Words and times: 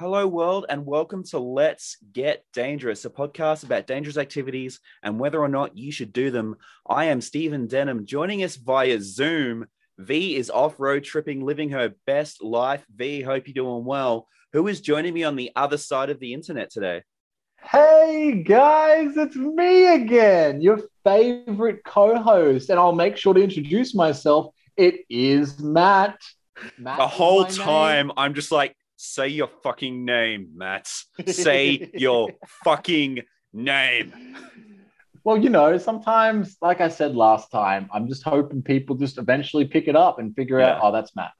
Hello, 0.00 0.26
world, 0.26 0.64
and 0.70 0.86
welcome 0.86 1.22
to 1.24 1.38
Let's 1.38 1.98
Get 2.14 2.46
Dangerous, 2.54 3.04
a 3.04 3.10
podcast 3.10 3.64
about 3.64 3.86
dangerous 3.86 4.16
activities 4.16 4.80
and 5.02 5.20
whether 5.20 5.38
or 5.38 5.46
not 5.46 5.76
you 5.76 5.92
should 5.92 6.10
do 6.14 6.30
them. 6.30 6.56
I 6.88 7.04
am 7.04 7.20
Stephen 7.20 7.66
Denham. 7.66 8.06
Joining 8.06 8.42
us 8.42 8.56
via 8.56 8.98
Zoom, 9.02 9.66
V 9.98 10.36
is 10.36 10.48
off 10.48 10.80
road 10.80 11.04
tripping, 11.04 11.44
living 11.44 11.68
her 11.72 11.92
best 12.06 12.42
life. 12.42 12.82
V, 12.96 13.20
hope 13.20 13.46
you're 13.46 13.52
doing 13.52 13.84
well. 13.84 14.26
Who 14.54 14.68
is 14.68 14.80
joining 14.80 15.12
me 15.12 15.22
on 15.24 15.36
the 15.36 15.52
other 15.54 15.76
side 15.76 16.08
of 16.08 16.18
the 16.18 16.32
internet 16.32 16.70
today? 16.70 17.02
Hey 17.62 18.42
guys, 18.42 19.18
it's 19.18 19.36
me 19.36 19.86
again, 19.96 20.62
your 20.62 20.80
favorite 21.04 21.84
co 21.84 22.16
host. 22.18 22.70
And 22.70 22.80
I'll 22.80 22.94
make 22.94 23.18
sure 23.18 23.34
to 23.34 23.42
introduce 23.42 23.94
myself. 23.94 24.54
It 24.78 25.02
is 25.10 25.60
Matt. 25.60 26.18
Matt 26.78 26.96
The 26.96 27.06
whole 27.06 27.42
my 27.42 27.48
name. 27.48 27.58
time, 27.58 28.12
I'm 28.16 28.32
just 28.32 28.50
like, 28.50 28.74
say 29.00 29.28
your 29.28 29.48
fucking 29.62 30.04
name, 30.04 30.50
Matt. 30.54 30.86
Say 31.26 31.90
your 31.94 32.30
fucking 32.64 33.22
name. 33.52 34.36
Well, 35.24 35.38
you 35.38 35.48
know, 35.48 35.78
sometimes, 35.78 36.56
like 36.60 36.80
I 36.80 36.88
said 36.88 37.14
last 37.14 37.50
time, 37.50 37.88
I'm 37.92 38.08
just 38.08 38.22
hoping 38.22 38.62
people 38.62 38.96
just 38.96 39.16
eventually 39.18 39.66
pick 39.66 39.88
it 39.88 39.96
up 39.96 40.18
and 40.18 40.34
figure 40.34 40.60
out, 40.60 40.80
oh, 40.82 40.92
that's 40.92 41.16
Matt. 41.16 41.32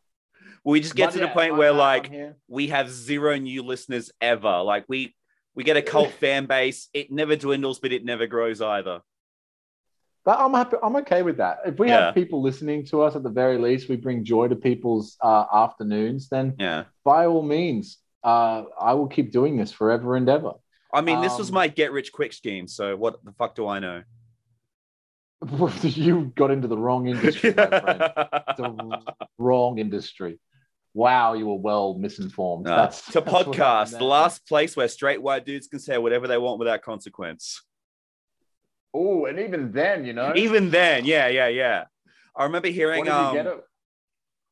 We 0.64 0.80
just 0.80 0.94
get 0.94 1.08
But 1.08 1.12
to 1.12 1.18
the 1.20 1.28
point 1.28 1.52
I'm 1.52 1.58
where, 1.58 1.72
like, 1.72 2.10
we 2.48 2.68
have 2.68 2.90
zero 2.90 3.36
new 3.36 3.62
listeners 3.62 4.10
ever. 4.20 4.62
Like, 4.62 4.84
we 4.88 5.14
we 5.54 5.64
get 5.64 5.76
a 5.76 5.82
cult 5.82 6.10
fan 6.20 6.46
base. 6.46 6.88
It 6.94 7.10
never 7.10 7.36
dwindles, 7.36 7.78
but 7.78 7.92
it 7.92 8.04
never 8.04 8.26
grows 8.26 8.60
either. 8.60 9.00
But 10.24 10.38
I'm 10.38 10.52
happy. 10.52 10.76
I'm 10.82 10.96
okay 10.96 11.22
with 11.22 11.38
that. 11.38 11.60
If 11.66 11.78
we 11.78 11.88
Yeah. 11.88 12.06
have 12.06 12.14
people 12.14 12.42
listening 12.42 12.84
to 12.86 13.02
us, 13.02 13.16
at 13.16 13.22
the 13.22 13.30
very 13.30 13.56
least, 13.58 13.88
we 13.88 13.96
bring 13.96 14.22
joy 14.24 14.48
to 14.48 14.56
people's 14.56 15.16
uh, 15.22 15.46
afternoons. 15.52 16.28
Then, 16.28 16.54
Yeah. 16.58 16.84
by 17.04 17.26
all 17.26 17.42
means, 17.42 17.98
uh, 18.22 18.64
I 18.78 18.92
will 18.94 19.08
keep 19.08 19.32
doing 19.32 19.56
this 19.56 19.72
forever 19.72 20.16
and 20.16 20.28
ever. 20.28 20.52
I 20.92 21.00
mean, 21.00 21.20
this 21.22 21.38
was 21.38 21.48
Um, 21.48 21.54
my 21.54 21.68
get 21.68 21.92
rich 21.92 22.12
quick 22.12 22.32
scheme. 22.32 22.66
So 22.68 22.96
what 22.96 23.24
the 23.24 23.32
fuck 23.32 23.54
do 23.54 23.66
I 23.66 23.78
know? 23.78 24.02
you 25.82 26.32
got 26.34 26.50
into 26.50 26.68
the 26.68 26.76
wrong 26.76 27.06
industry, 27.06 27.54
my 27.54 27.66
friend. 27.68 28.00
the 28.58 29.14
wrong 29.38 29.78
industry. 29.78 30.38
Wow, 30.92 31.34
you 31.34 31.46
were 31.46 31.54
well 31.56 31.94
misinformed. 31.94 32.66
Uh, 32.66 32.76
That's 32.76 33.04
to 33.12 33.20
that's 33.20 33.30
podcast, 33.30 33.98
the 33.98 34.04
last 34.04 34.46
place 34.46 34.76
where 34.76 34.88
straight 34.88 35.22
white 35.22 35.46
dudes 35.46 35.68
can 35.68 35.78
say 35.78 35.96
whatever 35.96 36.26
they 36.26 36.36
want 36.36 36.58
without 36.58 36.82
consequence. 36.82 37.62
Oh, 38.92 39.26
and 39.26 39.38
even 39.38 39.72
then, 39.72 40.04
you 40.04 40.12
know, 40.12 40.32
Even 40.34 40.70
then, 40.70 41.04
yeah, 41.04 41.28
yeah, 41.28 41.48
yeah. 41.48 41.84
I 42.34 42.44
remember 42.44 42.68
hearing 42.68 43.08
um, 43.08 43.62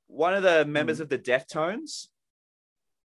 one 0.06 0.34
of 0.34 0.42
the 0.42 0.64
members 0.64 0.98
Mm. 0.98 1.02
of 1.02 1.08
the 1.08 1.18
Deftones 1.18 2.08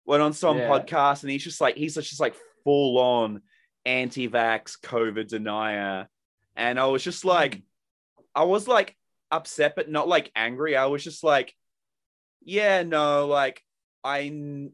went 0.06 0.22
on 0.22 0.34
some 0.34 0.58
Yeah. 0.58 0.68
podcast 0.70 1.24
and 1.24 1.32
he's 1.32 1.44
just 1.44 1.62
like 1.62 1.76
he's 1.76 1.96
just 1.96 2.20
like 2.20 2.36
full 2.64 2.98
on 3.00 3.42
anti-vax 3.86 4.80
COVID 4.82 5.28
denier. 5.28 6.08
And 6.56 6.80
I 6.80 6.86
was 6.88 7.04
just 7.04 7.26
like, 7.26 7.56
Mm. 7.56 7.64
I 8.36 8.44
was 8.44 8.68
like 8.68 8.96
upset, 9.32 9.76
but 9.76 9.90
not 9.90 10.08
like 10.08 10.32
angry. 10.36 10.76
I 10.76 10.86
was 10.86 11.04
just 11.04 11.24
like, 11.24 11.56
yeah, 12.44 12.84
no, 12.84 13.28
like 13.28 13.62
I 14.04 14.70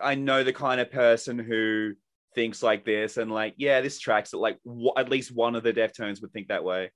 I 0.00 0.14
know 0.14 0.42
the 0.44 0.52
kind 0.52 0.80
of 0.80 0.90
person 0.90 1.38
who 1.38 1.94
thinks 2.34 2.62
like 2.62 2.84
this, 2.84 3.16
and 3.16 3.30
like, 3.30 3.54
yeah, 3.56 3.80
this 3.80 3.98
tracks 3.98 4.32
it. 4.32 4.38
Like, 4.38 4.58
w- 4.64 4.92
at 4.96 5.08
least 5.10 5.32
one 5.34 5.54
of 5.54 5.62
the 5.62 5.72
Deftones 5.72 6.20
would 6.22 6.32
think 6.32 6.48
that 6.48 6.64
way. 6.64 6.90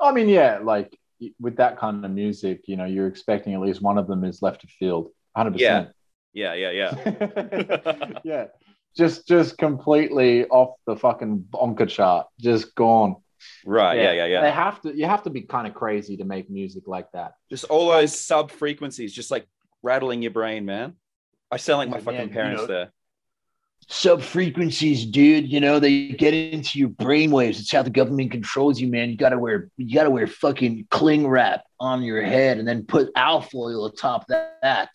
I 0.00 0.12
mean, 0.12 0.28
yeah, 0.28 0.58
like 0.62 0.96
with 1.40 1.56
that 1.56 1.78
kind 1.78 2.04
of 2.04 2.10
music, 2.10 2.62
you 2.66 2.76
know, 2.76 2.84
you're 2.84 3.06
expecting 3.06 3.54
at 3.54 3.60
least 3.60 3.80
one 3.82 3.98
of 3.98 4.06
them 4.06 4.24
is 4.24 4.42
left 4.42 4.64
of 4.64 4.70
field, 4.70 5.10
100% 5.36 5.58
Yeah, 6.32 6.54
yeah, 6.54 6.70
yeah. 6.70 8.18
yeah, 8.24 8.46
just 8.96 9.26
just 9.28 9.56
completely 9.56 10.46
off 10.46 10.74
the 10.86 10.96
fucking 10.96 11.38
bonker 11.50 11.86
chart, 11.86 12.26
just 12.40 12.74
gone. 12.74 13.16
Right. 13.64 13.96
Yeah, 13.96 14.02
yeah, 14.04 14.12
yeah. 14.12 14.26
yeah 14.26 14.40
They 14.40 14.50
have 14.50 14.80
to. 14.82 14.96
You 14.96 15.06
have 15.06 15.22
to 15.24 15.30
be 15.30 15.42
kind 15.42 15.66
of 15.66 15.74
crazy 15.74 16.16
to 16.16 16.24
make 16.24 16.50
music 16.50 16.84
like 16.86 17.10
that. 17.12 17.34
Just 17.50 17.64
all 17.64 17.88
those 17.88 18.18
sub 18.18 18.50
frequencies, 18.50 19.12
just 19.12 19.30
like 19.30 19.46
rattling 19.82 20.22
your 20.22 20.30
brain, 20.32 20.64
man. 20.64 20.94
I 21.50 21.58
sound 21.58 21.78
like 21.78 21.90
my 21.90 21.98
Yeah, 21.98 22.02
fucking 22.02 22.18
man, 22.18 22.28
you 22.28 22.34
parents 22.34 22.62
know- 22.62 22.66
there. 22.66 22.92
Sub 23.88 24.22
frequencies, 24.22 25.04
dude. 25.04 25.50
You 25.50 25.60
know, 25.60 25.78
they 25.78 26.08
get 26.08 26.34
into 26.34 26.78
your 26.78 26.88
brainwaves. 26.88 27.60
It's 27.60 27.72
how 27.72 27.82
the 27.82 27.90
government 27.90 28.30
controls 28.30 28.80
you, 28.80 28.88
man. 28.88 29.10
You 29.10 29.16
gotta 29.16 29.38
wear 29.38 29.70
you 29.76 29.94
gotta 29.94 30.10
wear 30.10 30.26
fucking 30.26 30.86
cling 30.90 31.26
wrap 31.26 31.64
on 31.80 32.02
your 32.02 32.22
head 32.22 32.58
and 32.58 32.66
then 32.66 32.84
put 32.84 33.10
alfoil 33.16 33.86
atop 33.86 34.26
that. 34.28 34.90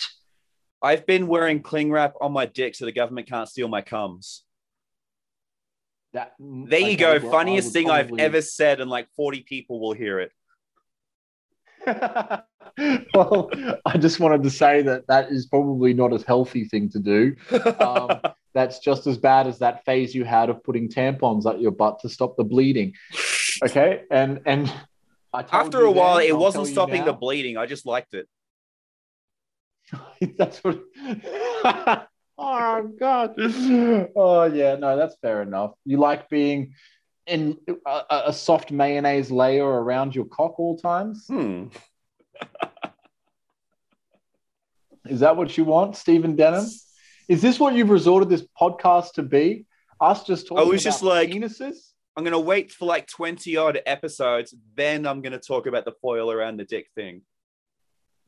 I've 0.81 1.05
been 1.05 1.27
wearing 1.27 1.61
cling 1.61 1.91
wrap 1.91 2.13
on 2.21 2.31
my 2.31 2.45
dick 2.45 2.75
so 2.75 2.85
the 2.85 2.91
government 2.91 3.27
can't 3.27 3.49
steal 3.49 3.67
my 3.67 3.81
cums. 3.81 4.43
That 6.13 6.33
There 6.39 6.79
you 6.79 6.93
okay, 6.93 7.19
go. 7.19 7.31
Funniest 7.31 7.73
thing 7.73 7.89
I've 7.89 8.17
ever 8.17 8.41
said, 8.41 8.81
and 8.81 8.89
like 8.89 9.07
40 9.15 9.41
people 9.41 9.79
will 9.79 9.93
hear 9.93 10.19
it. 10.19 10.31
well, 13.13 13.49
I 13.85 13.97
just 13.97 14.19
wanted 14.19 14.43
to 14.43 14.49
say 14.49 14.81
that 14.83 15.07
that 15.07 15.31
is 15.31 15.45
probably 15.45 15.93
not 15.93 16.13
a 16.13 16.23
healthy 16.25 16.65
thing 16.65 16.89
to 16.89 16.99
do. 16.99 17.35
Um, 17.79 18.19
that's 18.53 18.79
just 18.79 19.07
as 19.07 19.17
bad 19.17 19.47
as 19.47 19.59
that 19.59 19.85
phase 19.85 20.13
you 20.13 20.25
had 20.25 20.49
of 20.49 20.63
putting 20.63 20.89
tampons 20.89 21.45
up 21.45 21.59
your 21.59 21.71
butt 21.71 21.99
to 21.99 22.09
stop 22.09 22.35
the 22.37 22.43
bleeding. 22.43 22.93
Okay, 23.61 24.03
and 24.09 24.39
and 24.45 24.73
I 25.33 25.41
told 25.41 25.65
After 25.65 25.81
a 25.81 25.91
while, 25.91 26.19
then, 26.19 26.27
it 26.27 26.31
I'll 26.31 26.39
wasn't 26.39 26.67
stopping 26.67 27.03
the 27.03 27.11
bleeding. 27.11 27.57
I 27.57 27.65
just 27.65 27.85
liked 27.85 28.13
it. 28.13 28.25
that's 30.37 30.63
what. 30.63 30.79
oh 32.37 32.91
God. 32.97 33.35
Oh 34.15 34.45
yeah, 34.45 34.75
no, 34.75 34.95
that's 34.95 35.17
fair 35.21 35.41
enough. 35.41 35.73
You 35.83 35.97
like 35.97 36.29
being 36.29 36.73
in 37.27 37.57
a, 37.85 38.01
a 38.27 38.33
soft 38.33 38.71
mayonnaise 38.71 39.29
layer 39.29 39.67
around 39.67 40.15
your 40.15 40.25
cock 40.25 40.59
all 40.59 40.77
times. 40.77 41.25
Hmm. 41.27 41.65
Is 45.05 45.19
that 45.21 45.35
what 45.37 45.57
you 45.57 45.63
want, 45.63 45.95
Stephen 45.95 46.35
Denham? 46.35 46.65
Is 47.29 47.43
this 47.43 47.59
what 47.59 47.75
you've 47.75 47.91
resorted 47.91 48.27
this 48.27 48.45
podcast 48.59 49.13
to 49.13 49.23
be? 49.23 49.65
Us 50.01 50.23
just 50.23 50.47
talking 50.47 50.65
I 50.65 50.67
was 50.67 50.81
about 50.81 50.91
just 50.91 51.03
like- 51.03 51.29
penises? 51.29 51.91
I'm 52.17 52.23
going 52.25 52.33
to 52.33 52.39
wait 52.39 52.71
for 52.71 52.85
like 52.85 53.07
20 53.07 53.55
odd 53.55 53.79
episodes. 53.85 54.53
Then 54.75 55.05
I'm 55.07 55.21
going 55.21 55.31
to 55.31 55.39
talk 55.39 55.67
about 55.67 55.85
the 55.85 55.93
foil 56.01 56.31
around 56.31 56.57
the 56.57 56.65
dick 56.65 56.87
thing. 56.93 57.21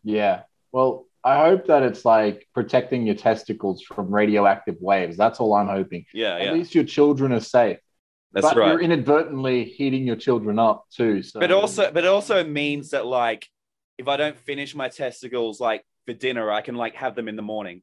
Yeah. 0.03 0.43
Well, 0.71 1.07
I 1.25 1.43
hope 1.43 1.67
that 1.67 1.83
it's 1.83 2.05
like 2.05 2.47
protecting 2.53 3.05
your 3.05 3.15
testicles 3.15 3.81
from 3.81 4.13
radioactive 4.13 4.77
waves. 4.79 5.17
That's 5.17 5.41
all 5.41 5.53
I'm 5.55 5.67
hoping. 5.67 6.05
Yeah, 6.13 6.35
At 6.35 6.45
yeah. 6.45 6.51
least 6.53 6.73
your 6.73 6.85
children 6.85 7.33
are 7.33 7.41
safe. 7.41 7.79
That's 8.31 8.47
but 8.47 8.55
right. 8.55 8.67
you're 8.69 8.81
inadvertently 8.81 9.65
heating 9.65 10.07
your 10.07 10.15
children 10.15 10.57
up 10.57 10.85
too. 10.89 11.21
So. 11.21 11.41
but 11.41 11.51
also 11.51 11.91
but 11.91 12.05
it 12.05 12.07
also 12.07 12.45
means 12.45 12.91
that 12.91 13.05
like 13.05 13.45
if 13.97 14.07
I 14.07 14.15
don't 14.15 14.37
finish 14.37 14.73
my 14.73 14.87
testicles 14.87 15.59
like 15.59 15.83
for 16.05 16.13
dinner, 16.13 16.49
I 16.49 16.61
can 16.61 16.75
like 16.75 16.95
have 16.95 17.13
them 17.15 17.27
in 17.27 17.35
the 17.35 17.41
morning 17.41 17.81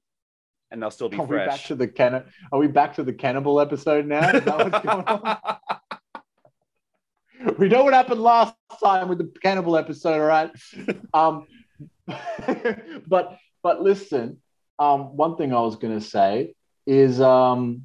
and 0.71 0.83
they'll 0.83 0.91
still 0.91 1.09
be 1.09 1.19
are 1.19 1.25
we 1.25 1.37
back 1.37 1.65
to 1.65 1.75
the 1.75 1.89
canna- 1.89 2.25
Are 2.53 2.59
we 2.59 2.69
back 2.69 2.95
to 2.97 3.03
the 3.03 3.13
cannibal 3.13 3.61
episode 3.61 4.07
now? 4.07 4.29
Is 4.31 4.45
that 4.45 4.59
what's 4.59 4.85
going 4.85 5.05
on? 5.07 5.39
we 7.59 7.69
know 7.69 7.85
what 7.85 7.95
happened 7.95 8.21
last 8.21 8.55
time 8.83 9.09
with 9.09 9.19
the 9.19 9.33
cannibal 9.43 9.77
episode, 9.77 10.21
all 10.21 10.27
right? 10.27 10.51
Um, 11.15 11.47
but 13.07 13.39
but 13.63 13.83
listen, 13.83 14.39
um, 14.79 15.17
one 15.17 15.37
thing 15.37 15.53
I 15.53 15.61
was 15.61 15.77
going 15.77 15.99
to 15.99 16.05
say 16.05 16.55
is 16.87 17.21
um, 17.21 17.85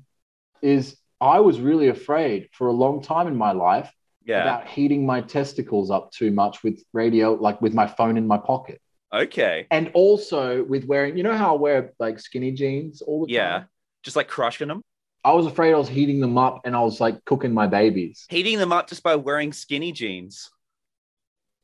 is 0.62 0.98
I 1.20 1.40
was 1.40 1.60
really 1.60 1.88
afraid 1.88 2.50
for 2.54 2.68
a 2.68 2.72
long 2.72 3.02
time 3.02 3.28
in 3.28 3.36
my 3.36 3.52
life 3.52 3.92
yeah. 4.26 4.42
about 4.42 4.68
heating 4.68 5.06
my 5.06 5.22
testicles 5.22 5.92
up 5.92 6.12
too 6.12 6.32
much 6.32 6.64
with 6.64 6.84
radio, 6.94 7.34
like 7.34 7.62
with 7.62 7.74
my 7.74 7.88
phone 7.88 8.18
in 8.18 8.28
my 8.28 8.38
pocket, 8.38 8.82
Okay. 9.14 9.68
and 9.70 9.92
also 9.94 10.64
with 10.64 10.86
wearing. 10.86 11.16
You 11.18 11.24
know 11.24 11.38
how 11.38 11.56
I 11.56 11.60
wear 11.60 11.94
like 12.00 12.20
skinny 12.20 12.52
jeans 12.52 13.02
all 13.02 13.26
the 13.26 13.34
Yeah. 13.34 13.50
time. 13.60 13.68
Just 14.04 14.16
like 14.16 14.28
crushing 14.28 14.68
them. 14.68 14.82
I 15.24 15.32
was 15.34 15.46
afraid 15.46 15.74
I 15.74 15.78
was 15.78 15.88
heating 15.88 16.20
them 16.20 16.38
up, 16.38 16.62
and 16.66 16.76
I 16.76 16.82
was 16.82 17.00
like 17.00 17.24
cooking 17.24 17.54
my 17.54 17.68
babies. 17.68 18.26
Heating 18.30 18.58
them 18.58 18.74
up 18.74 18.90
just 18.90 19.04
by 19.04 19.16
wearing 19.16 19.54
skinny 19.54 19.92
jeans. 19.94 20.50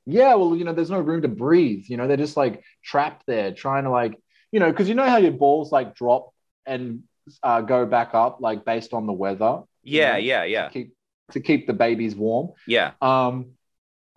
Yeah, 0.05 0.33
well, 0.35 0.55
you 0.55 0.63
know, 0.63 0.73
there's 0.73 0.89
no 0.89 0.99
room 1.01 1.21
to 1.23 1.27
breathe. 1.27 1.85
You 1.87 1.97
know, 1.97 2.07
they're 2.07 2.17
just 2.17 2.37
like 2.37 2.63
trapped 2.83 3.25
there, 3.27 3.51
trying 3.51 3.83
to 3.83 3.89
like, 3.89 4.15
you 4.51 4.59
know, 4.59 4.71
because 4.71 4.87
you 4.89 4.95
know 4.95 5.07
how 5.07 5.17
your 5.17 5.31
balls 5.33 5.71
like 5.71 5.93
drop 5.93 6.29
and 6.65 7.03
uh, 7.43 7.61
go 7.61 7.85
back 7.85 8.13
up, 8.13 8.37
like 8.39 8.63
based 8.65 8.93
on 8.93 9.05
the 9.05 9.13
weather. 9.13 9.61
Yeah, 9.83 10.15
Yeah. 10.17 10.17
yeah, 10.17 10.43
yeah. 10.45 10.67
To 10.67 10.73
keep 10.73 10.93
to 11.31 11.39
keep 11.41 11.67
the 11.67 11.73
babies 11.73 12.15
warm. 12.15 12.51
Yeah. 12.65 12.93
Um, 13.01 13.51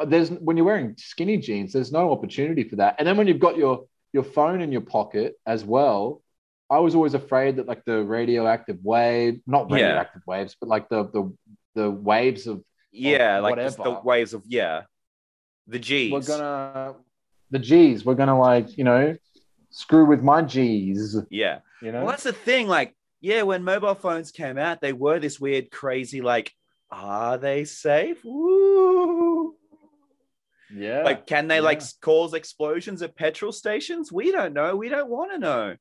there's 0.05 0.31
when 0.31 0.57
you're 0.57 0.67
wearing 0.67 0.95
skinny 0.99 1.37
jeans, 1.39 1.73
there's 1.73 1.93
no 1.93 2.13
opportunity 2.13 2.65
for 2.65 2.77
that. 2.77 2.97
And 2.99 3.07
then 3.07 3.17
when 3.17 3.27
you've 3.29 3.41
got 3.41 3.57
your 3.57 3.85
your 4.13 4.25
phone 4.25 4.61
in 4.61 4.71
your 4.73 4.83
pocket 4.83 5.35
as 5.47 5.65
well, 5.65 6.23
I 6.71 6.79
was 6.79 6.95
always 6.95 7.15
afraid 7.15 7.57
that 7.57 7.67
like 7.67 7.85
the 7.85 8.03
radioactive 8.03 8.79
wave, 8.83 9.41
not 9.47 9.69
Yeah. 9.71 9.77
radioactive 9.77 10.23
waves, 10.27 10.57
but 10.61 10.69
like 10.69 10.89
the 10.89 11.05
the 11.05 11.33
the 11.75 11.91
waves 11.91 12.47
of 12.47 12.63
Yeah, 12.91 13.39
like 13.41 13.57
just 13.57 13.79
the 13.83 14.01
waves 14.05 14.35
of 14.35 14.43
yeah. 14.47 14.83
The 15.67 15.79
G's. 15.79 16.13
we're 16.13 16.21
gonna 16.21 16.95
the 17.51 17.59
G's, 17.59 18.05
we're 18.05 18.15
gonna 18.15 18.39
like, 18.39 18.77
you 18.77 18.85
know, 18.85 19.17
screw 19.71 20.05
with 20.07 20.23
my 20.23 20.43
G's. 20.43 21.17
Yeah. 21.31 21.61
You 21.81 21.93
know, 21.93 22.01
Well, 22.01 22.09
that's 22.09 22.23
the 22.25 22.33
thing. 22.33 22.67
Like, 22.69 22.95
yeah, 23.21 23.43
when 23.43 23.63
mobile 23.65 23.95
phones 23.95 24.31
came 24.33 24.57
out, 24.59 24.81
they 24.81 24.93
were 24.93 25.19
this 25.19 25.39
weird, 25.41 25.71
crazy, 25.71 26.21
like, 26.21 26.53
are 26.91 27.39
they 27.39 27.65
safe? 27.65 28.25
Woo. 28.25 29.32
Yeah. 30.75 31.03
Like, 31.03 31.27
can 31.27 31.49
they 31.49 31.61
like 31.61 31.79
Yeah. 31.79 31.85
s- 31.85 31.93
cause 32.01 32.35
explosions 32.35 33.03
at 33.03 33.15
petrol 33.17 33.53
stations? 33.53 34.11
We 34.13 34.33
don't 34.33 34.53
know. 34.55 34.77
We 34.77 34.89
don't 34.89 35.09
want 35.11 35.33
to 35.33 35.39
know. 35.39 35.77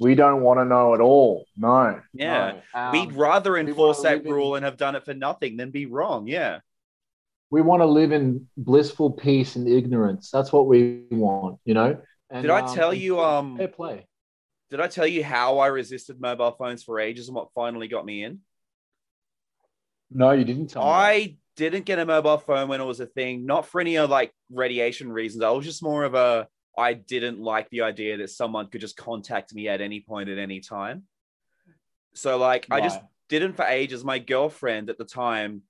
we 0.00 0.14
don't 0.14 0.40
want 0.42 0.58
to 0.58 0.64
know 0.64 0.94
at 0.94 1.00
all. 1.00 1.44
No. 1.56 2.00
Yeah. 2.14 2.60
no. 2.74 2.80
Um, 2.80 2.92
We'd 2.92 3.12
rather 3.12 3.58
enforce 3.58 3.98
wanna 3.98 4.08
that 4.08 4.16
live 4.18 4.26
in- 4.26 4.32
rule 4.32 4.54
and 4.56 4.64
have 4.64 4.78
done 4.78 4.96
it 4.96 5.04
for 5.04 5.12
nothing 5.12 5.56
than 5.58 5.70
be 5.70 5.86
wrong. 5.86 6.26
Yeah. 6.26 6.60
we 7.50 7.60
want 7.60 7.82
to 7.82 7.86
live 7.86 8.12
in 8.12 8.48
blissful 8.56 9.10
peace 9.10 9.56
and 9.56 9.68
ignorance. 9.68 10.30
That's 10.30 10.50
what 10.50 10.66
we 10.66 11.04
want. 11.10 11.60
You 11.66 11.74
know. 11.74 12.00
And, 12.30 12.40
Did 12.42 12.50
I 12.50 12.60
um, 12.60 12.74
tell 12.74 12.90
and 12.92 13.00
you? 13.00 13.20
Um, 13.20 13.58
fair 13.58 13.68
play? 13.68 14.06
did 14.70 14.80
I 14.80 14.86
tell 14.88 15.06
you 15.06 15.22
how 15.22 15.58
I 15.58 15.66
resisted 15.66 16.18
mobile 16.18 16.52
phones 16.52 16.82
for 16.82 16.98
ages 16.98 17.28
and 17.28 17.34
what 17.36 17.52
finally 17.54 17.88
got 17.88 18.06
me 18.06 18.24
in? 18.24 18.40
No, 20.10 20.30
you 20.32 20.44
didn't 20.44 20.68
tell 20.68 20.82
me. 20.82 20.88
Didn't 21.56 21.84
get 21.84 21.98
a 21.98 22.06
mobile 22.06 22.38
phone 22.38 22.68
when 22.68 22.80
it 22.80 22.84
was 22.84 23.00
a 23.00 23.06
thing, 23.06 23.44
not 23.44 23.66
for 23.66 23.80
any 23.80 23.96
of 23.96 24.08
like 24.08 24.32
radiation 24.50 25.12
reasons. 25.12 25.44
I 25.44 25.50
was 25.50 25.64
just 25.64 25.82
more 25.82 26.04
of 26.04 26.14
a 26.14 26.48
I 26.76 26.94
didn't 26.94 27.38
like 27.38 27.68
the 27.70 27.82
idea 27.82 28.16
that 28.18 28.30
someone 28.30 28.68
could 28.68 28.80
just 28.80 28.96
contact 28.96 29.54
me 29.54 29.68
at 29.68 29.80
any 29.80 30.00
point 30.00 30.30
at 30.30 30.38
any 30.38 30.60
time. 30.60 31.02
So 32.14 32.38
like 32.38 32.66
I 32.70 32.80
just 32.80 33.00
didn't 33.28 33.54
for 33.54 33.64
ages. 33.64 34.04
My 34.04 34.18
girlfriend 34.18 34.88
at 34.90 34.98
the 34.98 35.04
time, 35.04 35.62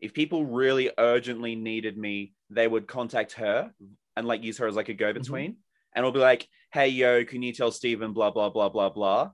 if 0.00 0.14
people 0.14 0.46
really 0.46 0.90
urgently 0.98 1.54
needed 1.54 1.96
me, 1.98 2.32
they 2.50 2.66
would 2.66 2.86
contact 2.86 3.32
her 3.32 3.72
and 4.16 4.26
like 4.26 4.42
use 4.42 4.58
her 4.58 4.66
as 4.66 4.76
like 4.76 4.88
a 4.88 4.94
go-between. 4.94 5.52
Mm-hmm. 5.52 5.60
And 5.94 6.02
it'll 6.02 6.12
be 6.12 6.18
like, 6.18 6.48
hey 6.72 6.88
yo, 6.88 7.24
can 7.24 7.42
you 7.42 7.52
tell 7.52 7.70
Steven 7.70 8.12
blah 8.12 8.30
blah 8.30 8.50
blah 8.50 8.68
blah 8.70 8.88
blah. 8.88 9.30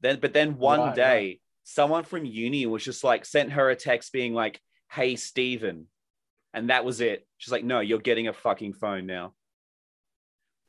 Then 0.00 0.18
but 0.20 0.32
then 0.32 0.58
one 0.58 0.80
Right, 0.80 0.94
day 0.94 1.40
someone 1.64 2.04
from 2.04 2.24
uni 2.24 2.64
was 2.64 2.84
just 2.84 3.02
like 3.02 3.24
sent 3.24 3.52
her 3.52 3.70
a 3.70 3.76
text 3.76 4.12
being 4.12 4.32
like, 4.32 4.60
hey 4.96 5.16
Steven. 5.16 5.86
And 6.52 6.70
that 6.70 6.84
was 6.84 7.00
it. 7.00 7.26
She's 7.36 7.52
like, 7.52 7.64
no, 7.64 7.80
you're 7.80 7.98
getting 7.98 8.28
a 8.28 8.32
fucking 8.32 8.72
phone 8.72 9.06
now. 9.06 9.34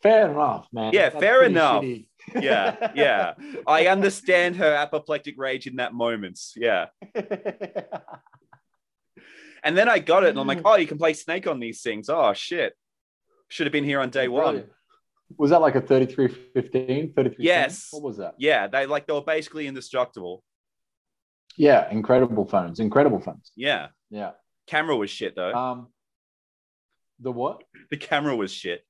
Fair 0.03 0.29
enough, 0.29 0.67
man. 0.71 0.91
Yeah, 0.93 1.09
That's 1.09 1.23
fair 1.23 1.43
enough. 1.43 1.81
shitty. 1.81 2.07
Yeah, 2.39 2.91
yeah. 2.95 3.33
I 3.65 3.87
understand 3.87 4.57
her 4.57 4.75
apoplectic 4.75 5.35
rage 5.37 5.65
in 5.65 5.77
that 5.77 5.93
moment. 5.93 6.39
Yeah. 6.55 6.87
And 9.63 9.77
then 9.77 9.89
I 9.89 9.99
got 9.99 10.23
it 10.23 10.29
and 10.29 10.39
I'm 10.39 10.47
like, 10.47 10.59
mm. 10.59 10.71
oh, 10.71 10.77
you 10.77 10.87
can 10.87 10.97
play 10.97 11.11
Snake 11.11 11.45
on 11.45 11.59
these 11.59 11.81
things. 11.81 12.07
Oh, 12.07 12.31
shit. 12.31 12.73
Should 13.49 13.65
have 13.65 13.73
been 13.73 13.83
here 13.83 13.99
on 13.99 14.09
day 14.09 14.29
one. 14.29 14.63
Was 15.37 15.49
that 15.49 15.59
like 15.59 15.75
a 15.75 15.81
3315, 15.81 17.13
3310? 17.13 17.35
Yes. 17.37 17.89
What 17.91 18.03
was 18.03 18.15
that? 18.17 18.35
Yeah, 18.37 18.67
they 18.67 18.85
like 18.85 19.07
they 19.07 19.13
were 19.13 19.21
basically 19.21 19.67
indestructible. 19.67 20.41
Yeah, 21.57 21.91
incredible 21.91 22.45
phones. 22.45 22.79
Incredible 22.79 23.19
phones. 23.19 23.51
Yeah. 23.57 23.87
Yeah. 24.09 24.31
Camera 24.67 24.95
was 24.95 25.09
shit 25.09 25.35
though. 25.35 25.53
Um, 25.53 25.87
the 27.19 27.31
what? 27.31 27.63
the 27.89 27.97
camera 27.97 28.35
was 28.35 28.51
shit. 28.51 28.83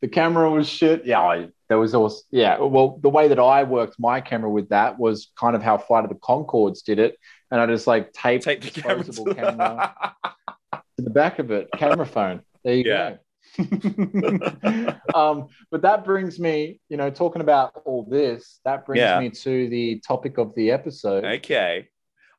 The 0.00 0.08
camera 0.08 0.50
was 0.50 0.68
shit. 0.68 1.04
Yeah, 1.06 1.20
I, 1.20 1.48
there 1.68 1.78
was 1.78 1.94
also 1.94 2.22
yeah. 2.30 2.58
Well, 2.58 2.98
the 3.00 3.08
way 3.08 3.28
that 3.28 3.38
I 3.38 3.62
worked 3.62 3.96
my 4.00 4.20
camera 4.20 4.50
with 4.50 4.70
that 4.70 4.98
was 4.98 5.30
kind 5.38 5.54
of 5.54 5.62
how 5.62 5.78
Flight 5.78 6.02
of 6.04 6.10
the 6.10 6.16
Conchords 6.16 6.82
did 6.82 6.98
it, 6.98 7.16
and 7.50 7.60
I 7.60 7.66
just 7.66 7.86
like 7.86 8.12
taped 8.12 8.44
Tape 8.44 8.62
the 8.62 8.70
camera. 8.70 9.04
disposable 9.04 9.34
To 9.34 9.40
camera 9.40 9.94
to 10.72 11.02
the 11.04 11.10
back 11.10 11.38
of 11.38 11.50
it, 11.52 11.68
camera 11.76 12.04
phone. 12.06 12.42
There 12.64 12.74
you 12.74 12.84
Yeah. 12.86 13.10
go. 13.10 13.18
um, 15.14 15.48
but 15.70 15.82
that 15.82 16.04
brings 16.04 16.40
me, 16.40 16.80
you 16.88 16.96
know, 16.96 17.10
talking 17.10 17.42
about 17.42 17.82
all 17.84 18.04
this, 18.10 18.60
that 18.64 18.86
brings 18.86 19.00
Yeah. 19.00 19.20
me 19.20 19.30
to 19.30 19.68
the 19.68 20.00
topic 20.00 20.38
of 20.38 20.54
the 20.54 20.70
episode. 20.72 21.24
okay. 21.24 21.88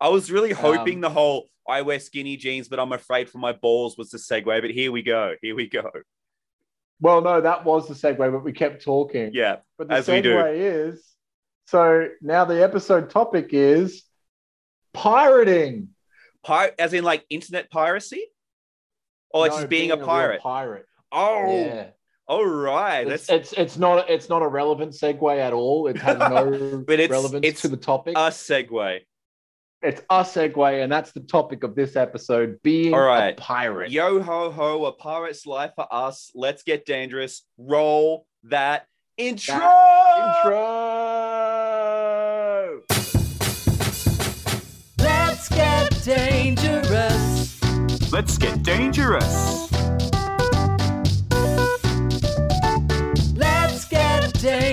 I 0.04 0.10
was 0.10 0.30
really 0.30 0.52
hoping 0.52 0.96
Um, 0.96 1.02
the 1.02 1.10
whole 1.10 1.48
I 1.68 1.82
wear 1.82 2.00
skinny 2.00 2.36
jeans, 2.36 2.68
but 2.68 2.78
I'm 2.80 2.92
afraid 2.92 3.30
for 3.30 3.38
my 3.38 3.54
balls 3.54 3.98
was 3.98 4.10
the 4.10 4.18
segue. 4.18 4.44
But 4.62 4.70
here 4.72 4.92
we 4.92 5.02
go. 5.02 5.34
Here 5.42 5.56
we 5.56 5.68
go. 5.68 5.90
Well, 7.00 7.22
no, 7.22 7.40
that 7.42 7.64
was 7.64 7.88
the 7.88 7.94
segue, 7.94 8.18
but 8.18 8.44
we 8.44 8.52
kept 8.52 8.84
talking. 8.84 9.32
Yeah. 9.34 9.58
But 9.78 9.88
the 9.88 9.94
as 9.96 10.08
we 10.10 10.22
do. 10.22 10.36
segue 10.36 10.90
is 10.92 11.04
so 11.68 12.10
now 12.22 12.44
the 12.46 12.62
episode 12.62 13.10
topic 13.10 13.50
is 13.54 14.04
pirating. 14.94 15.90
Pir- 16.46 16.76
as 16.78 16.94
in 16.94 17.04
like 17.06 17.26
internet 17.30 17.72
piracy? 17.72 18.26
Or 19.30 19.48
No, 19.48 19.54
just 19.56 19.70
being, 19.70 19.92
a 19.92 19.96
real 19.96 20.06
pirate? 20.06 20.42
pirate. 20.42 20.86
oh, 21.12 21.50
Yeah. 21.66 21.88
all 22.28 22.46
right. 22.46 23.08
It's, 23.08 23.30
it's 23.30 23.54
it's 23.54 23.78
not 23.78 24.10
it's 24.10 24.28
not 24.30 24.42
a 24.42 24.48
relevant 24.48 24.92
segue 24.92 25.40
at 25.40 25.54
all. 25.54 25.88
It 25.88 25.98
has 25.98 26.18
no 26.20 26.84
But 26.88 27.00
it's- 27.00 27.10
relevance 27.10 27.46
it's 27.48 27.62
to 27.62 27.70
the 27.70 27.78
topic. 27.78 28.16
a 28.18 28.30
segue. 28.30 29.00
It's 29.84 30.02
a 30.10 30.24
segue, 30.24 30.82
and 30.82 30.92
that's 30.92 31.12
the 31.12 31.20
topic 31.20 31.64
of 31.64 31.76
this 31.76 31.96
episode: 31.96 32.60
being 32.64 32.94
All 32.94 33.02
right. 33.02 33.34
a 33.38 33.42
pirate. 33.42 33.92
Yo 33.92 34.22
ho 34.22 34.50
ho, 34.50 34.86
a 34.86 34.94
pirate's 34.94 35.46
life 35.46 35.72
for 35.76 35.86
us. 35.92 36.32
Let's 36.34 36.64
get 36.64 36.86
dangerous. 36.86 37.44
Roll 37.58 38.26
that 38.44 38.88
intro. 39.18 39.56
Intro. 39.56 40.54
Let's 45.00 45.50
get 45.50 46.04
dangerous. 46.04 47.62
Let's 48.12 48.38
get 48.38 48.64
dangerous. 48.64 49.72
Let's 53.36 53.86
get 53.86 54.34
dangerous. 54.40 54.73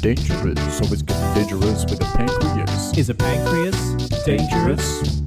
Let's 0.00 0.22
get 0.22 0.28
dangerous. 0.28 0.80
Always 0.80 1.02
getting 1.02 1.34
dangerous 1.34 1.84
with 1.84 2.00
a 2.00 2.16
pancreas. 2.16 2.96
Is 2.96 3.10
a 3.10 3.14
pancreas 3.14 3.94
dangerous? 4.24 5.22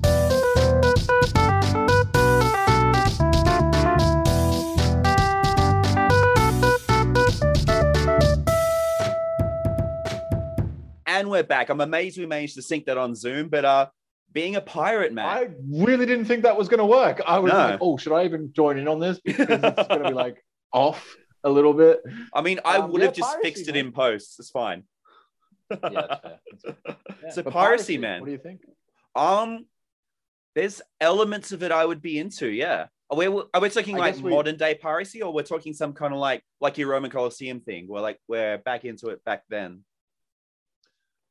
And 11.08 11.30
we're 11.30 11.44
back. 11.44 11.70
I'm 11.70 11.82
amazed 11.82 12.18
we 12.18 12.26
managed 12.26 12.56
to 12.56 12.62
sync 12.62 12.86
that 12.86 12.98
on 12.98 13.16
Zoom, 13.16 13.50
but 13.50 13.66
uh 13.66 13.88
being 14.34 14.56
a 14.56 14.62
pirate, 14.62 15.12
man. 15.12 15.26
I 15.26 15.50
really 15.70 16.06
didn't 16.06 16.24
think 16.26 16.44
that 16.44 16.56
was 16.58 16.70
going 16.70 16.78
to 16.80 16.86
work. 16.86 17.22
I 17.28 17.38
was 17.40 17.52
No. 17.52 17.58
like, 17.58 17.80
"Oh, 17.82 17.98
should 17.98 18.14
I 18.14 18.24
even 18.24 18.54
join 18.56 18.78
in 18.78 18.88
on 18.88 19.00
this?" 19.00 19.20
Because 19.20 19.46
it's 19.62 19.88
going 19.90 20.04
to 20.04 20.08
be 20.10 20.14
like 20.16 20.42
off 20.74 21.16
a 21.44 21.50
little 21.50 21.74
bit. 21.74 22.02
I 22.34 22.42
mean, 22.42 22.60
I 22.66 22.78
Um, 22.78 22.92
would 22.92 23.02
yeah, 23.02 23.08
have 23.08 23.16
just 23.16 23.30
piracy, 23.30 23.44
fixed 23.48 23.68
it 23.68 23.74
man. 23.76 23.88
in 23.88 23.92
post. 23.92 24.40
It's 24.40 24.50
fine. 24.50 24.84
Yeah, 25.70 25.78
that's 25.80 26.04
fair. 26.22 26.40
That's 26.52 26.64
fair. 26.64 26.76
Yeah. 27.24 27.30
So 27.32 27.44
But 27.44 27.54
piracy, 27.54 27.98
man. 27.98 28.20
What 28.22 28.26
do 28.26 28.32
you 28.32 28.38
think? 28.40 28.62
Um, 29.16 29.66
there's 30.56 30.82
elements 31.00 31.52
of 31.52 31.64
it 31.64 31.72
I 31.72 31.86
would 31.86 32.02
be 32.02 32.18
into. 32.20 32.48
Yeah. 32.48 32.88
Are 33.10 33.18
we, 33.18 33.28
are 33.28 33.62
we 33.62 33.70
talking 33.70 33.96
I 33.96 34.00
like 34.00 34.16
we- 34.18 34.30
modern 34.32 34.58
day 34.58 34.76
piracy, 34.76 35.22
or 35.22 35.32
we're 35.34 35.44
talking 35.44 35.74
some 35.74 35.94
kind 35.94 36.14
of 36.14 36.20
like 36.20 36.44
like 36.60 36.78
your 36.78 36.90
Roman 36.90 37.12
Colosseum 37.12 37.60
thing, 37.62 37.88
where 37.88 38.02
like 38.02 38.20
we're 38.28 38.58
back 38.58 38.86
into 38.86 39.10
it 39.10 39.24
back 39.24 39.44
then? 39.50 39.84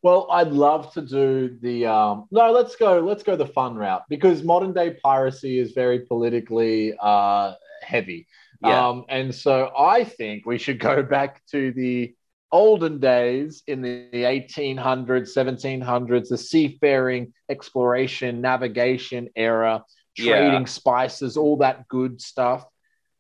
Well, 0.03 0.29
I'd 0.31 0.49
love 0.53 0.93
to 0.95 1.03
do 1.03 1.59
the 1.61 1.87
um, 1.87 2.27
no. 2.31 2.53
Let's 2.53 2.77
go. 2.77 3.01
Let's 3.01 3.23
go 3.23 3.37
the 3.37 3.47
fun 3.47 3.77
route 3.77 4.03
because 4.09 4.43
modern 4.43 4.73
day 4.73 4.97
piracy 5.03 5.59
is 5.59 5.73
very 5.73 6.01
politically 6.01 6.95
uh, 6.99 7.55
heavy. 7.83 8.27
Yeah. 8.63 8.89
Um, 8.89 9.05
and 9.09 9.35
so 9.35 9.71
I 9.77 10.05
think 10.05 10.45
we 10.47 10.59
should 10.59 10.79
go 10.79 11.03
back 11.03 11.43
to 11.53 11.73
the 11.73 12.15
olden 12.53 12.99
days 12.99 13.63
in 13.67 13.81
the 13.81 14.09
1800s, 14.13 15.35
1700s, 15.35 16.29
the 16.29 16.37
seafaring, 16.39 17.33
exploration, 17.49 18.41
navigation 18.41 19.29
era, 19.37 19.85
Yeah. 20.17 20.35
trading 20.35 20.67
spices, 20.67 21.37
all 21.37 21.59
that 21.59 21.87
good 21.89 22.21
stuff. 22.21 22.67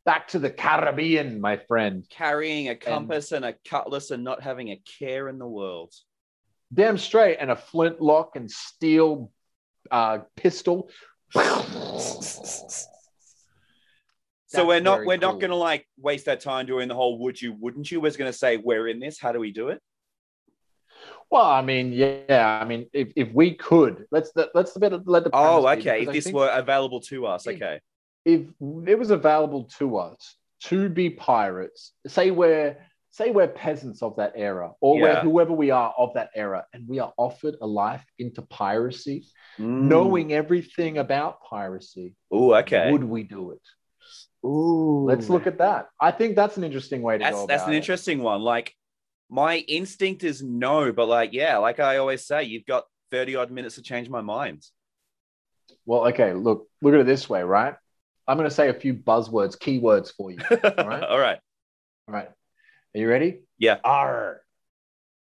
Back 0.04 0.28
to 0.28 0.38
the 0.38 0.50
Caribbean, 0.50 1.40
my 1.40 1.59
friend. 1.59 2.04
Carrying 2.11 2.68
a 2.68 2.75
compass 2.75 3.32
and 3.32 3.44
a 3.44 3.54
cutlass 3.68 4.11
and 4.11 4.25
not 4.25 4.42
having 4.42 4.70
a 4.70 4.82
care 4.99 5.28
in 5.28 5.38
the 5.38 5.47
world. 5.47 5.94
Damn 6.73 6.99
straight, 6.99 7.37
and 7.40 7.50
a 7.50 7.56
flintlock 7.56 8.37
and 8.37 8.50
steel 8.50 9.30
uh, 9.90 10.18
pistol. 10.37 10.90
So 14.52 14.66
we're 14.66 14.80
not 14.80 15.04
we're 15.07 15.16
cool. 15.16 15.33
not 15.33 15.40
gonna 15.40 15.54
like 15.54 15.87
waste 15.97 16.25
that 16.25 16.40
time 16.40 16.66
doing 16.66 16.88
the 16.88 16.95
whole 16.95 17.19
would 17.21 17.40
you 17.40 17.52
wouldn't 17.52 17.90
you. 17.90 18.00
We're 18.00 18.11
gonna 18.11 18.33
say 18.33 18.57
we're 18.57 18.88
in 18.88 18.99
this. 18.99 19.19
How 19.21 19.30
do 19.33 19.38
we 19.38 19.52
do 19.52 19.69
it? 19.69 19.80
Well, 21.30 21.47
I 21.47 21.62
mean, 21.62 21.92
yeah, 21.92 22.59
I 22.61 22.64
mean, 22.64 22.87
if, 22.92 23.12
if 23.14 23.33
we 23.33 23.54
could, 23.54 24.07
let's 24.11 24.33
let's 24.54 24.76
let 24.76 24.90
the 24.90 25.02
let 25.07 25.23
the 25.25 25.30
Oh, 25.33 25.66
okay. 25.69 26.02
If 26.02 26.12
this 26.12 26.25
think 26.25 26.37
were 26.37 26.49
available 26.49 27.00
to 27.02 27.26
us, 27.26 27.47
if- 27.47 27.57
okay. 27.57 27.80
if 28.25 28.40
it 28.88 28.99
was 28.99 29.11
available 29.11 29.64
to 29.78 29.99
us 29.99 30.37
to 30.64 30.88
be 30.88 31.11
pirates, 31.11 31.92
say 32.09 32.33
we're 32.33 32.76
say 33.12 33.30
we're 33.30 33.47
peasants 33.49 34.02
of 34.02 34.16
that 34.16 34.33
era, 34.37 34.73
or 34.80 34.99
we're 35.00 35.21
whoever 35.21 35.52
we 35.52 35.71
are 35.71 35.95
of 35.97 36.14
that 36.14 36.30
era, 36.35 36.64
and 36.73 36.88
we 36.88 36.99
are 36.99 37.12
offered 37.16 37.54
a 37.61 37.66
life 37.66 38.04
into 38.19 38.42
piracy, 38.42 39.26
Mm. 39.59 39.83
knowing 39.83 40.33
everything 40.33 40.99
about 40.99 41.42
piracy, 41.42 42.14
Oh, 42.30 42.54
okay. 42.54 42.90
would 42.92 43.02
we 43.04 43.23
do 43.25 43.50
it? 43.50 43.61
Ooh, 44.44 45.04
Let's 45.06 45.28
look 45.28 45.47
at 45.47 45.59
that. 45.59 45.88
I 46.00 46.12
think 46.12 46.35
that's 46.35 46.56
an 46.56 46.64
interesting 46.64 47.02
way 47.02 47.18
to 47.18 47.25
that's 47.25 47.37
go. 47.37 47.47
that's 47.47 47.66
an 47.66 47.75
it. 47.75 47.78
interesting 47.78 48.23
one. 48.23 48.40
Like 48.40 48.75
my 49.28 49.59
instinct 49.59 50.25
is 50.25 50.42
no, 50.42 50.92
but 50.92 51.06
like 51.06 51.32
yeah, 51.32 51.59
like 51.59 51.80
I 51.80 51.99
always 51.99 52.26
say, 52.26 52.44
you've 52.44 52.66
got 52.66 52.85
thirty 53.11 53.37
odd 53.37 53.50
minutes 53.50 53.75
to 53.75 53.82
change 53.82 54.09
my 54.09 54.23
mind. 54.23 54.64
Well, 55.85 56.06
okay. 56.09 56.32
Look, 56.32 56.68
look 56.82 56.94
at 56.94 57.00
it 57.00 57.06
this 57.06 57.28
way, 57.28 57.42
right? 57.42 57.75
I'm 58.26 58.37
going 58.37 58.49
to 58.49 58.54
say 58.54 58.68
a 58.68 58.75
few 58.75 58.94
buzzwords, 58.94 59.59
keywords 59.59 60.12
for 60.14 60.30
you. 60.30 60.38
All 60.50 60.87
right. 60.87 61.02
all 61.02 61.18
right. 61.18 61.38
All 62.06 62.14
right. 62.14 62.28
Are 62.28 62.99
you 62.99 63.09
ready? 63.09 63.40
Yeah. 63.59 63.78
R. 63.82 64.40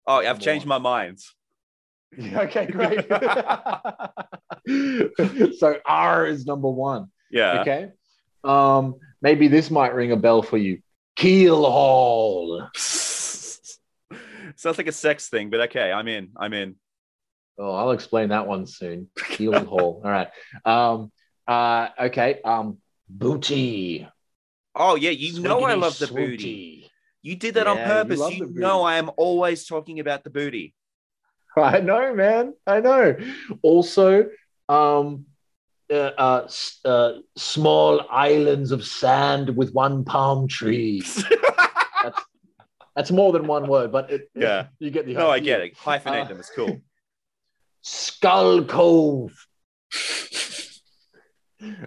Oh, 0.05 0.17
I've 0.17 0.39
changed 0.39 0.65
my 0.65 0.77
mind. 0.77 1.19
Okay, 2.19 2.65
great. 2.65 3.07
so 5.57 5.77
R 5.85 6.25
is 6.25 6.45
number 6.45 6.69
one. 6.69 7.07
Yeah. 7.29 7.61
Okay. 7.61 7.91
Um, 8.43 8.95
maybe 9.21 9.47
this 9.47 9.71
might 9.71 9.93
ring 9.93 10.11
a 10.11 10.17
bell 10.17 10.41
for 10.41 10.57
you. 10.57 10.79
Keel 11.15 11.69
haul. 11.69 12.67
Sounds 12.75 14.77
like 14.77 14.87
a 14.87 14.91
sex 14.91 15.29
thing, 15.29 15.49
but 15.49 15.61
okay, 15.61 15.91
I'm 15.91 16.07
in. 16.07 16.29
I'm 16.37 16.53
in. 16.53 16.75
Oh, 17.57 17.71
I'll 17.71 17.91
explain 17.91 18.29
that 18.29 18.47
one 18.47 18.65
soon. 18.65 19.09
Keel 19.15 19.65
haul. 19.65 20.01
All 20.05 20.11
right. 20.11 20.29
Um, 20.65 21.11
uh, 21.47 21.89
okay. 21.99 22.39
Um, 22.43 22.77
booty. 23.09 24.07
Oh 24.75 24.95
yeah, 24.95 25.11
you 25.11 25.41
know 25.41 25.63
I 25.63 25.73
love 25.73 25.97
the 25.99 26.07
booty. 26.07 26.89
You 27.21 27.35
did 27.35 27.55
that 27.55 27.67
on 27.67 27.77
Yeah, 27.77 27.87
you 27.87 27.93
purpose. 27.93 28.19
love 28.19 28.33
You, 28.33 28.51
know. 28.55 28.83
I 28.83 28.95
am 28.95 29.11
always 29.17 29.65
talking 29.65 29.99
about 29.99 30.23
the 30.23 30.29
booty. 30.29 30.73
I 31.57 31.81
know, 31.81 32.15
man. 32.15 32.53
I 32.65 32.79
know. 32.79 33.17
Also, 33.61 34.29
um, 34.69 35.25
uh, 35.91 36.11
uh, 36.17 36.47
uh, 36.85 37.13
small 37.35 38.05
islands 38.09 38.71
of 38.71 38.85
sand 38.85 39.55
with 39.55 39.73
one 39.73 40.03
palm 40.05 40.47
tree. 40.47 41.03
That's 42.95 43.11
more 43.11 43.31
than 43.31 43.47
one 43.47 43.67
word, 43.67 43.91
but 43.91 44.11
it, 44.11 44.29
Yeah. 44.35 44.67
you 44.79 44.89
get 44.91 45.05
the 45.05 45.13
no, 45.13 45.29
I 45.29 45.39
get 45.39 45.61
it. 45.61 45.77
Hyphenate 45.77 46.25
Uh, 46.25 46.27
them. 46.29 46.39
It's 46.39 46.51
cool. 46.55 46.81
Skull 47.81 48.63
Cove. 48.65 49.31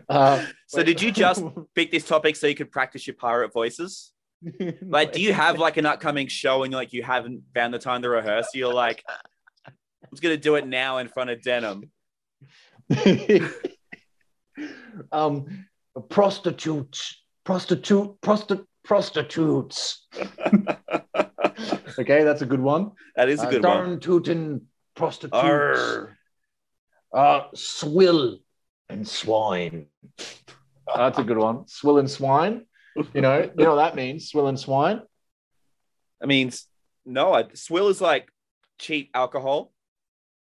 Uh, 0.09 0.47
So 0.69 0.85
did 0.85 1.03
you 1.03 1.11
just 1.11 1.43
pick 1.75 1.91
this 1.91 2.07
topic 2.07 2.37
so 2.37 2.47
you 2.47 2.55
could 2.55 2.71
practice 2.71 3.09
your 3.09 3.17
pirate 3.17 3.53
voices? 3.53 4.13
Like, 4.83 5.13
do 5.13 5.21
you 5.21 5.33
have 5.33 5.59
like 5.59 5.79
an 5.79 5.87
upcoming 5.87 6.29
show 6.29 6.63
and 6.63 6.73
like 6.73 6.93
you 6.93 7.03
haven't 7.03 7.43
found 7.55 7.75
the 7.75 7.81
time 7.81 8.03
to 8.03 8.09
rehearse? 8.09 8.47
You're 8.55 8.73
like, 8.73 9.03
I'm 9.67 9.75
just 10.13 10.23
gonna 10.23 10.37
do 10.37 10.55
it 10.55 10.65
now 10.67 10.99
in 10.99 11.09
front 11.09 11.31
of 11.31 11.43
Denham. 11.43 11.91
Um, 15.13 15.67
prostitutes, 16.09 17.23
prostitute, 17.45 18.21
prosti- 18.21 18.65
prostitutes. 18.85 20.07
okay, 21.99 22.25
that's 22.25 22.43
a 22.43 22.47
good 22.47 22.61
one. 22.61 22.93
That 23.17 23.29
is 23.29 23.41
a 23.43 23.47
Uh, 23.47 23.51
good 23.51 23.63
one. 23.65 23.77
darn 23.77 24.01
tootin' 24.01 24.63
prostitutes. 24.95 25.43
Arr. 25.43 26.17
Uh, 27.13 27.47
swill 27.55 28.39
and 28.89 29.07
swine. 29.07 29.87
that's 30.95 31.19
a 31.19 31.23
good 31.25 31.39
one. 31.39 31.67
Swill 31.69 31.99
and 31.99 32.11
swine. 32.11 32.67
You 33.13 33.21
know, 33.21 33.43
you 33.43 33.65
know 33.65 33.75
what 33.77 33.83
that 33.83 33.95
means. 33.97 34.29
Swill 34.29 34.49
and 34.49 34.59
swine. 34.59 35.01
I 36.23 36.27
mean, 36.27 36.51
no, 37.05 37.33
I, 37.35 37.45
swill 37.55 37.89
is 37.89 38.01
like 38.01 38.29
cheap 38.79 39.11
alcohol. 39.15 39.73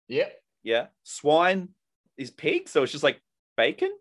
Yep. 0.10 0.34
Yeah. 0.64 0.88
Swine 1.04 1.70
is 2.18 2.32
pig, 2.32 2.68
so 2.68 2.84
it's 2.84 2.92
just 2.92 3.04
like 3.04 3.22
bacon. 3.58 3.92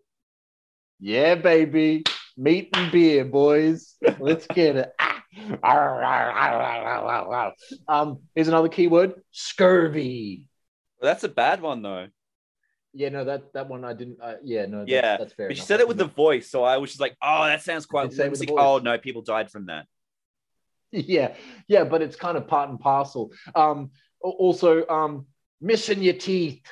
Yeah, 0.99 1.35
baby. 1.35 2.03
Meat 2.37 2.69
and 2.73 2.91
beer, 2.91 3.25
boys. 3.25 3.95
Let's 4.19 4.47
get 4.47 4.75
it. 4.77 4.91
Um, 7.87 8.19
here's 8.35 8.47
another 8.47 8.69
keyword: 8.69 9.21
scurvy. 9.31 10.45
Well, 11.01 11.11
That's 11.11 11.23
a 11.23 11.29
bad 11.29 11.61
one 11.61 11.81
though. 11.81 12.07
Yeah, 12.93 13.09
no, 13.09 13.25
that 13.25 13.53
that 13.53 13.67
one 13.67 13.83
I 13.83 13.93
didn't. 13.93 14.17
Uh, 14.21 14.35
yeah, 14.43 14.65
no, 14.65 14.79
that's, 14.79 14.89
Yeah, 14.89 15.17
that's 15.17 15.33
fair. 15.33 15.47
But 15.49 15.57
enough. 15.57 15.67
said 15.67 15.79
it 15.79 15.87
with 15.87 15.97
the 15.97 16.05
voice, 16.05 16.49
so 16.49 16.63
I 16.63 16.77
was 16.77 16.89
just 16.91 17.01
like, 17.01 17.15
oh, 17.21 17.45
that 17.45 17.61
sounds 17.61 17.85
quite 17.85 18.11
say 18.13 18.29
with 18.29 18.39
the 18.39 18.45
whimsical. 18.45 18.55
voice. 18.55 18.65
Oh 18.65 18.77
no, 18.79 18.97
people 18.97 19.21
died 19.21 19.51
from 19.51 19.67
that. 19.67 19.85
yeah, 20.91 21.35
yeah, 21.67 21.83
but 21.83 22.01
it's 22.01 22.15
kind 22.15 22.37
of 22.37 22.47
part 22.47 22.69
and 22.69 22.79
parcel. 22.79 23.31
Um, 23.53 23.91
also, 24.21 24.87
um, 24.87 25.27
missing 25.61 26.01
your 26.01 26.15
teeth, 26.15 26.63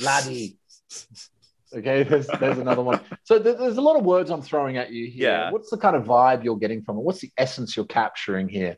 laddie. 0.00 0.58
Okay, 1.74 2.02
there's 2.08 2.26
there's 2.40 2.58
another 2.58 2.82
one. 2.82 3.00
So 3.24 3.38
there's 3.38 3.76
a 3.76 3.80
lot 3.80 3.96
of 3.96 4.04
words 4.04 4.30
I'm 4.30 4.42
throwing 4.42 4.76
at 4.76 4.92
you 4.92 5.06
here. 5.06 5.30
Yeah. 5.30 5.50
What's 5.50 5.70
the 5.70 5.78
kind 5.78 5.96
of 5.96 6.04
vibe 6.04 6.44
you're 6.44 6.56
getting 6.56 6.82
from 6.82 6.98
it? 6.98 7.00
What's 7.00 7.20
the 7.20 7.30
essence 7.36 7.76
you're 7.76 7.86
capturing 7.86 8.48
here? 8.48 8.76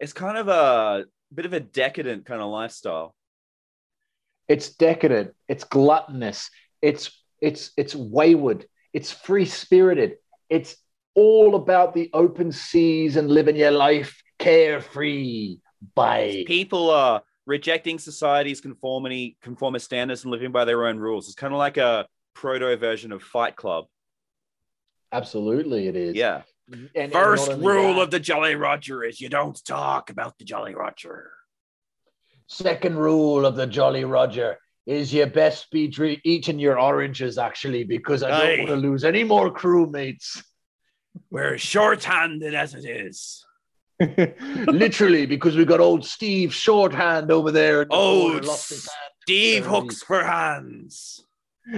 It's 0.00 0.12
kind 0.12 0.38
of 0.38 0.48
a 0.48 1.06
bit 1.32 1.46
of 1.46 1.52
a 1.52 1.60
decadent 1.60 2.26
kind 2.26 2.40
of 2.40 2.50
lifestyle. 2.50 3.14
It's 4.48 4.70
decadent. 4.70 5.32
It's 5.48 5.64
gluttonous. 5.64 6.50
It's 6.82 7.10
it's 7.40 7.72
it's 7.76 7.94
wayward. 7.94 8.66
It's 8.92 9.10
free 9.10 9.46
spirited. 9.46 10.16
It's 10.48 10.76
all 11.14 11.54
about 11.54 11.94
the 11.94 12.10
open 12.12 12.52
seas 12.52 13.16
and 13.16 13.30
living 13.30 13.56
your 13.56 13.70
life 13.70 14.22
carefree. 14.38 15.58
Bye. 15.94 16.44
People 16.46 16.90
are 16.90 17.22
rejecting 17.46 17.98
society's 17.98 18.60
conformity, 18.60 19.36
conformist 19.42 19.86
standards, 19.86 20.22
and 20.24 20.30
living 20.32 20.52
by 20.52 20.64
their 20.64 20.86
own 20.86 20.98
rules. 20.98 21.26
It's 21.26 21.34
kind 21.34 21.52
of 21.52 21.58
like 21.58 21.76
a 21.76 22.06
proto 22.34 22.76
version 22.76 23.12
of 23.12 23.22
Fight 23.22 23.56
Club. 23.56 23.84
Absolutely, 25.12 25.86
it 25.88 25.96
is. 25.96 26.14
Yeah. 26.14 26.42
Mm-hmm. 26.70 26.86
And- 26.86 26.90
and 26.96 27.12
First 27.12 27.48
not 27.48 27.54
only 27.58 27.66
rule 27.66 27.94
that, 27.96 28.00
of 28.02 28.10
the 28.10 28.20
Jolly 28.20 28.54
Roger 28.54 29.04
is 29.04 29.20
you 29.20 29.28
don't 29.28 29.62
talk 29.64 30.10
about 30.10 30.38
the 30.38 30.44
Jolly 30.44 30.74
Roger. 30.74 31.30
Second 32.46 32.96
rule 32.96 33.44
of 33.46 33.56
the 33.56 33.66
Jolly 33.66 34.04
Roger 34.04 34.58
is 34.86 35.12
you 35.14 35.24
best 35.26 35.70
be 35.70 35.88
dre- 35.88 36.20
eating 36.24 36.58
your 36.58 36.78
oranges, 36.78 37.38
actually, 37.38 37.84
because 37.84 38.22
I 38.22 38.30
don't 38.30 38.40
Aye. 38.40 38.56
want 38.58 38.68
to 38.68 38.76
lose 38.76 39.04
any 39.04 39.24
more 39.24 39.50
crewmates. 39.52 40.42
We're 41.30 41.56
short-handed 41.56 42.54
as 42.54 42.74
it 42.74 42.84
is. 42.84 43.44
Literally, 44.66 45.26
because 45.26 45.56
we 45.56 45.64
got 45.64 45.80
old 45.80 46.04
Steve 46.04 46.52
Shorthand 46.52 47.30
over 47.30 47.50
there. 47.50 47.86
Oh, 47.90 48.30
corner, 48.30 48.42
lost 48.42 48.70
his 48.70 48.88
Steve 49.22 49.66
hooks 49.66 50.02
for 50.02 50.22
hands. 50.24 51.24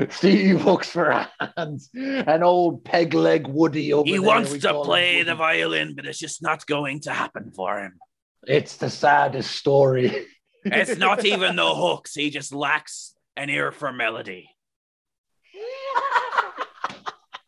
Steve 0.09 0.61
hooks 0.61 0.91
for 0.91 1.27
hands. 1.57 1.91
And 1.95 2.43
old 2.43 2.85
peg 2.85 3.15
leg 3.15 3.47
Woody 3.47 3.93
over 3.93 4.05
He 4.05 4.13
there. 4.13 4.21
He 4.21 4.27
wants 4.27 4.59
to 4.59 4.83
play 4.83 5.23
the 5.23 5.35
violin, 5.35 5.95
but 5.95 6.07
it's 6.07 6.19
just 6.19 6.43
not 6.43 6.67
going 6.67 7.01
to 7.01 7.13
happen 7.13 7.53
for 7.53 7.79
him. 7.81 7.99
It's 8.47 8.77
the 8.77 8.91
saddest 8.91 9.53
story. 9.53 10.27
It's 10.65 10.99
not 10.99 11.25
even 11.25 11.57
the 11.57 11.75
hooks. 11.75 12.15
He 12.15 12.31
just 12.31 12.53
lacks 12.53 13.15
an 13.37 13.51
ear 13.51 13.71
for 13.71 13.93
melody. 13.93 14.51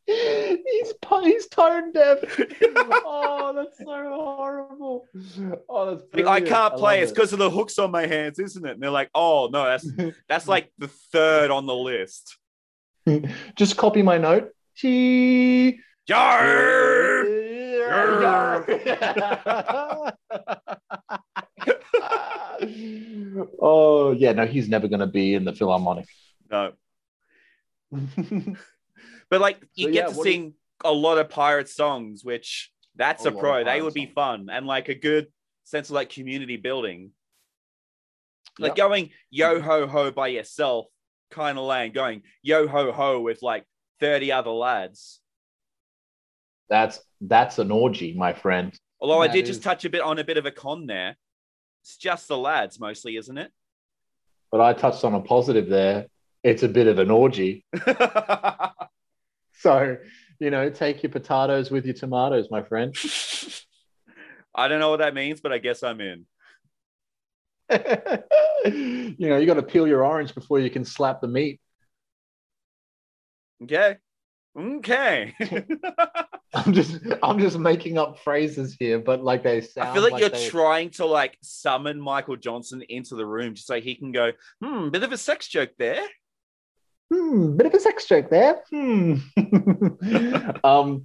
he's 0.08 0.94
he's 1.22 1.48
tone 1.48 1.92
deaf. 1.92 2.18
oh, 2.62 3.52
that's 3.54 3.78
so 3.78 3.84
horrible. 3.84 5.06
Oh, 5.68 5.94
that's 5.94 6.02
Like, 6.14 6.26
I 6.26 6.40
can't 6.40 6.74
play. 6.74 6.96
love 6.96 7.02
It's 7.04 7.12
because 7.12 7.32
of 7.32 7.38
the 7.38 7.50
hooks 7.50 7.78
on 7.78 7.90
my 7.90 8.06
hands, 8.06 8.38
isn't 8.38 8.64
it? 8.64 8.72
And 8.72 8.82
they're 8.82 8.90
like, 8.90 9.10
oh 9.14 9.50
no, 9.52 9.64
that's 9.64 9.86
that's 10.28 10.48
like 10.48 10.72
the 10.78 10.88
third 10.88 11.50
on 11.50 11.66
the 11.66 11.74
list. 11.74 12.38
Just 13.56 13.76
copy 13.76 14.02
my 14.02 14.18
note. 14.18 14.50
Chee. 14.74 15.80
Jar! 16.06 17.22
oh 23.60 24.12
yeah, 24.16 24.32
no, 24.32 24.46
he's 24.46 24.70
never 24.70 24.88
going 24.88 25.00
to 25.00 25.06
be 25.06 25.34
in 25.34 25.44
the 25.44 25.52
Philharmonic. 25.52 26.06
No, 26.50 26.72
but 29.30 29.40
like 29.40 29.58
you 29.74 29.86
So, 29.86 29.92
get 29.92 29.94
yeah, 29.94 30.06
to 30.12 30.16
what 30.16 30.24
do 30.24 30.30
you- 30.30 30.34
sing 30.36 30.54
a 30.84 30.92
lot 30.92 31.18
of 31.18 31.28
pirate 31.28 31.68
songs, 31.68 32.24
which 32.24 32.70
that's 32.96 33.24
A 33.24 33.28
a, 33.28 33.32
pro. 33.32 33.58
They 33.58 33.64
pirate 33.64 33.84
would 33.84 33.94
be 33.94 34.04
songs. 34.06 34.14
fun 34.14 34.48
and 34.50 34.66
like 34.66 34.88
a 34.88 34.94
good 34.94 35.28
sense 35.64 35.88
of 35.88 35.94
like 35.94 36.10
community 36.10 36.56
building. 36.56 37.12
Like 38.58 38.70
Yep. 38.70 38.76
going 38.76 39.10
yo 39.30 39.60
ho 39.60 39.86
ho 39.86 40.10
by 40.10 40.28
yourself, 40.28 40.86
kind 41.30 41.58
of 41.58 41.64
lame. 41.64 41.92
Going 41.92 42.22
yo 42.42 42.66
ho 42.66 42.90
ho 42.92 43.20
with 43.20 43.42
like 43.42 43.64
thirty 44.00 44.32
other 44.32 44.50
lads. 44.50 45.20
That's 46.68 47.00
that's 47.20 47.58
an 47.58 47.70
orgy, 47.70 48.14
my 48.14 48.32
friend. 48.32 48.78
Although 49.00 49.22
I 49.22 49.28
That 49.28 49.34
did 49.34 49.46
just 49.46 49.62
touch 49.62 49.84
a 49.84 49.90
bit 49.90 50.00
on 50.00 50.18
a 50.18 50.24
bit 50.24 50.38
of 50.38 50.46
a 50.46 50.50
con 50.50 50.86
there. 50.86 51.16
It's 51.82 51.96
just 51.96 52.26
the 52.28 52.36
lads 52.36 52.80
mostly, 52.80 53.16
isn't 53.16 53.38
it? 53.38 53.50
But 54.50 54.60
I 54.60 54.72
touched 54.72 55.04
on 55.04 55.14
a 55.14 55.20
positive 55.20 55.68
there. 55.68 56.06
It's 56.42 56.62
a 56.64 56.68
bit 56.68 56.86
of 56.88 56.98
an 56.98 57.10
orgy. 57.10 57.64
So, 59.62 59.96
you 60.38 60.50
know, 60.50 60.70
take 60.70 61.02
your 61.02 61.10
potatoes 61.10 61.68
with 61.68 61.84
your 61.84 61.94
tomatoes, 61.94 62.46
my 62.48 62.62
friend. 62.62 62.94
I 64.54 64.68
don't 64.68 64.78
know 64.78 64.90
what 64.90 65.00
that 65.00 65.14
means, 65.14 65.40
but 65.40 65.52
I 65.52 65.58
guess 65.58 65.82
I'm 65.82 66.00
in. 66.00 66.26
you 68.64 69.28
know, 69.28 69.36
you 69.36 69.46
got 69.46 69.54
to 69.54 69.62
peel 69.62 69.88
your 69.88 70.04
orange 70.04 70.34
before 70.34 70.60
you 70.60 70.70
can 70.70 70.84
slap 70.84 71.20
the 71.20 71.28
meat. 71.28 71.60
Okay. 73.64 73.96
Okay. 74.56 75.34
I'm 76.54 76.72
just 76.72 77.00
I'm 77.22 77.38
just 77.38 77.58
making 77.58 77.98
up 77.98 78.18
phrases 78.20 78.76
here, 78.78 78.98
but 78.98 79.22
like 79.22 79.42
they 79.42 79.60
sound. 79.60 79.88
I 79.88 79.94
feel 79.94 80.02
like, 80.02 80.20
you're 80.20 80.28
they- 80.30 80.48
trying 80.48 80.90
to 80.90 81.04
like 81.04 81.36
summon 81.42 82.00
Michael 82.00 82.36
Johnson 82.36 82.82
into 82.88 83.16
the 83.16 83.26
room 83.26 83.54
just 83.54 83.66
so 83.66 83.80
he 83.80 83.94
can 83.94 84.12
go, 84.12 84.32
hmm, 84.62 84.88
bit 84.88 85.02
of 85.02 85.12
a 85.12 85.18
sex 85.18 85.46
joke 85.46 85.70
there. 85.78 86.02
Hmm, 87.12 87.56
bit 87.56 87.66
of 87.66 87.74
a 87.74 87.80
sex 87.80 88.06
joke 88.06 88.30
there. 88.30 88.62
Hmm. 88.70 89.14
um, 90.64 91.04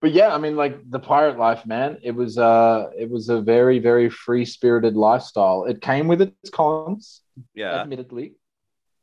but 0.00 0.12
yeah, 0.12 0.32
I 0.34 0.38
mean, 0.38 0.56
like 0.56 0.78
the 0.88 1.00
pirate 1.00 1.38
life, 1.38 1.66
man. 1.66 1.98
It 2.02 2.12
was 2.12 2.38
uh, 2.38 2.90
it 2.96 3.10
was 3.10 3.28
a 3.28 3.40
very 3.40 3.78
very 3.78 4.08
free 4.10 4.44
spirited 4.44 4.94
lifestyle. 4.94 5.64
It 5.64 5.80
came 5.80 6.06
with 6.08 6.22
its 6.22 6.50
cons, 6.50 7.20
Yeah. 7.54 7.80
admittedly. 7.80 8.34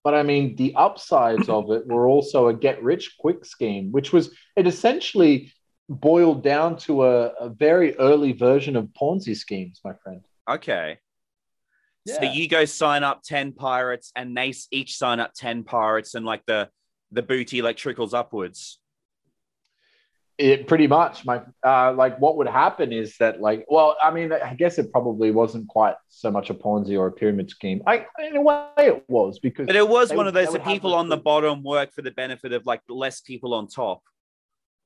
But 0.03 0.13
I 0.13 0.23
mean, 0.23 0.55
the 0.55 0.75
upsides 0.75 1.49
of 1.49 1.71
it 1.71 1.87
were 1.87 2.07
also 2.07 2.47
a 2.47 2.53
get 2.53 2.81
rich 2.83 3.15
quick 3.19 3.43
scheme, 3.43 3.91
which 3.91 4.13
was 4.13 4.29
it 4.55 4.67
essentially 4.67 5.51
boiled 5.89 6.43
down 6.43 6.77
to 6.77 7.03
a, 7.05 7.27
a 7.39 7.49
very 7.49 7.97
early 7.97 8.31
version 8.31 8.75
of 8.75 8.85
Ponzi 8.99 9.35
schemes, 9.35 9.81
my 9.83 9.93
friend. 10.03 10.21
Okay. 10.49 10.99
So 12.07 12.21
you 12.23 12.47
go 12.47 12.65
sign 12.65 13.03
up 13.03 13.23
10 13.23 13.53
pirates 13.53 14.11
and 14.15 14.37
they 14.37 14.53
each 14.71 14.95
sign 14.97 15.19
up 15.19 15.33
10 15.35 15.63
pirates 15.63 16.13
and 16.15 16.25
like 16.25 16.45
the 16.45 16.69
the 17.11 17.21
booty 17.23 17.61
like 17.61 17.77
trickles 17.77 18.13
upwards. 18.13 18.79
It 20.37 20.67
pretty 20.67 20.85
much 20.85 21.25
my 21.25 21.41
uh, 21.65 21.93
like 21.93 22.19
what 22.19 22.35
would 22.37 22.47
happen 22.47 22.91
is 22.91 23.15
that 23.19 23.39
like 23.39 23.65
well 23.69 23.95
I 24.03 24.11
mean 24.11 24.33
I 24.33 24.53
guess 24.53 24.77
it 24.77 24.91
probably 24.91 25.31
wasn't 25.31 25.67
quite 25.69 25.95
so 26.09 26.29
much 26.29 26.49
a 26.49 26.53
Ponzi 26.53 26.99
or 26.99 27.07
a 27.07 27.11
pyramid 27.11 27.49
scheme. 27.49 27.81
I 27.87 28.05
in 28.19 28.35
a 28.35 28.41
way 28.41 28.67
it 28.79 29.03
was 29.07 29.39
because 29.39 29.65
But 29.65 29.77
it 29.77 29.87
was 29.87 30.09
one 30.09 30.17
would- 30.17 30.27
of 30.27 30.33
those 30.33 30.51
that 30.51 30.65
people 30.65 30.93
on 30.93 31.07
the 31.07 31.17
bottom 31.17 31.63
work 31.63 31.93
for 31.93 32.01
the 32.01 32.11
benefit 32.11 32.51
of 32.51 32.65
like 32.65 32.81
less 32.89 33.21
people 33.21 33.53
on 33.53 33.67
top. 33.67 34.01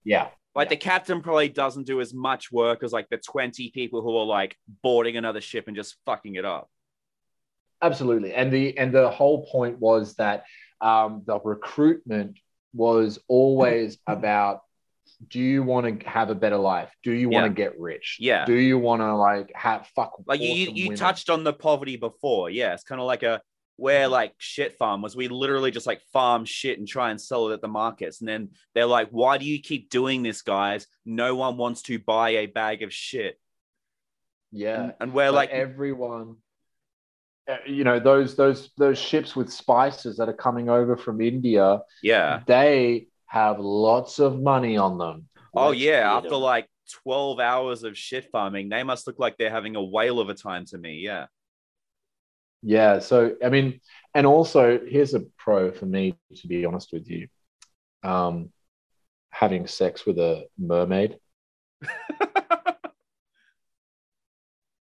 yeah 0.06 0.28
Like 0.56 0.68
Yeah. 0.68 0.70
the 0.70 0.78
captain 0.78 1.22
probably 1.22 1.50
doesn't 1.50 1.88
do 1.88 2.00
as 2.00 2.14
much 2.14 2.52
work 2.52 2.84
as 2.84 2.94
like 2.94 3.10
the 3.10 3.18
20 3.18 3.72
people 3.72 4.04
who 4.04 4.16
are 4.18 4.26
like 4.26 4.56
boarding 4.84 5.18
another 5.18 5.42
ship 5.42 5.66
and 5.68 5.76
just 5.76 5.96
fucking 6.06 6.36
it 6.36 6.46
up. 6.46 6.70
Absolutely 7.82 8.34
and 8.34 8.52
the 8.52 8.78
and 8.78 8.94
the 8.94 9.10
whole 9.10 9.46
point 9.48 9.80
was 9.80 10.16
that 10.16 10.44
um, 10.82 11.24
the 11.26 11.40
recruitment 11.40 12.38
was 12.74 13.20
always 13.28 13.98
about 14.08 14.62
do 15.28 15.40
you 15.40 15.64
want 15.64 16.02
to 16.02 16.08
have 16.10 16.30
a 16.30 16.36
better 16.36 16.58
life 16.58 16.90
do 17.04 17.12
you 17.12 17.30
want 17.30 17.46
to 17.46 17.50
get 17.54 17.78
rich 17.80 18.18
Yeah. 18.20 18.46
do 18.46 18.54
you 18.54 18.78
want 18.78 19.02
to 19.02 19.16
like 19.16 19.52
have 19.56 19.88
fuck 19.96 20.14
Like 20.26 20.40
you, 20.40 20.64
awesome 20.66 20.76
you 20.76 20.84
women? 20.86 20.98
touched 20.98 21.30
on 21.30 21.44
the 21.44 21.52
poverty 21.54 21.98
before. 21.98 22.50
Yeah, 22.50 22.74
it's 22.74 22.84
kind 22.84 23.02
of 23.02 23.08
like 23.08 23.24
a 23.24 23.42
where 23.76 24.08
like 24.10 24.34
shit 24.38 24.74
farm 24.78 25.02
was. 25.02 25.16
We 25.16 25.28
literally 25.30 25.72
just 25.72 25.88
like 25.88 26.02
farm 26.14 26.44
shit 26.46 26.78
and 26.80 26.88
try 26.88 27.12
and 27.12 27.20
sell 27.20 27.50
it 27.50 27.54
at 27.54 27.62
the 27.62 27.68
markets. 27.70 28.20
And 28.20 28.28
then 28.28 28.50
they're 28.76 28.86
like, 28.86 29.08
"Why 29.10 29.38
do 29.38 29.46
you 29.46 29.62
keep 29.62 29.90
doing 29.90 30.22
this, 30.22 30.42
guys? 30.42 30.86
No 31.06 31.36
one 31.36 31.56
wants 31.58 31.82
to 31.84 31.98
buy 31.98 32.30
a 32.32 32.46
bag 32.46 32.84
of 32.84 32.94
shit." 32.94 33.40
yeah 34.52 34.82
And, 34.84 34.94
and 35.00 35.14
we're 35.14 35.28
But 35.32 35.36
like, 35.36 35.50
everyone 35.52 36.36
you 37.66 37.84
know 37.84 38.00
those 38.00 38.36
those 38.36 38.70
those 38.78 38.98
ships 38.98 39.36
with 39.36 39.52
spices 39.52 40.18
that 40.18 40.30
are 40.30 40.34
coming 40.34 40.70
over 40.70 40.96
from 40.98 41.22
india 41.22 41.80
"Yeah, 42.04 42.42
they 42.46 43.08
have 43.26 43.60
lots 43.60 44.20
of 44.20 44.40
money 44.42 44.78
on 44.78 44.98
them 44.98 45.28
oh 45.54 45.70
Let's 45.70 45.80
yeah." 45.82 46.14
after 46.14 46.28
After 46.28 46.36
'em. 46.36 46.42
like 46.42 46.68
twelve 47.04 47.40
hours 47.40 47.84
of 47.84 47.98
shit 47.98 48.26
farming, 48.32 48.70
they 48.70 48.84
must 48.84 49.06
look 49.08 49.20
like 49.20 49.38
they're 49.38 49.52
having 49.52 49.76
a 49.76 49.84
whale 49.84 50.20
of 50.20 50.30
a 50.30 50.34
time 50.34 50.66
to 50.66 50.78
me. 50.78 51.00
Yeah. 51.00 51.28
Yeah, 52.62 53.00
so 53.00 53.36
I 53.44 53.50
mean, 53.50 53.80
and 54.14 54.26
also 54.26 54.80
here's 54.86 55.14
a 55.14 55.22
pro 55.38 55.72
for 55.72 55.86
me, 55.86 56.18
to 56.36 56.48
be 56.48 56.66
honest 56.66 56.90
with 56.92 57.10
you. 57.10 57.28
Um, 58.04 58.52
having 59.30 59.68
sex 59.68 60.06
with 60.06 60.18
a 60.20 60.46
mermaid. 60.58 61.18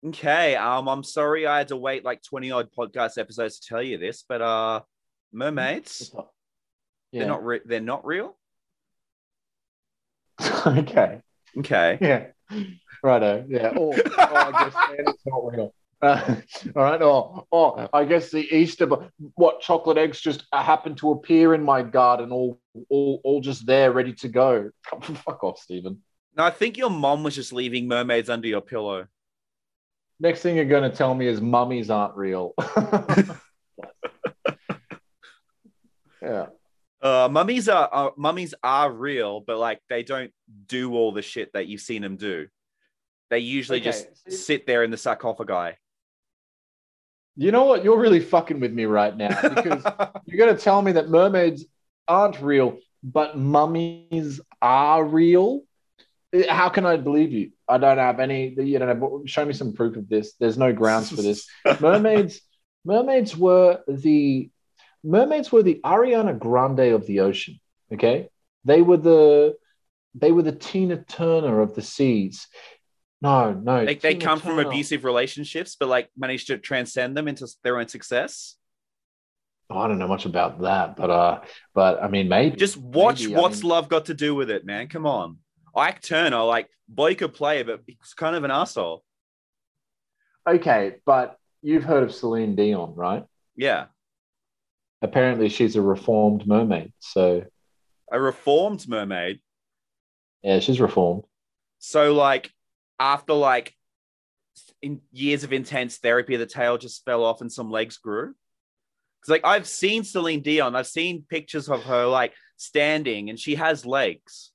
okay. 0.10 0.56
Um, 0.56 0.88
I'm 0.88 1.04
sorry 1.04 1.46
I 1.48 1.58
had 1.60 1.70
to 1.70 1.78
wait 1.78 2.04
like 2.06 2.22
20 2.24 2.52
odd 2.52 2.70
podcast 2.78 3.18
episodes 3.18 3.60
to 3.60 3.68
tell 3.68 3.82
you 3.84 3.98
this, 3.98 4.24
but 4.28 4.42
uh 4.42 4.82
mermaids, 5.32 6.12
Yeah. 7.12 7.20
they're 7.20 7.28
not 7.28 7.46
re- 7.46 7.62
they're 7.66 7.80
not 7.82 8.06
real. 8.06 8.38
okay. 10.66 11.22
Okay. 11.60 11.98
Yeah. 12.02 12.28
Righto. 13.04 13.46
Yeah. 13.48 13.74
Oh, 13.76 13.92
I 13.94 14.52
guess 14.64 14.74
it's 15.00 15.26
not 15.26 15.52
real. 15.52 15.74
Uh, 16.02 16.36
all 16.76 16.84
right. 16.84 17.02
Oh, 17.02 17.48
oh, 17.52 17.90
I 17.92 18.06
guess 18.06 18.30
the 18.32 18.48
Easter, 18.56 18.88
what 19.36 19.62
chocolate 19.62 19.98
eggs 19.98 20.22
just 20.22 20.46
happen 20.54 20.96
to 20.96 21.12
appear 21.12 21.54
in 21.54 21.64
my 21.64 21.82
garden, 21.82 22.32
all, 22.32 22.60
all, 22.90 23.22
all 23.24 23.42
just 23.42 23.66
there, 23.66 23.92
ready 23.92 24.14
to 24.14 24.28
go. 24.28 24.70
Fuck 25.02 25.44
off, 25.44 25.60
Stephen. 25.60 26.02
No, 26.36 26.44
I 26.44 26.52
think 26.52 26.78
your 26.78 26.92
mom 26.92 27.24
was 27.24 27.34
just 27.34 27.52
leaving 27.52 27.88
mermaids 27.88 28.30
under 28.30 28.48
your 28.48 28.62
pillow. 28.62 29.08
Next 30.20 30.42
thing 30.42 30.56
you're 30.56 30.66
going 30.66 30.90
to 30.90 30.96
tell 30.96 31.14
me 31.14 31.28
is 31.28 31.40
mummies 31.42 31.90
aren't 31.92 32.16
real. 32.16 32.54
yeah. 36.22 36.48
Uh, 37.00 37.30
mummies 37.32 37.70
are 37.70 37.90
uh, 37.92 38.10
mummies 38.18 38.56
are 38.64 38.92
real, 38.92 39.40
but 39.40 39.60
like 39.60 39.80
they 39.90 40.02
don't 40.02 40.32
do 40.66 40.96
all 40.96 41.12
the 41.12 41.22
shit 41.22 41.54
that 41.54 41.68
you've 41.68 41.82
seen 41.82 42.02
them 42.02 42.18
do. 42.18 42.48
They 43.30 43.40
usually 43.40 43.80
Okay, 43.80 43.92
just 43.92 44.32
sit 44.32 44.66
there 44.66 44.84
in 44.84 44.90
the 44.90 44.98
sarcophagi. 44.98 45.78
You 47.36 47.52
know 47.52 47.66
what? 47.66 47.84
You're 47.84 48.00
really 48.00 48.20
fucking 48.20 48.60
with 48.60 48.74
me 48.74 48.86
right 48.86 49.16
now 49.16 49.40
because 49.56 49.84
you're 50.26 50.44
going 50.44 50.56
to 50.56 50.62
tell 50.62 50.82
me 50.82 50.94
that 50.94 51.10
mermaids 51.10 51.66
aren't 52.08 52.42
real, 52.42 52.80
but 53.04 53.38
mummies 53.38 54.42
are 54.60 55.06
real. 55.06 55.62
How 56.50 56.70
can 56.70 56.88
I 56.88 56.98
believe 56.98 57.32
you? 57.32 57.52
I 57.70 57.78
don't 57.78 57.98
have 57.98 58.20
any. 58.20 58.56
You 58.58 58.80
don't 58.80 59.00
know, 59.00 59.24
show 59.26 59.46
me 59.46 59.54
some 59.54 59.74
proof 59.74 59.98
of 59.98 60.08
this. 60.08 60.34
There's 60.40 60.58
no 60.58 60.74
grounds 60.74 61.10
for 61.10 61.22
this. 61.22 61.48
Mermaids, 61.80 62.42
mermaids 62.86 63.36
were 63.36 63.82
the 63.88 64.50
mermaids 65.04 65.52
were 65.52 65.64
the 65.64 65.80
Ariana 65.84 66.38
Grande 66.38 66.94
of 66.94 67.06
the 67.06 67.22
ocean. 67.22 67.60
Okay, 67.94 68.30
they 68.66 68.82
were 68.82 68.98
the 68.98 69.56
they 70.16 70.32
were 70.32 70.44
the 70.44 70.52
Tina 70.52 70.98
Turner 71.04 71.62
of 71.62 71.76
the 71.76 71.82
seas. 71.82 72.48
No, 73.20 73.52
no, 73.52 73.84
They, 73.84 73.96
they 73.96 74.14
Tina 74.14 74.26
come 74.26 74.40
from 74.40 74.60
abusive 74.60 75.04
relationships, 75.04 75.76
but 75.80 75.90
like 75.90 76.10
managed 76.16 76.48
to 76.48 76.58
transcend 76.60 77.18
them 77.18 77.28
into 77.28 77.48
their 77.64 77.80
own 77.80 77.88
success. 77.88 78.56
Oh, 79.70 79.80
I 79.80 79.88
don't 79.88 79.98
know 79.98 80.08
much 80.08 80.26
about 80.26 80.62
that, 80.62 80.96
but 80.96 81.10
uh, 81.10 81.42
but 81.74 82.02
I 82.02 82.08
mean, 82.08 82.30
maybe 82.30 82.56
Just 82.56 82.78
watch 82.78 83.22
Maybe, 83.22 83.36
I 83.36 83.42
what's 83.42 83.64
mean- 83.64 83.70
love 83.70 83.90
got 83.90 84.06
to 84.06 84.14
do 84.14 84.34
with 84.36 84.50
it, 84.50 84.66
man. 84.66 84.88
Come 84.88 85.06
on. 85.06 85.40
Ike 85.78 86.02
Turner, 86.02 86.44
like 86.44 86.68
boy 86.90 87.16
could 87.16 87.34
play, 87.34 87.64
but 87.64 87.82
he's 87.86 88.14
kind 88.16 88.36
of 88.36 88.44
an 88.44 88.52
asshole. 88.52 89.04
Okay, 90.48 90.96
but 91.06 91.38
you've 91.62 91.84
heard 91.84 92.04
of 92.04 92.14
Celine 92.14 92.56
Dion, 92.56 92.94
right? 92.96 93.26
Yeah. 93.56 93.86
Apparently, 95.02 95.50
she's 95.50 95.76
a 95.76 95.82
reformed 95.82 96.48
mermaid. 96.48 96.94
So 97.00 97.44
A 98.12 98.20
reformed 98.20 98.88
mermaid. 98.88 99.40
yeah, 100.42 100.60
she's 100.60 100.80
reformed. 100.80 101.24
So 101.80 102.14
like 102.14 102.52
after 103.00 103.34
like 103.34 103.74
in 104.82 105.02
years 105.12 105.44
of 105.44 105.54
intense 105.54 105.98
therapy, 105.98 106.36
the 106.38 106.46
tail 106.46 106.78
just 106.78 107.04
fell 107.06 107.24
off 107.24 107.42
and 107.42 107.52
some 107.52 107.70
legs 107.70 107.98
grew. 107.98 108.34
Because 109.20 109.30
like 109.32 109.46
I've 109.46 109.68
seen 109.68 110.04
Celine 110.04 110.42
Dion, 110.42 110.76
I've 110.76 110.88
seen 110.88 111.26
pictures 111.30 111.70
of 111.70 111.84
her 111.84 112.06
like 112.08 112.34
standing 112.56 113.30
and 113.30 113.38
she 113.40 113.56
has 113.56 113.86
legs. 113.86 114.52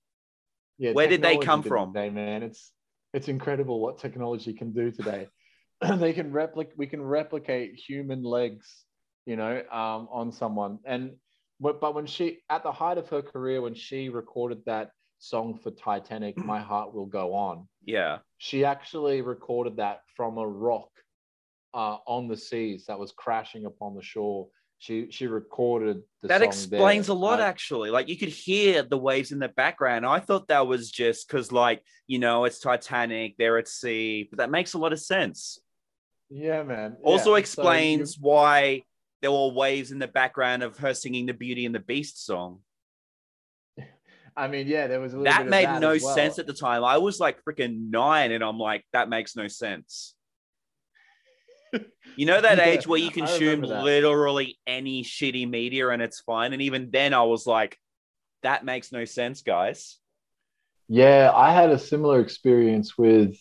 Yeah, 0.78 0.92
Where 0.92 1.08
did 1.08 1.22
they 1.22 1.36
come 1.38 1.62
from? 1.62 1.92
Today, 1.92 2.10
man, 2.10 2.42
it's 2.42 2.72
it's 3.12 3.28
incredible 3.28 3.80
what 3.80 3.98
technology 3.98 4.52
can 4.52 4.72
do 4.72 4.90
today. 4.90 5.28
they 5.98 6.12
can 6.12 6.32
replicate. 6.32 6.76
We 6.76 6.86
can 6.86 7.02
replicate 7.02 7.74
human 7.74 8.22
legs, 8.22 8.84
you 9.26 9.36
know, 9.36 9.62
um, 9.70 10.08
on 10.10 10.32
someone. 10.32 10.78
And 10.84 11.12
but 11.60 11.80
but 11.80 11.94
when 11.94 12.06
she 12.06 12.40
at 12.48 12.62
the 12.62 12.72
height 12.72 12.98
of 12.98 13.08
her 13.10 13.22
career, 13.22 13.60
when 13.60 13.74
she 13.74 14.08
recorded 14.08 14.62
that 14.66 14.90
song 15.18 15.58
for 15.58 15.70
Titanic, 15.70 16.36
"My 16.44 16.60
Heart 16.60 16.94
Will 16.94 17.06
Go 17.06 17.34
On," 17.34 17.68
Yeah. 17.84 18.18
she 18.38 18.64
actually 18.64 19.20
recorded 19.20 19.76
that 19.76 20.00
from 20.16 20.38
a 20.38 20.46
rock 20.46 20.90
uh, 21.74 21.98
on 22.06 22.28
the 22.28 22.36
seas 22.36 22.86
that 22.86 22.98
was 22.98 23.12
crashing 23.12 23.66
upon 23.66 23.94
the 23.94 24.02
shore. 24.02 24.48
She 24.82 25.06
she 25.12 25.28
recorded 25.28 26.02
the 26.22 26.26
that 26.26 26.42
explains 26.42 27.06
there, 27.06 27.14
a 27.14 27.16
lot 27.16 27.38
right? 27.38 27.46
actually. 27.46 27.90
Like 27.90 28.08
you 28.08 28.18
could 28.18 28.30
hear 28.30 28.82
the 28.82 28.98
waves 28.98 29.30
in 29.30 29.38
the 29.38 29.46
background. 29.46 30.04
I 30.04 30.18
thought 30.18 30.48
that 30.48 30.66
was 30.66 30.90
just 30.90 31.28
because 31.28 31.52
like, 31.52 31.84
you 32.08 32.18
know, 32.18 32.46
it's 32.46 32.58
Titanic, 32.58 33.36
they're 33.38 33.58
at 33.58 33.68
sea, 33.68 34.26
but 34.28 34.38
that 34.38 34.50
makes 34.50 34.74
a 34.74 34.78
lot 34.78 34.92
of 34.92 34.98
sense. 34.98 35.60
Yeah, 36.30 36.64
man. 36.64 36.96
Also 37.04 37.16
Yeah, 37.16 37.22
so 37.22 37.30
you- 37.30 37.36
explains 37.36 38.18
why 38.18 38.82
there 39.20 39.30
were 39.30 39.52
waves 39.52 39.92
in 39.92 40.00
the 40.00 40.08
background 40.08 40.64
of 40.64 40.78
her 40.78 40.94
singing 40.94 41.26
the 41.26 41.32
Beauty 41.32 41.64
and 41.64 41.72
the 41.72 41.78
Beast 41.78 42.26
song. 42.26 42.58
I 44.36 44.48
mean, 44.48 44.66
yeah, 44.66 44.88
there 44.88 44.98
was 44.98 45.14
a 45.14 45.16
little 45.18 45.30
bit 45.32 45.38
That 45.38 45.44
of 45.44 45.50
made 45.50 45.66
that 45.66 45.80
no 45.80 45.90
well. 45.90 45.98
sense 46.16 46.40
at 46.40 46.48
the 46.48 46.54
time. 46.54 46.82
I 46.82 46.98
was 46.98 47.20
like 47.20 47.38
freaking 47.44 47.90
nine, 47.90 48.32
and 48.32 48.42
I'm 48.42 48.58
like, 48.58 48.84
that 48.92 49.08
makes 49.08 49.36
no 49.36 49.46
sense. 49.46 50.16
You 52.16 52.26
know 52.26 52.40
that 52.40 52.58
Yeah, 52.58 52.64
age 52.64 52.86
where 52.86 53.00
you 53.00 53.10
consume 53.10 53.62
literally 53.62 54.58
any 54.66 55.02
shitty 55.02 55.48
media 55.48 55.88
and 55.88 56.02
it's 56.02 56.20
fine. 56.20 56.52
And 56.52 56.62
even 56.62 56.90
then, 56.90 57.14
I 57.14 57.22
was 57.22 57.46
like, 57.46 57.78
that 58.42 58.64
makes 58.64 58.92
no 58.92 59.04
sense, 59.04 59.42
guys. 59.42 59.98
Yeah, 60.88 61.32
I 61.34 61.52
had 61.52 61.70
a 61.70 61.78
similar 61.78 62.20
experience 62.20 62.98
with 62.98 63.36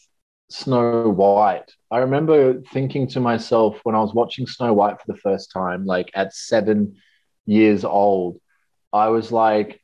Snow 0.50 1.10
White. 1.10 1.72
I 1.89 2.00
remember 2.00 2.62
thinking 2.62 3.08
to 3.10 3.20
myself 3.20 3.80
when 3.84 3.96
I 3.96 4.00
was 4.00 4.13
watching 4.13 4.48
Snow 4.48 4.74
White 4.74 5.02
for 5.02 5.12
the 5.12 5.20
first 5.20 5.52
time, 5.52 5.86
like 5.86 6.12
at 6.13 6.34
seven 6.34 6.96
years 7.46 7.84
old, 7.84 8.39
I 8.94 9.10
was 9.10 9.32
like, 9.32 9.82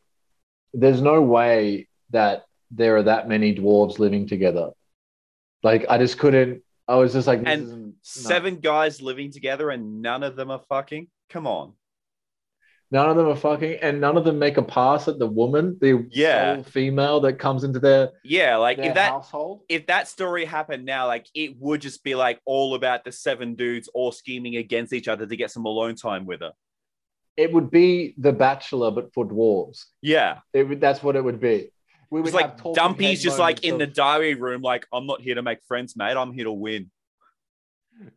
there's 0.74 1.02
no 1.02 1.22
way 1.22 1.88
that 2.12 2.46
there 2.72 2.98
are 2.98 3.04
that 3.04 3.28
many 3.28 3.56
dwarves 3.56 4.00
living 4.00 4.28
together. 4.28 4.72
Like, 5.64 5.86
I 5.90 5.98
just 5.98 6.20
couldn't, 6.20 6.62
I 6.88 6.96
was 6.96 7.14
just 7.14 7.28
like, 7.28 7.40
this 7.44 7.54
And 7.54 7.64
isn't- 7.64 7.86
no. 7.88 7.94
Seven 8.02 8.58
guys 8.58 9.02
living 9.02 9.32
together 9.32 9.70
and 9.70 10.02
none 10.02 10.24
of 10.24 10.36
them 10.36 10.50
are 10.52 10.62
fucking. 10.70 11.08
Come 11.30 11.46
on. 11.48 11.74
None 12.90 13.10
of 13.10 13.18
them 13.18 13.28
are 13.28 13.36
fucking, 13.36 13.80
and 13.82 14.00
none 14.00 14.16
of 14.16 14.24
them 14.24 14.40
make 14.40 14.56
a 14.56 14.62
pass 14.64 15.10
at 15.10 15.20
the 15.20 15.28
woman, 15.28 15.78
the 15.82 16.08
Yeah. 16.10 16.62
female 16.62 17.20
that 17.20 17.34
comes 17.34 17.66
into 17.66 17.80
their, 17.82 18.12
Yeah, 18.24 18.56
like 18.56 18.78
their 18.78 18.86
if 18.88 18.94
that 18.96 19.12
household. 19.12 19.64
if 19.68 19.88
that 19.88 20.08
story 20.08 20.46
happened 20.46 20.86
now, 20.86 21.06
like 21.06 21.28
it 21.36 21.58
would 21.60 21.82
just 21.82 22.02
be 22.06 22.16
like 22.16 22.40
all 22.46 22.76
about 22.76 23.04
the 23.04 23.12
seven 23.12 23.56
dudes 23.56 23.90
all 23.90 24.14
scheming 24.14 24.56
against 24.56 24.94
each 24.94 25.10
other 25.10 25.26
to 25.26 25.36
get 25.36 25.52
some 25.52 25.66
alone 25.66 25.96
time 25.96 26.26
with 26.26 26.40
her. 26.40 26.54
It 27.36 27.52
would 27.52 27.70
be 27.70 28.16
The 28.18 28.32
Bachelor, 28.32 28.90
but 28.92 29.14
for 29.14 29.26
dwarves. 29.28 29.84
Yeah. 30.02 30.40
It 30.54 30.80
that's 30.80 31.04
what 31.04 31.18
it 31.18 31.24
would 31.26 31.42
be. 31.42 31.72
We 32.10 32.22
would 32.22 32.34
like 32.34 32.58
Dumpy's 32.74 33.22
just 33.22 33.40
like 33.40 33.64
in 33.64 33.78
the 33.78 33.88
diary 33.88 34.36
room, 34.36 34.62
like, 34.62 34.88
I'm 34.94 35.06
not 35.06 35.22
here 35.22 35.36
to 35.36 35.42
make 35.42 35.60
friends, 35.68 35.96
mate. 35.96 36.16
I'm 36.16 36.32
here 36.32 36.46
to 36.46 36.52
win. 36.52 36.90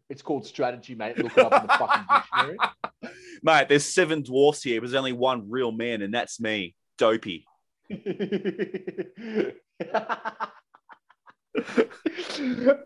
It's 0.08 0.22
called 0.22 0.46
strategy, 0.46 0.94
mate. 0.94 1.18
Look 1.18 1.36
it 1.36 1.52
up 1.52 1.62
in 1.62 1.66
the 1.66 1.72
fucking 1.72 2.04
dictionary. 2.14 2.58
Mate, 3.42 3.68
there's 3.68 3.86
seven 3.86 4.22
dwarfs 4.22 4.62
here, 4.62 4.78
but 4.80 4.90
there's 4.90 4.98
only 4.98 5.14
one 5.14 5.48
real 5.48 5.72
man, 5.72 6.02
and 6.02 6.12
that's 6.12 6.38
me. 6.38 6.74
Dopey. 6.98 7.46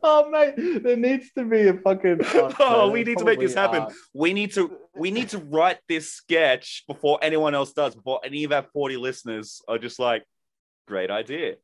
oh 0.02 0.30
mate, 0.30 0.54
there 0.56 0.96
needs 0.96 1.30
to 1.36 1.44
be 1.44 1.68
a 1.68 1.74
fucking. 1.74 2.20
Oh, 2.34 2.54
no, 2.58 2.88
we 2.90 3.04
need 3.04 3.18
to 3.18 3.24
make 3.24 3.40
this 3.40 3.54
happen. 3.54 3.82
are. 3.82 3.92
We 4.14 4.32
need 4.32 4.52
to 4.54 4.78
we 4.94 5.10
need 5.10 5.28
to 5.30 5.38
write 5.38 5.78
this 5.88 6.12
sketch 6.12 6.84
before 6.86 7.18
anyone 7.20 7.54
else 7.54 7.72
does, 7.72 7.94
before 7.94 8.20
any 8.24 8.44
of 8.44 8.52
our 8.52 8.62
40 8.72 8.96
listeners 8.96 9.60
are 9.68 9.78
just 9.78 9.98
like, 9.98 10.24
great 10.86 11.10
idea. 11.10 11.54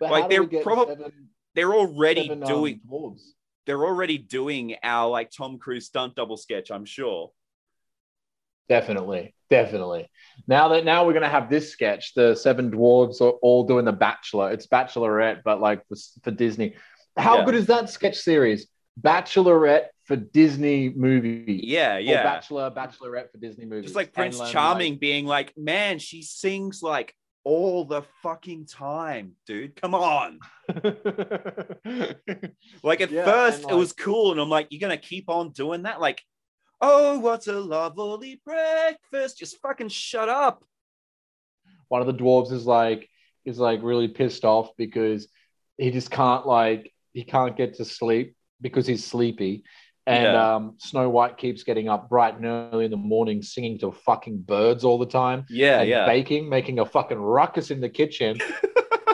But 0.00 0.10
like, 0.10 0.30
they're 0.30 0.42
we 0.42 0.48
get 0.48 0.62
prob- 0.62 0.88
seven, 0.88 1.12
They're 1.54 1.72
already 1.74 2.28
seven, 2.28 2.42
um, 2.42 2.48
doing 2.48 2.80
dwarves? 2.88 3.22
they're 3.66 3.84
already 3.84 4.16
doing 4.18 4.76
our 4.82 5.08
like 5.10 5.30
Tom 5.30 5.58
Cruise 5.58 5.86
stunt 5.86 6.14
double 6.16 6.36
sketch, 6.36 6.70
I'm 6.70 6.84
sure. 6.84 7.32
Definitely, 8.68 9.34
definitely. 9.48 10.10
Now 10.46 10.68
that 10.68 10.84
now 10.84 11.06
we're 11.06 11.14
gonna 11.14 11.28
have 11.28 11.48
this 11.48 11.70
sketch, 11.72 12.12
the 12.14 12.34
seven 12.34 12.70
dwarves 12.70 13.20
are 13.20 13.30
all 13.30 13.64
doing 13.64 13.84
the 13.86 13.92
Bachelor. 13.92 14.52
It's 14.52 14.66
Bachelorette, 14.66 15.42
but 15.42 15.60
like 15.60 15.86
for, 15.88 15.96
for 16.22 16.30
Disney. 16.30 16.74
How 17.16 17.38
Yeah. 17.38 17.44
good 17.46 17.54
is 17.54 17.66
that 17.66 17.88
sketch 17.88 18.16
series? 18.16 18.68
Bachelorette 19.00 19.86
for 20.04 20.16
Disney 20.16 20.90
movie. 20.90 21.60
Yeah, 21.64 21.96
Or 21.96 21.98
yeah. 22.00 22.22
Bachelor, 22.22 22.70
Bachelorette 22.70 23.30
for 23.32 23.38
Disney 23.38 23.64
movies. 23.64 23.84
Just 23.86 23.96
like 23.96 24.12
Prince 24.12 24.38
then, 24.38 24.50
Charming 24.50 24.96
being 24.96 25.24
like, 25.24 25.52
man, 25.56 25.98
she 25.98 26.22
sings 26.22 26.82
like 26.82 27.14
all 27.44 27.84
the 27.84 28.02
fucking 28.22 28.66
time, 28.66 29.32
dude. 29.46 29.80
Come 29.80 29.94
on. 29.94 30.38
like- 30.68 32.20
Like 32.82 33.00
at 33.00 33.10
Yeah, 33.10 33.24
first 33.24 33.62
and, 33.62 33.72
it 33.72 33.74
was 33.74 33.92
cool, 33.92 34.32
and 34.32 34.40
I'm 34.40 34.48
like, 34.50 34.68
you're 34.70 34.80
gonna 34.80 34.96
keep 34.98 35.28
on 35.28 35.50
doing 35.50 35.82
that? 35.82 36.00
Like, 36.00 36.22
oh, 36.80 37.18
what 37.18 37.46
a 37.46 37.58
lovely 37.58 38.40
breakfast. 38.44 39.38
Just 39.38 39.58
fucking 39.60 39.88
shut 39.88 40.28
up. 40.28 40.64
one 41.88 42.00
of 42.00 42.06
the 42.06 42.14
dwarves 42.14 42.52
is 42.52 42.66
like 42.66 43.08
is 43.44 43.58
like 43.58 43.80
really 43.82 44.08
pissed 44.08 44.44
off 44.44 44.70
because 44.76 45.28
he 45.78 45.90
just 45.90 46.10
can't 46.10 46.46
like 46.46 46.92
he 47.12 47.24
can't 47.24 47.56
get 47.56 47.74
to 47.74 47.84
sleep 47.84 48.36
because 48.60 48.86
he's 48.86 49.04
sleepy 49.04 49.62
and 50.08 50.24
Yeah. 50.24 50.54
um 50.54 50.74
snow 50.78 51.08
white 51.10 51.36
keeps 51.36 51.62
getting 51.62 51.88
up 51.88 52.08
bright 52.08 52.34
and 52.36 52.46
early 52.46 52.86
in 52.86 52.90
the 52.90 52.96
morning 52.96 53.42
singing 53.42 53.78
to 53.80 53.92
fucking 53.92 54.38
birds 54.38 54.82
all 54.84 54.98
the 54.98 55.06
time 55.06 55.44
Yeah, 55.50 55.80
and 55.80 55.88
yeah. 55.88 56.06
baking 56.06 56.48
making 56.48 56.78
a 56.80 56.86
fucking 56.86 57.18
ruckus 57.18 57.70
in 57.70 57.80
the 57.80 57.88
kitchen. 57.90 58.38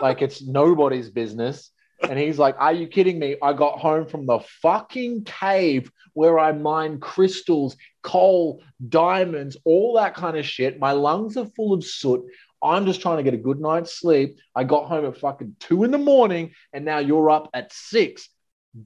Like 0.02 0.20
it's 0.22 0.42
nobody's 0.42 1.08
business. 1.08 1.70
And 2.02 2.18
he's 2.18 2.38
like 2.38 2.56
are 2.58 2.72
you 2.74 2.86
kidding 2.88 3.18
me? 3.18 3.36
I 3.40 3.52
got 3.54 3.78
home 3.78 4.06
from 4.06 4.26
the 4.26 4.40
fucking 4.62 5.24
cave 5.24 5.90
where 6.12 6.38
i 6.38 6.52
mine 6.52 7.00
crystals 7.00 7.76
coal 8.02 8.62
diamonds 8.88 9.56
all 9.64 9.94
that 9.94 10.14
kind 10.14 10.36
of 10.36 10.44
shit. 10.44 10.78
My 10.78 10.92
lungs 10.92 11.36
are 11.38 11.46
full 11.56 11.72
of 11.72 11.84
soot. 11.84 12.22
I'm 12.62 12.84
just 12.86 13.00
trying 13.00 13.16
to 13.18 13.22
get 13.22 13.34
a 13.34 13.38
good 13.48 13.60
night's 13.60 13.98
sleep. 13.98 14.38
I 14.54 14.64
got 14.64 14.86
home 14.88 15.06
at 15.06 15.16
fucking 15.18 15.56
two 15.60 15.84
in 15.84 15.90
the 15.90 15.98
morning 15.98 16.50
and 16.72 16.84
now 16.84 16.98
you're 16.98 17.30
up 17.30 17.48
at 17.54 17.72
six 17.72 18.28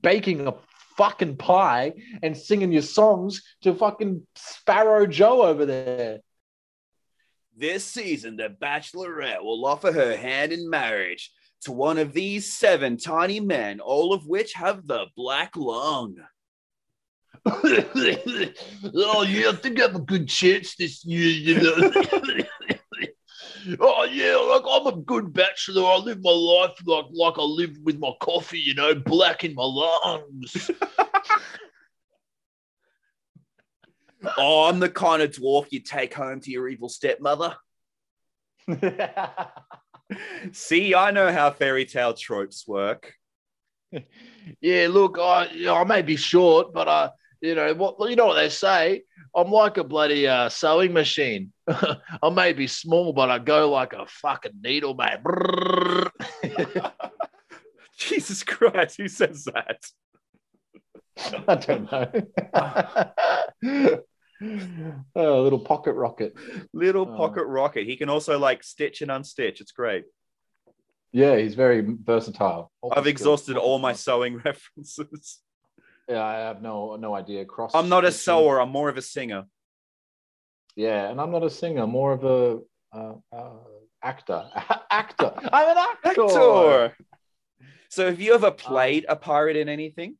baking 0.02 0.46
a 0.46 0.52
fucking 0.98 1.36
pie 1.36 1.94
and 2.22 2.36
singing 2.36 2.72
your 2.72 2.82
songs 2.82 3.42
to 3.62 3.74
fucking 3.74 4.20
sparrow 4.34 5.06
joe 5.06 5.42
over 5.42 5.64
there 5.64 6.18
This 7.56 7.84
season, 7.84 8.36
the 8.36 8.50
Bachelorette 8.50 9.42
will 9.42 9.66
offer 9.66 9.90
her 9.90 10.16
hand 10.16 10.52
in 10.52 10.70
marriage 10.70 11.32
to 11.62 11.72
one 11.72 11.98
of 11.98 12.12
these 12.12 12.52
seven 12.52 12.96
tiny 12.96 13.40
men, 13.40 13.80
all 13.80 14.12
of 14.12 14.28
which 14.28 14.52
have 14.52 14.86
the 14.86 15.06
black 15.16 15.56
lung. 15.56 16.18
oh 17.46 19.26
yeah, 19.28 19.50
I 19.50 19.56
think 19.60 19.80
I 19.80 19.82
have 19.82 19.96
a 19.96 20.00
good 20.00 20.28
chance 20.28 20.76
this 20.76 21.04
year, 21.04 21.28
you 21.28 21.60
know. 21.60 21.92
oh 23.80 24.04
yeah, 24.04 24.36
like 24.36 24.62
I'm 24.68 24.86
a 24.86 25.02
good 25.02 25.32
bachelor. 25.32 25.84
I 25.84 25.96
live 25.96 26.22
my 26.22 26.30
life 26.30 26.72
like 26.86 27.06
like 27.12 27.38
I 27.38 27.42
live 27.42 27.76
with 27.82 27.98
my 27.98 28.12
coffee, 28.20 28.60
you 28.60 28.74
know, 28.74 28.94
black 28.94 29.44
in 29.44 29.54
my 29.54 29.64
lungs. 29.64 30.70
Oh, 34.36 34.64
I'm 34.64 34.80
the 34.80 34.88
kind 34.88 35.22
of 35.22 35.30
dwarf 35.30 35.66
you 35.70 35.80
take 35.80 36.12
home 36.12 36.40
to 36.40 36.50
your 36.50 36.68
evil 36.68 36.88
stepmother. 36.88 37.54
See, 40.52 40.94
I 40.94 41.10
know 41.10 41.32
how 41.32 41.50
fairy 41.50 41.84
tale 41.84 42.14
tropes 42.14 42.66
work. 42.66 43.14
yeah, 44.60 44.88
look, 44.90 45.18
I 45.18 45.48
you 45.50 45.66
know, 45.66 45.76
I 45.76 45.84
may 45.84 46.02
be 46.02 46.16
short, 46.16 46.72
but 46.72 46.88
I 46.88 47.10
you 47.40 47.54
know 47.54 47.72
what 47.74 48.10
you 48.10 48.16
know 48.16 48.26
what 48.26 48.34
they 48.34 48.48
say. 48.48 49.02
I'm 49.34 49.50
like 49.50 49.76
a 49.76 49.84
bloody 49.84 50.26
uh, 50.26 50.48
sewing 50.48 50.92
machine. 50.92 51.52
I 51.68 52.30
may 52.32 52.52
be 52.52 52.66
small, 52.66 53.12
but 53.12 53.30
I 53.30 53.38
go 53.38 53.70
like 53.70 53.92
a 53.92 54.06
fucking 54.06 54.52
needle, 54.62 54.94
mate. 54.94 55.18
Jesus 57.98 58.42
Christ, 58.42 58.96
who 58.96 59.08
says 59.08 59.44
that? 59.44 59.84
I 61.48 61.54
don't 61.56 61.92
know. 61.92 62.10
oh, 65.16 65.40
a 65.40 65.42
little 65.42 65.58
pocket 65.58 65.94
rocket. 65.94 66.34
Little 66.72 67.08
Oh. 67.10 67.16
pocket 67.16 67.44
rocket. 67.44 67.86
He 67.86 67.96
can 67.96 68.08
also 68.08 68.38
like 68.38 68.62
stitch 68.62 69.02
and 69.02 69.10
unstitch. 69.10 69.60
It's 69.60 69.72
great. 69.72 70.04
Yeah, 71.12 71.36
he's 71.38 71.54
very 71.54 71.80
versatile. 71.80 72.70
I've 72.92 73.06
exhausted 73.06 73.56
all 73.56 73.78
my 73.78 73.94
sewing 73.94 74.36
references. 74.44 75.40
Yeah, 76.08 76.24
I 76.24 76.34
have 76.38 76.62
no 76.62 76.96
no 76.96 77.14
idea. 77.14 77.44
Cross. 77.44 77.72
I'm 77.74 77.88
not 77.88 78.04
a 78.04 78.12
sewer. 78.12 78.60
I'm 78.60 78.70
more 78.70 78.88
of 78.88 78.96
a 78.96 79.02
singer. 79.02 79.44
Yeah, 80.74 81.10
and 81.10 81.20
I'm 81.20 81.30
not 81.30 81.42
a 81.42 81.50
singer. 81.50 81.86
More 81.86 82.12
of 82.12 82.24
a 82.24 82.60
uh, 82.96 83.14
uh, 83.32 83.50
actor. 84.02 84.44
actor. 84.90 85.32
I'm 85.52 85.68
an 85.68 85.76
actor. 85.76 86.08
Actor. 86.22 86.96
So, 87.90 88.06
have 88.06 88.20
you 88.20 88.34
ever 88.34 88.50
played 88.50 89.06
a 89.08 89.16
pirate 89.16 89.56
in 89.56 89.68
anything? 89.68 90.16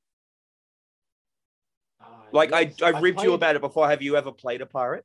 Ah, 2.01 2.25
Like 2.33 2.51
yes, 2.51 2.75
I, 2.83 2.87
I 2.87 3.01
ribbed 3.01 3.21
you 3.21 3.29
played- 3.29 3.35
about 3.35 3.57
it 3.57 3.61
before. 3.63 3.89
Have 3.89 4.03
you 4.03 4.17
ever 4.17 4.33
played 4.33 4.61
a 4.61 4.67
pirate? 4.67 5.05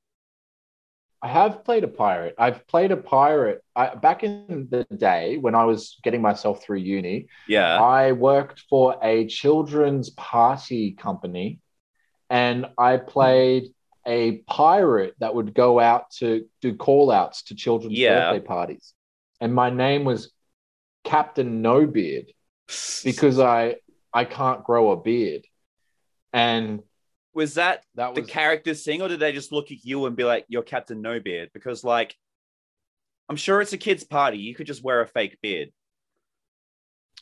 I 1.23 1.29
have 1.29 1.63
played 1.63 1.85
a 1.85 1.87
pirate. 1.87 2.35
I've 2.37 2.67
played 2.67 2.91
a 2.91 2.97
pirate 2.97 3.63
I, 3.73 3.95
back 3.95 4.23
in 4.23 4.67
the 4.69 4.83
day 4.95 5.37
when 5.37 5.55
I 5.55 5.63
was 5.63 5.97
getting 6.03 6.21
myself 6.21 6.61
through 6.61 6.79
uni. 6.79 7.27
Yeah. 7.47 7.81
I 7.81 8.11
worked 8.11 8.65
for 8.69 8.97
a 9.01 9.25
children's 9.27 10.09
party 10.09 10.91
company 10.91 11.61
and 12.29 12.65
I 12.77 12.97
played 12.97 13.73
a 14.05 14.39
pirate 14.47 15.15
that 15.19 15.33
would 15.33 15.53
go 15.53 15.79
out 15.79 16.11
to 16.17 16.45
do 16.61 16.75
call 16.75 17.09
outs 17.09 17.43
to 17.43 17.55
children's 17.55 17.97
Yeah. 17.97 18.31
birthday 18.31 18.45
parties. 18.45 18.93
And 19.39 19.55
my 19.55 19.69
name 19.69 20.03
was 20.03 20.29
Captain 21.05 21.61
No 21.61 21.85
Beard 21.87 22.33
because 23.05 23.39
I 23.39 23.77
I 24.13 24.25
can't 24.25 24.63
grow 24.65 24.91
a 24.91 24.97
beard. 24.97 25.45
And 26.33 26.83
was 27.33 27.55
that 27.55 27.83
that 27.95 28.15
the 28.15 28.21
was 28.21 28.29
characters 28.29 28.83
sing, 28.83 29.01
or 29.01 29.07
did 29.07 29.19
they 29.19 29.31
just 29.31 29.51
look 29.51 29.71
at 29.71 29.83
you 29.85 30.05
and 30.05 30.15
be 30.15 30.23
like, 30.23 30.45
"You're 30.47 30.63
Captain 30.63 31.01
No 31.01 31.19
Beard"? 31.19 31.49
Because 31.53 31.83
like, 31.83 32.15
I'm 33.29 33.35
sure 33.35 33.61
it's 33.61 33.73
a 33.73 33.77
kid's 33.77 34.03
party. 34.03 34.37
You 34.37 34.53
could 34.55 34.67
just 34.67 34.83
wear 34.83 35.01
a 35.01 35.07
fake 35.07 35.37
beard. 35.41 35.69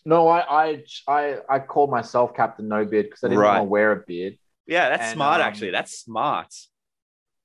no, 0.06 0.28
I 0.28 0.40
I 0.68 0.84
I, 1.08 1.38
I 1.50 1.60
called 1.60 1.92
myself 1.92 2.36
Captain 2.36 2.68
No 2.68 2.84
Beard 2.86 3.06
because 3.06 3.24
I 3.24 3.28
didn't 3.28 3.40
Right. 3.40 3.58
want 3.60 3.68
to 3.68 3.70
wear 3.70 3.92
a 3.92 4.04
beard. 4.06 4.38
Yeah, 4.68 4.90
that's 4.90 5.04
And, 5.04 5.14
smart. 5.16 5.42
um, 5.42 5.48
actually, 5.48 5.72
that's 5.72 6.00
smart. 6.00 6.54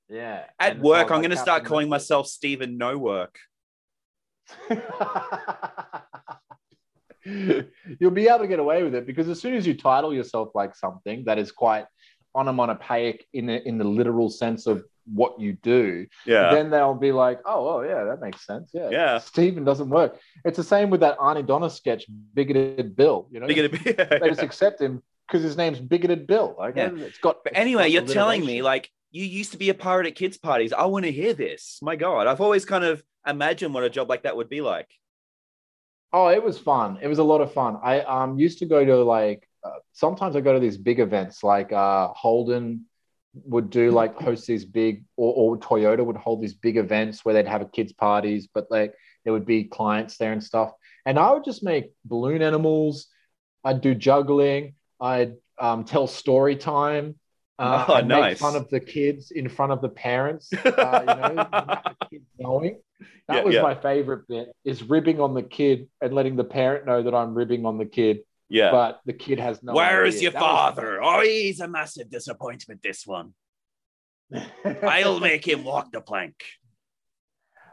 Yeah. 0.09 0.45
At 0.59 0.79
work, 0.79 1.11
I'm 1.11 1.17
like, 1.17 1.21
going 1.23 1.31
to 1.31 1.37
start 1.37 1.65
calling 1.65 1.87
No 1.87 1.91
myself 1.91 2.27
Stephen 2.27 2.77
No 2.77 2.97
Work. 2.97 3.37
You'll 7.99 8.11
be 8.11 8.27
able 8.27 8.39
to 8.39 8.47
get 8.47 8.59
away 8.59 8.83
with 8.83 8.95
it 8.95 9.05
because 9.05 9.27
as 9.27 9.41
soon 9.41 9.53
as 9.55 9.67
you 9.67 9.73
title 9.75 10.13
yourself 10.13 10.51
like 10.55 10.75
something 10.75 11.25
that 11.25 11.37
is 11.37 11.51
quite 11.51 11.85
onomatopoeic 12.37 13.25
in 13.33 13.47
the, 13.47 13.67
in 13.67 13.77
the 13.77 13.83
literal 13.83 14.29
sense 14.29 14.67
of 14.67 14.83
what 15.13 15.39
you 15.39 15.53
do, 15.53 16.05
Yeah. 16.25 16.53
then 16.53 16.69
they'll 16.69 16.93
be 16.93 17.11
like, 17.11 17.39
oh, 17.45 17.67
oh, 17.77 17.81
yeah, 17.81 18.03
that 18.05 18.19
makes 18.21 18.45
sense. 18.45 18.71
Yeah. 18.73 18.89
Yeah. 18.89 19.17
Stephen 19.19 19.63
doesn't 19.63 19.89
work. 19.89 20.19
It's 20.45 20.57
the 20.57 20.63
same 20.63 20.89
with 20.89 20.99
that 21.01 21.17
Arnie 21.17 21.45
Donna 21.45 21.69
sketch, 21.69 22.05
Bigoted 22.33 22.95
Bill. 22.95 23.27
You 23.31 23.39
know, 23.39 23.47
to 23.47 23.69
be- 23.69 23.91
they 24.19 24.27
just 24.29 24.41
accept 24.43 24.81
him 24.81 25.01
because 25.27 25.43
his 25.43 25.57
name's 25.57 25.79
Bigoted 25.79 26.27
Bill. 26.27 26.55
Like, 26.57 26.75
Yeah. 26.75 26.91
it's 26.95 27.17
got. 27.19 27.43
But 27.43 27.53
anyway, 27.55 27.89
you're 27.89 28.01
telling 28.03 28.45
me 28.45 28.61
like 28.61 28.89
you 29.11 29.23
used 29.23 29.53
to 29.53 29.57
be 29.57 29.69
a 29.69 29.73
pirate 29.73 30.07
at 30.07 30.15
kids' 30.15 30.37
parties. 30.37 30.73
I 30.73 30.85
want 30.85 31.05
to 31.05 31.11
hear 31.11 31.33
this. 31.33 31.79
My 31.81 31.95
God, 31.95 32.27
I've 32.27 32.41
always 32.41 32.65
kind 32.65 32.83
of 32.83 33.01
imagined 33.25 33.73
what 33.73 33.83
a 33.83 33.89
job 33.89 34.09
like 34.09 34.23
that 34.23 34.35
would 34.35 34.49
be 34.49 34.59
like. 34.61 34.89
Oh, 36.13 36.27
it 36.27 36.43
was 36.43 36.57
fun. 36.57 36.99
It 37.01 37.07
was 37.07 37.19
a 37.19 37.23
lot 37.23 37.39
of 37.41 37.53
fun. 37.53 37.77
I 37.83 38.01
um 38.01 38.37
used 38.39 38.59
to 38.59 38.65
go 38.65 38.83
to 38.83 39.03
like 39.03 39.46
uh, 39.67 39.79
sometimes 39.93 40.35
I 40.35 40.41
go 40.41 40.53
to 40.53 40.59
these 40.59 40.77
big 40.77 40.99
events 40.99 41.43
like 41.43 41.71
uh 41.71 42.09
Holden 42.09 42.85
would 43.45 43.69
do 43.69 43.91
like 43.91 44.15
host 44.15 44.47
these 44.47 44.65
big 44.65 45.05
or, 45.15 45.33
or 45.33 45.57
Toyota 45.57 46.05
would 46.05 46.17
hold 46.17 46.41
these 46.41 46.53
big 46.55 46.77
events 46.77 47.23
where 47.23 47.33
they'd 47.35 47.47
have 47.47 47.61
a 47.61 47.65
kids 47.65 47.93
parties, 47.93 48.47
but 48.53 48.67
like 48.71 48.93
there 49.23 49.33
would 49.33 49.45
be 49.45 49.65
clients 49.65 50.17
there 50.17 50.31
and 50.33 50.43
stuff. 50.43 50.71
And 51.05 51.19
I 51.19 51.31
would 51.33 51.43
just 51.45 51.63
make 51.63 51.91
balloon 52.05 52.41
animals. 52.41 53.07
I'd 53.63 53.81
do 53.81 53.93
juggling. 53.95 54.75
I'd 54.99 55.35
um, 55.59 55.83
tell 55.83 56.07
story 56.07 56.55
time. 56.55 57.15
Uh, 57.59 57.85
Oh, 57.89 57.93
I'd 57.95 58.07
make 58.07 58.19
nice. 58.21 58.39
fun 58.39 58.55
of 58.55 58.69
the 58.69 58.79
kids 58.79 59.31
in 59.31 59.49
front 59.49 59.71
of 59.71 59.81
the 59.81 59.89
parents. 59.89 60.61
Uh, 60.77 61.03
you 61.07 61.15
know, 61.15 61.47
knowing. 62.39 62.79
That 63.27 63.37
Yeah, 63.37 63.43
was 63.43 63.55
yeah. 63.55 63.61
my 63.63 63.75
favorite 63.75 64.27
bit 64.27 64.49
is 64.63 64.83
ribbing 64.83 65.19
on 65.19 65.33
the 65.33 65.43
kid 65.43 65.89
and 66.01 66.13
letting 66.13 66.35
the 66.35 66.43
parent 66.43 66.85
know 66.85 67.01
that 67.03 67.15
I'm 67.15 67.33
ribbing 67.33 67.65
on 67.65 67.77
the 67.79 67.85
kid, 67.85 68.19
Yeah. 68.49 68.71
but 68.71 69.01
the 69.05 69.13
kid 69.13 69.39
has 69.39 69.61
no 69.61 69.73
Where 69.73 70.01
idea. 70.03 70.07
is 70.15 70.21
your 70.21 70.31
That 70.31 70.41
was- 70.41 70.49
father? 70.49 71.01
Oh, 71.03 71.21
he's 71.21 71.59
a 71.59 71.67
massive 71.67 72.09
disappointment. 72.09 72.81
This 72.81 73.05
one. 73.05 73.33
I'll 74.83 75.19
make 75.19 75.47
him 75.47 75.63
walk 75.63 75.91
the 75.91 76.01
plank. 76.01 76.43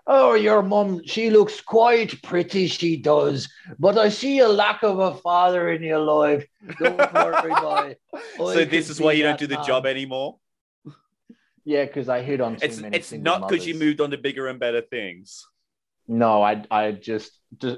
Oh, 0.06 0.34
your 0.34 0.62
mum, 0.62 1.00
she 1.06 1.30
looks 1.30 1.60
quite 1.62 2.20
pretty, 2.22 2.66
she 2.66 2.98
does. 2.98 3.48
But 3.78 3.96
I 3.96 4.10
see 4.10 4.40
a 4.40 4.48
lack 4.48 4.82
of 4.82 4.98
a 4.98 5.14
father 5.14 5.70
in 5.70 5.82
your 5.82 6.00
life. 6.00 6.46
Don't 6.78 6.98
worry, 7.14 7.54
boy. 8.36 8.52
So 8.52 8.64
this 8.66 8.90
is 8.90 9.00
why 9.00 9.12
you 9.12 9.22
don't 9.22 9.38
do 9.38 9.46
the 9.46 9.54
man. 9.56 9.64
job 9.66 9.86
anymore. 9.86 10.38
yeah, 11.64 11.86
because 11.86 12.10
I 12.10 12.20
hit 12.20 12.42
on 12.42 12.56
too 12.56 12.66
It's 12.66 12.78
it's 12.82 13.12
not 13.12 13.48
because 13.48 13.66
you 13.66 13.76
moved 13.76 14.02
on 14.02 14.10
to 14.10 14.18
bigger 14.18 14.46
and 14.48 14.60
better 14.60 14.82
things. 14.82 15.46
No, 16.06 16.42
I 16.42 16.62
I 16.70 16.92
just 16.92 17.32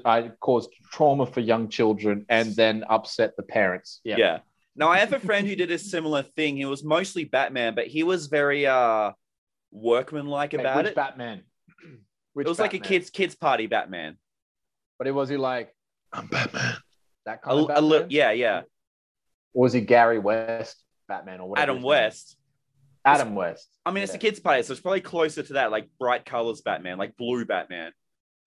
I 0.05 0.31
caused 0.39 0.71
trauma 0.91 1.25
for 1.25 1.39
young 1.39 1.69
children 1.69 2.25
and 2.29 2.55
then 2.55 2.83
upset 2.89 3.35
the 3.37 3.43
parents. 3.43 4.01
Yeah. 4.03 4.15
Yeah. 4.17 4.39
Now 4.75 4.89
I 4.89 4.99
have 4.99 5.13
a 5.13 5.19
friend 5.19 5.47
who 5.47 5.55
did 5.55 5.71
a 5.71 5.77
similar 5.79 6.23
thing. 6.23 6.57
He 6.57 6.65
was 6.65 6.83
mostly 6.83 7.23
Batman, 7.25 7.75
but 7.75 7.87
he 7.87 8.03
was 8.03 8.27
very 8.27 8.67
uh 8.67 9.11
workmanlike 9.71 10.51
Hey, 10.51 10.59
about 10.59 10.77
which 10.77 10.87
it. 10.87 10.95
Batman? 10.95 11.43
Which 12.33 12.45
it 12.45 12.49
was 12.49 12.59
like 12.59 12.73
a 12.73 12.79
kids 12.79 13.09
kids 13.09 13.35
party 13.35 13.67
Batman. 13.67 14.17
But 14.97 15.07
it 15.07 15.11
was 15.11 15.29
he 15.29 15.37
like 15.37 15.73
I'm 16.13 16.27
Batman. 16.27 16.75
that 17.25 17.39
A, 17.43 17.47
kind 17.47 17.69
of 17.71 17.77
a 17.77 17.81
li- 17.81 18.05
yeah, 18.09 18.31
yeah. 18.31 18.61
Or 19.53 19.63
was 19.63 19.73
he 19.73 19.81
Gary 19.81 20.19
West 20.19 20.83
Batman 21.07 21.39
or 21.39 21.49
whatever? 21.49 21.63
Adam 21.63 21.75
his 21.77 21.81
name 21.83 21.87
West. 21.89 22.37
Adam 23.05 23.35
West. 23.35 23.69
I 23.85 23.91
mean, 23.91 24.03
it's 24.03 24.13
a 24.13 24.17
kids' 24.17 24.39
party, 24.39 24.61
so 24.63 24.73
it's 24.73 24.81
probably 24.81 25.01
closer 25.01 25.41
to 25.41 25.53
that, 25.53 25.71
like 25.71 25.87
bright 25.97 26.25
colors 26.25 26.61
Batman, 26.61 26.97
like 26.97 27.15
blue 27.15 27.45
Batman. 27.45 27.93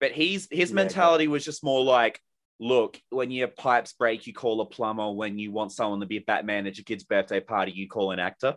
But 0.01 0.11
he's 0.11 0.47
his 0.51 0.71
Yeah, 0.71 0.75
mentality 0.75 1.27
was 1.29 1.45
just 1.45 1.63
more 1.63 1.81
like, 1.83 2.19
look, 2.59 2.99
when 3.11 3.31
your 3.31 3.47
pipes 3.47 3.93
break, 3.93 4.27
you 4.27 4.33
call 4.33 4.59
a 4.59 4.65
plumber. 4.65 5.09
When 5.11 5.39
you 5.39 5.51
want 5.53 5.71
someone 5.71 6.01
to 6.01 6.05
be 6.05 6.17
a 6.17 6.21
Batman 6.21 6.67
at 6.67 6.77
your 6.77 6.83
kid's 6.83 7.03
birthday 7.05 7.39
party, 7.39 7.71
you 7.71 7.87
call 7.87 8.11
an 8.11 8.19
actor. 8.19 8.55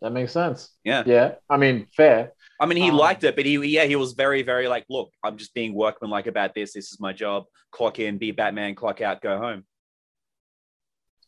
That 0.00 0.10
makes 0.12 0.32
sense. 0.32 0.70
Yeah. 0.84 1.02
Yeah. 1.06 1.34
I 1.50 1.56
mean, 1.56 1.86
fair. 1.96 2.32
I 2.60 2.66
mean, 2.66 2.76
he 2.78 2.90
Um, 2.90 2.96
liked 2.96 3.24
it, 3.24 3.36
but 3.36 3.44
he 3.46 3.56
yeah, 3.66 3.84
he 3.84 3.96
was 3.96 4.12
very, 4.12 4.42
very 4.42 4.68
like, 4.68 4.84
look, 4.88 5.10
I'm 5.24 5.36
just 5.36 5.54
being 5.54 5.74
workmanlike 5.74 6.26
about 6.26 6.54
this. 6.54 6.72
This 6.72 6.92
is 6.92 7.00
my 7.00 7.12
job. 7.12 7.44
Clock 7.72 7.98
in, 7.98 8.18
be 8.18 8.30
Batman, 8.30 8.74
clock 8.74 9.00
out, 9.00 9.20
go 9.20 9.38
home. 9.38 9.64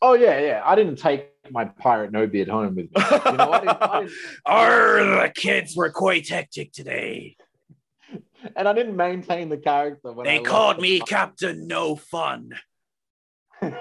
Oh 0.01 0.13
yeah, 0.13 0.39
yeah. 0.39 0.61
I 0.63 0.75
didn't 0.75 0.97
take 0.97 1.31
my 1.49 1.65
pirate 1.65 2.11
no 2.11 2.27
beard 2.27 2.47
home 2.49 2.75
with 2.75 2.85
me. 2.85 2.89
You 2.95 3.31
know, 3.37 3.51
I 3.51 3.59
didn't, 3.59 3.81
I 3.81 3.99
didn't, 4.01 4.13
Arr, 4.45 5.05
the 5.23 5.31
kids 5.35 5.75
were 5.75 5.89
quite 5.91 6.29
hectic 6.29 6.71
today. 6.71 7.35
And 8.55 8.67
I 8.67 8.73
didn't 8.73 8.95
maintain 8.95 9.49
the 9.49 9.57
character. 9.57 10.11
When 10.11 10.27
I 10.27 10.31
They 10.31 10.37
left 10.39 10.49
called 10.49 10.79
me. 10.81 10.99
Captain 10.99 11.67
No 11.67 11.95
Fun. 11.95 12.51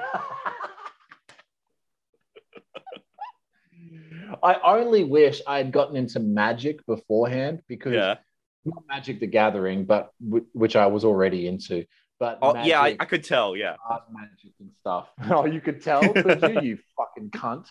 I 4.42 4.57
only 4.64 5.05
wish 5.05 5.40
I 5.47 5.59
had 5.59 5.71
gotten 5.73 5.97
into 5.97 6.19
magic 6.21 6.85
beforehand 6.87 7.62
because 7.69 7.92
Yeah. 7.92 8.16
not 8.64 8.83
Magic 8.88 9.21
the 9.21 9.27
Gathering, 9.27 9.85
but 9.85 10.11
w- 10.25 10.47
which 10.53 10.75
I 10.77 10.87
was 10.87 11.05
already 11.05 11.47
into. 11.47 11.85
But 12.19 12.38
Oh, 12.42 12.57
yeah, 12.64 12.81
I, 12.81 12.97
I 12.99 13.05
could 13.05 13.23
tell. 13.23 13.55
Yeah. 13.57 13.77
magic 14.11 14.53
and 14.59 14.73
stuff. 14.81 15.09
Oh, 15.31 15.45
you 15.45 15.61
could 15.61 15.83
tell, 15.83 16.01
could 16.12 16.42
you? 16.42 16.61
You 16.61 16.79
fucking 16.97 17.31
cunt. 17.31 17.69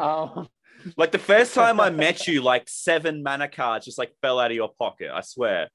Um, 0.00 0.48
Like 0.96 1.12
the 1.12 1.18
first 1.18 1.54
time 1.54 1.80
I 1.80 1.88
met 1.90 2.26
you, 2.26 2.42
like 2.42 2.68
seven 2.68 3.22
mana 3.22 3.48
cards 3.48 3.86
just 3.86 3.96
like 3.98 4.12
fell 4.20 4.38
out 4.40 4.50
of 4.50 4.56
your 4.56 4.70
pocket. 4.78 5.10
I 5.12 5.20
swear. 5.22 5.68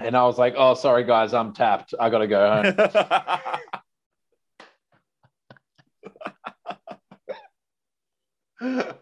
And 0.00 0.16
I 0.16 0.24
was 0.24 0.38
like, 0.38 0.54
"Oh, 0.56 0.74
sorry 0.74 1.04
guys, 1.04 1.34
I'm 1.34 1.52
tapped. 1.52 1.94
I 1.98 2.10
gotta 2.10 2.26
go 2.26 2.62
home." 2.62 2.74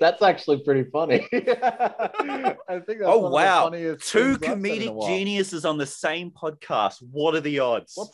that's 0.00 0.22
actually 0.22 0.58
pretty 0.62 0.88
funny. 0.90 1.26
I 1.32 2.80
think 2.86 2.98
that's 2.98 3.02
Oh, 3.04 3.18
one 3.18 3.24
of 3.26 3.30
the 3.30 3.34
wow. 3.34 3.64
funniest 3.64 4.08
Two 4.08 4.36
things 4.36 4.36
I've 4.36 4.42
said 4.42 4.52
in 4.82 4.88
a 4.88 4.92
comedic 4.92 5.06
geniuses 5.06 5.64
on 5.64 5.78
the 5.78 5.86
same 5.86 6.30
podcast. 6.30 6.96
What 7.10 7.34
are 7.34 7.40
the 7.40 7.58
odds? 7.60 7.92
What's- 7.96 8.12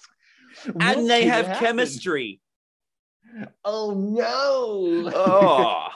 what 0.72 0.96
and 0.96 1.10
they 1.10 1.26
have 1.26 1.46
happen? 1.46 1.64
chemistry. 1.66 2.40
Oh 3.64 3.90
no! 3.92 5.10
Oh, 5.14 5.88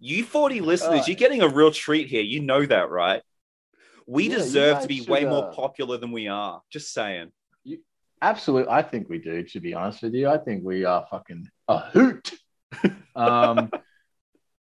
you 0.00 0.24
40 0.24 0.60
listeners, 0.60 1.02
Uh, 1.02 1.04
you're 1.06 1.16
getting 1.16 1.40
a 1.40 1.48
real 1.48 1.70
treat 1.70 2.08
here. 2.08 2.20
You 2.20 2.40
know 2.42 2.66
that, 2.66 2.90
right? 2.90 3.22
We 4.06 4.28
Yeah, 4.28 4.36
deserve 4.36 4.82
to 4.82 4.88
be 4.88 4.98
should, 4.98 5.08
way 5.08 5.24
more 5.24 5.48
uh, 5.48 5.52
popular 5.54 5.96
than 5.98 6.12
we 6.12 6.28
are. 6.28 6.62
Just 6.70 6.92
saying. 6.92 7.32
You... 7.64 7.78
Absolutely, 8.22 8.70
I 8.72 8.82
think 8.82 9.08
we 9.08 9.18
do. 9.18 9.42
To 9.42 9.60
be 9.60 9.74
honest 9.74 10.02
with 10.02 10.14
you, 10.14 10.28
I 10.28 10.38
think 10.38 10.64
we 10.64 10.84
are 10.84 11.06
fucking 11.10 11.48
a 11.68 11.78
hoot. 11.78 12.32
um, 13.16 13.70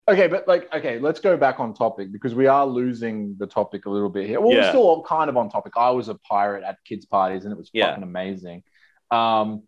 okay, 0.09 0.27
but 0.27 0.49
like, 0.49 0.73
okay, 0.75 0.99
let's 0.99 1.21
go 1.21 1.37
back 1.37 1.61
on 1.61 1.75
topic 1.75 2.13
because 2.13 2.35
we 2.35 2.47
are 2.47 2.67
losing 2.67 3.37
the 3.39 3.47
topic 3.47 3.87
a 3.87 3.91
little 3.91 4.09
bit 4.09 4.27
here. 4.27 4.41
Well, 4.41 4.51
Yeah. 4.53 4.61
we're 4.63 4.69
still 4.71 5.03
kind 5.03 5.29
of 5.31 5.37
on 5.37 5.51
topic. 5.51 5.75
I 5.77 5.91
was 5.91 6.09
a 6.09 6.15
pirate 6.17 6.65
at 6.65 6.79
kids' 6.85 7.07
parties, 7.07 7.45
and 7.45 7.53
it 7.53 7.59
was 7.59 7.71
Yeah. 7.73 7.89
fucking 7.89 8.03
amazing. 8.03 8.63
Um, 9.11 9.63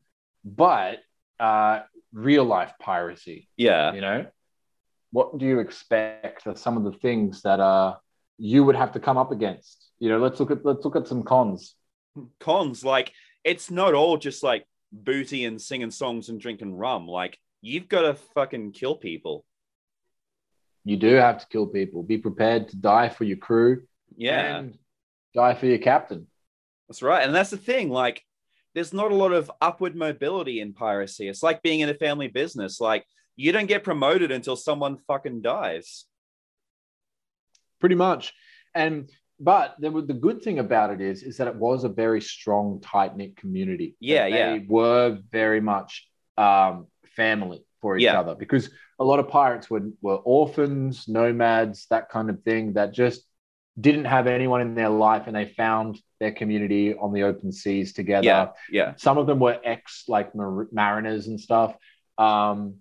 but 0.45 1.01
uh, 1.39 1.81
real 2.13 2.45
life 2.45 2.73
piracy, 2.81 3.49
Yeah. 3.57 3.93
you 3.93 4.01
know, 4.01 4.27
what 5.13 5.39
do 5.39 5.47
you 5.47 5.59
expect? 5.61 6.47
Are 6.47 6.57
some 6.57 6.77
of 6.77 6.85
the 6.85 6.93
things 6.99 7.43
that 7.43 7.61
uh 7.61 7.97
you 8.41 8.65
would 8.65 8.75
have 8.75 8.93
to 8.93 9.01
come 9.01 9.19
up 9.19 9.31
against? 9.31 9.91
You 9.99 10.09
know, 10.09 10.19
let's 10.19 10.41
look 10.41 10.51
at 10.51 10.65
let's 10.65 10.85
look 10.85 10.97
at 10.97 11.07
some 11.07 11.23
cons. 11.23 11.75
Cons, 12.41 12.85
like, 12.85 13.13
it's 13.45 13.71
not 13.71 13.95
all 13.95 14.17
just 14.17 14.43
like 14.43 14.65
booty 14.91 15.45
and 15.45 15.61
singing 15.61 15.91
songs 15.91 16.29
and 16.29 16.41
drinking 16.41 16.75
rum. 16.75 17.07
Like, 17.07 17.39
you've 17.61 17.89
got 17.89 18.03
to 18.03 18.15
fucking 18.35 18.73
kill 18.73 18.97
people. 18.97 19.45
You 20.85 20.97
do 20.97 21.15
have 21.15 21.39
to 21.39 21.47
kill 21.49 21.67
people. 21.67 22.03
Be 22.03 22.19
prepared 22.19 22.69
to 22.69 22.77
die 22.77 23.11
for 23.11 23.25
your 23.25 23.37
crew. 23.37 23.83
Yeah. 24.17 24.57
and 24.57 24.79
die 25.35 25.55
for 25.55 25.67
your 25.67 25.79
captain. 25.79 26.27
That's 26.89 27.03
right. 27.03 27.25
And 27.25 27.35
that's 27.35 27.51
the 27.51 27.57
thing. 27.57 27.91
Like, 27.91 28.23
there's 28.75 28.93
not 28.93 29.13
a 29.13 29.15
lot 29.15 29.33
of 29.33 29.51
upward 29.61 29.95
mobility 29.95 30.61
in 30.61 30.73
piracy. 30.73 31.29
It's 31.29 31.43
like 31.43 31.63
being 31.63 31.81
in 31.81 31.89
a 31.89 31.95
family 31.95 32.29
business. 32.29 32.81
Like, 32.81 33.05
you 33.37 33.53
don't 33.53 33.67
get 33.67 33.85
promoted 33.85 34.31
until 34.31 34.57
someone 34.57 34.99
fucking 35.07 35.43
dies. 35.43 36.07
Pretty 37.81 37.95
much. 37.97 38.33
And 38.75 39.11
but 39.43 39.77
there 39.79 39.91
was 39.91 40.07
the 40.07 40.13
good 40.15 40.43
thing 40.43 40.59
about 40.59 40.91
it 40.91 41.01
is 41.01 41.23
is 41.23 41.39
that 41.39 41.49
it 41.49 41.57
was 41.57 41.85
a 41.85 41.89
very 41.89 42.21
strong, 42.21 42.81
tight 42.81 43.17
knit 43.17 43.37
community. 43.37 43.97
Yeah, 44.01 44.29
That 44.29 44.37
yeah. 44.37 44.53
They 44.59 44.67
were 44.69 45.19
very 45.33 45.61
much 45.61 46.07
um, 46.37 46.87
family 47.17 47.65
for 47.81 47.97
each 47.97 48.03
Yeah. 48.05 48.21
other 48.21 48.35
because 48.35 48.71
a 48.99 49.05
lot 49.05 49.19
of 49.19 49.29
pirates 49.29 49.71
were 49.71 49.89
were 50.03 50.17
orphans, 50.17 51.09
nomads, 51.09 51.87
that 51.91 52.11
kind 52.11 52.29
of 52.31 52.43
thing 52.43 52.75
that 52.75 52.93
just 52.93 53.27
didn't 53.81 54.05
have 54.05 54.27
anyone 54.27 54.61
in 54.61 54.75
their 54.75 54.91
life 54.91 55.27
and 55.27 55.35
they 55.35 55.47
found 55.47 55.99
their 56.19 56.33
community 56.33 56.95
on 56.95 57.15
the 57.15 57.23
open 57.23 57.51
seas 57.51 57.95
together. 57.95 58.27
Yeah. 58.27 58.49
Yeah. 58.71 58.93
Some 58.97 59.17
of 59.17 59.27
them 59.27 59.39
were 59.39 59.59
ex 59.65 60.05
like 60.07 60.35
mar- 60.35 60.69
mariners 60.71 61.29
and 61.29 61.41
stuff, 61.41 61.75
um, 62.19 62.77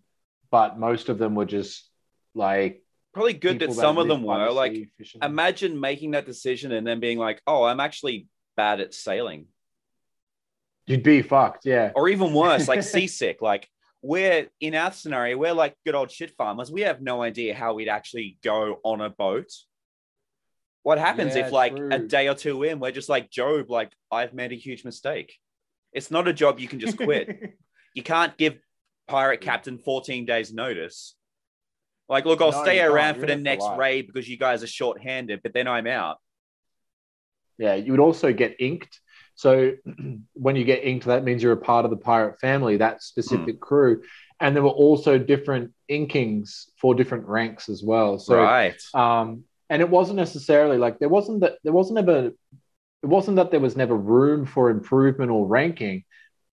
but 0.52 0.78
most 0.78 1.08
of 1.08 1.18
them 1.18 1.36
were 1.36 1.46
just 1.46 1.90
like 2.36 2.84
probably 3.14 3.34
good 3.34 3.60
that 3.60 3.74
some 3.74 3.98
of 3.98 4.08
them 4.08 4.24
were. 4.24 4.52
Like, 4.52 4.90
fishing. 4.98 5.22
imagine 5.24 5.80
making 5.80 6.12
that 6.12 6.26
decision 6.26 6.72
and 6.72 6.86
then 6.86 7.00
being 7.00 7.18
like, 7.18 7.42
oh, 7.48 7.64
I'm 7.64 7.80
actually 7.80 8.28
bad 8.56 8.80
at 8.82 8.94
sailing. 8.94 9.48
you'd 10.86 11.04
be 11.04 11.22
fucked. 11.22 11.66
Yeah. 11.66 11.92
Or 11.96 12.10
even 12.10 12.34
worse, 12.34 12.68
like 12.68 12.84
seasick. 12.96 13.42
Like, 13.42 13.68
we're 14.02 14.48
in 14.62 14.76
our 14.76 14.92
scenario, 14.92 15.38
we're 15.38 15.54
like 15.54 15.76
good 15.86 15.96
old 15.96 16.12
shit 16.12 16.32
farmers. 16.38 16.72
We 16.72 16.82
have 16.82 17.02
no 17.02 17.22
idea 17.22 17.54
how 17.54 17.74
we'd 17.74 17.90
actually 17.90 18.38
go 18.44 18.80
on 18.84 19.02
a 19.02 19.10
boat. 19.10 19.52
What 20.84 20.98
happens 20.98 21.36
Yeah, 21.36 21.48
if, 21.48 21.52
like, 21.52 21.78
a 21.78 22.00
day 22.00 22.30
or 22.30 22.36
two 22.36 22.64
in, 22.64 22.80
we're 22.80 22.92
just 22.92 23.10
like, 23.10 23.30
Job, 23.30 23.70
like, 23.70 23.92
I've 24.10 24.34
made 24.34 24.54
a 24.54 24.56
huge 24.56 24.86
mistake? 24.86 25.36
It's 25.92 26.10
not 26.10 26.28
a 26.28 26.34
job 26.34 26.60
you 26.60 26.70
can 26.70 26.80
just 26.80 26.98
quit. 26.98 27.58
you 27.94 28.02
can't 28.02 28.36
give 28.38 28.58
pirate 29.08 29.42
captain 29.42 29.78
14 29.78 30.26
days 30.26 30.54
notice. 30.54 31.16
Like, 32.10 32.26
look, 32.26 32.42
I'll 32.42 32.52
No, 32.52 32.64
stay 32.64 32.82
around 32.82 33.16
for 33.16 33.28
the 33.28 33.34
it 33.34 33.38
for 33.38 33.44
next 33.44 33.70
raid 33.78 34.08
because 34.08 34.28
you 34.28 34.38
guys 34.38 34.64
are 34.64 34.68
short-handed, 34.68 35.42
but 35.44 35.54
then 35.54 35.68
I'm 35.68 35.88
out. 35.88 36.18
Yeah, 37.60 37.76
you 37.76 37.92
would 37.92 38.00
also 38.00 38.34
get 38.34 38.56
inked. 38.60 39.00
So 39.36 39.74
when 40.34 40.56
you 40.56 40.64
get 40.64 40.84
inked, 40.84 41.06
that 41.06 41.24
means 41.24 41.44
you're 41.44 41.54
a 41.54 41.58
part 41.58 41.86
of 41.86 41.92
the 41.92 41.98
pirate 41.98 42.40
family, 42.40 42.78
that 42.78 43.04
specific 43.04 43.56
Hmm. 43.56 43.60
crew. 43.62 44.02
And 44.42 44.56
there 44.56 44.64
were 44.64 44.70
also 44.70 45.18
different 45.20 45.74
inkings 45.92 46.66
for 46.82 46.96
different 46.96 47.28
ranks 47.28 47.70
as 47.70 47.84
well. 47.84 48.18
So 48.18 48.38
right. 48.38 48.82
um, 48.94 49.44
and 49.70 49.82
it 49.82 49.90
wasn't 49.90 50.18
necessarily 50.18 50.78
like 50.78 50.98
there 50.98 51.10
wasn't 51.10 51.42
that 51.42 51.58
there 51.64 51.74
wasn't 51.74 52.00
ever 52.00 52.32
it 53.04 53.08
wasn't 53.08 53.36
that 53.38 53.52
there 53.52 53.60
was 53.60 53.76
never 53.78 53.96
room 53.96 54.46
for 54.48 54.70
improvement 54.72 55.30
or 55.32 55.46
ranking. 55.46 56.04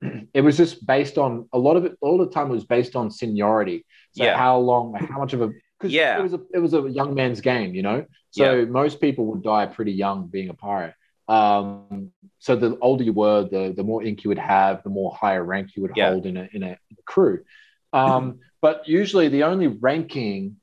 It 0.34 0.42
was 0.42 0.58
just 0.58 0.86
based 0.86 1.16
on 1.16 1.48
a 1.54 1.58
lot 1.58 1.76
of 1.76 1.86
it. 1.86 1.96
All 2.02 2.18
the 2.18 2.28
time, 2.28 2.50
it 2.50 2.54
was 2.54 2.66
based 2.66 2.96
on 2.96 3.10
seniority. 3.10 3.85
So 4.16 4.24
Yeah. 4.24 4.36
how 4.36 4.58
long, 4.58 4.94
how 4.94 5.18
much 5.18 5.34
of 5.34 5.42
a 5.42 5.50
because 5.78 5.92
Yeah. 5.92 6.18
it 6.18 6.22
was 6.22 6.32
a 6.32 6.40
it 6.54 6.58
was 6.58 6.72
a 6.72 6.82
young 6.88 7.14
man's 7.14 7.40
game, 7.42 7.74
you 7.74 7.82
know. 7.82 8.06
So 8.30 8.64
most 8.66 9.00
people 9.00 9.26
would 9.26 9.42
die 9.42 9.66
pretty 9.66 9.92
young 9.92 10.26
being 10.28 10.48
a 10.48 10.54
pirate. 10.54 10.94
Um, 11.28 12.12
so 12.38 12.56
the 12.56 12.78
older 12.78 13.04
you 13.04 13.12
were, 13.12 13.42
the 13.44 13.74
the 13.76 13.82
more 13.84 14.02
ink 14.02 14.24
you 14.24 14.28
would 14.28 14.38
have, 14.38 14.82
the 14.82 14.90
more 14.90 15.14
higher 15.14 15.44
rank 15.44 15.76
you 15.76 15.82
would 15.82 15.92
Yeah. 15.96 16.10
hold 16.10 16.24
in 16.26 16.36
a 16.38 16.48
in 16.52 16.62
a, 16.62 16.68
in 16.90 16.96
a 16.98 17.02
crew. 17.04 17.44
Um, 17.92 18.40
but 18.60 18.88
usually 18.88 19.28
the 19.28 19.44
only 19.44 19.68
ranking 19.68 20.56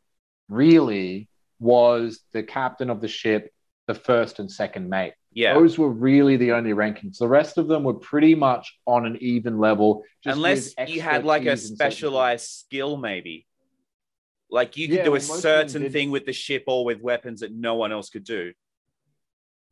really 0.50 1.30
was 1.60 2.20
the 2.34 2.44
captain 2.44 2.90
of 2.90 3.02
the 3.02 3.08
ship, 3.08 3.52
the 3.88 3.96
first 3.96 4.40
and 4.40 4.52
second 4.52 4.90
mate. 4.90 5.14
Yeah. 5.36 5.54
Those 5.56 5.78
were 5.78 5.90
really 5.90 6.38
the 6.38 6.52
only 6.52 6.72
rankings. 6.74 7.18
The 7.18 7.28
rest 7.28 7.58
of 7.58 7.68
them 7.68 7.84
were 7.84 7.96
pretty 7.96 8.36
much 8.36 8.78
on 8.86 9.06
an 9.06 9.18
even 9.22 9.58
level. 9.60 10.04
Unless 10.26 10.74
you 10.88 11.02
had 11.02 11.26
like 11.26 11.46
a 11.46 11.52
expertise 11.52 11.72
in 11.72 11.78
certain 11.78 11.92
specialized 11.92 12.50
skill, 12.50 12.98
maybe. 12.98 13.46
Like 14.50 14.78
you 14.78 14.88
could 14.88 14.98
Yeah, 14.98 15.04
do 15.06 15.10
a 15.10 15.12
well, 15.14 15.28
most 15.28 15.38
of 15.38 15.42
them 15.44 15.70
certain 15.70 15.92
thing 15.92 16.12
with 16.12 16.26
the 16.26 16.34
ship 16.34 16.66
or 16.68 16.86
with 16.86 17.02
weapons 17.02 17.40
that 17.40 17.52
no 17.52 17.76
one 17.76 17.92
else 17.92 18.10
could 18.10 18.24
do. 18.24 18.54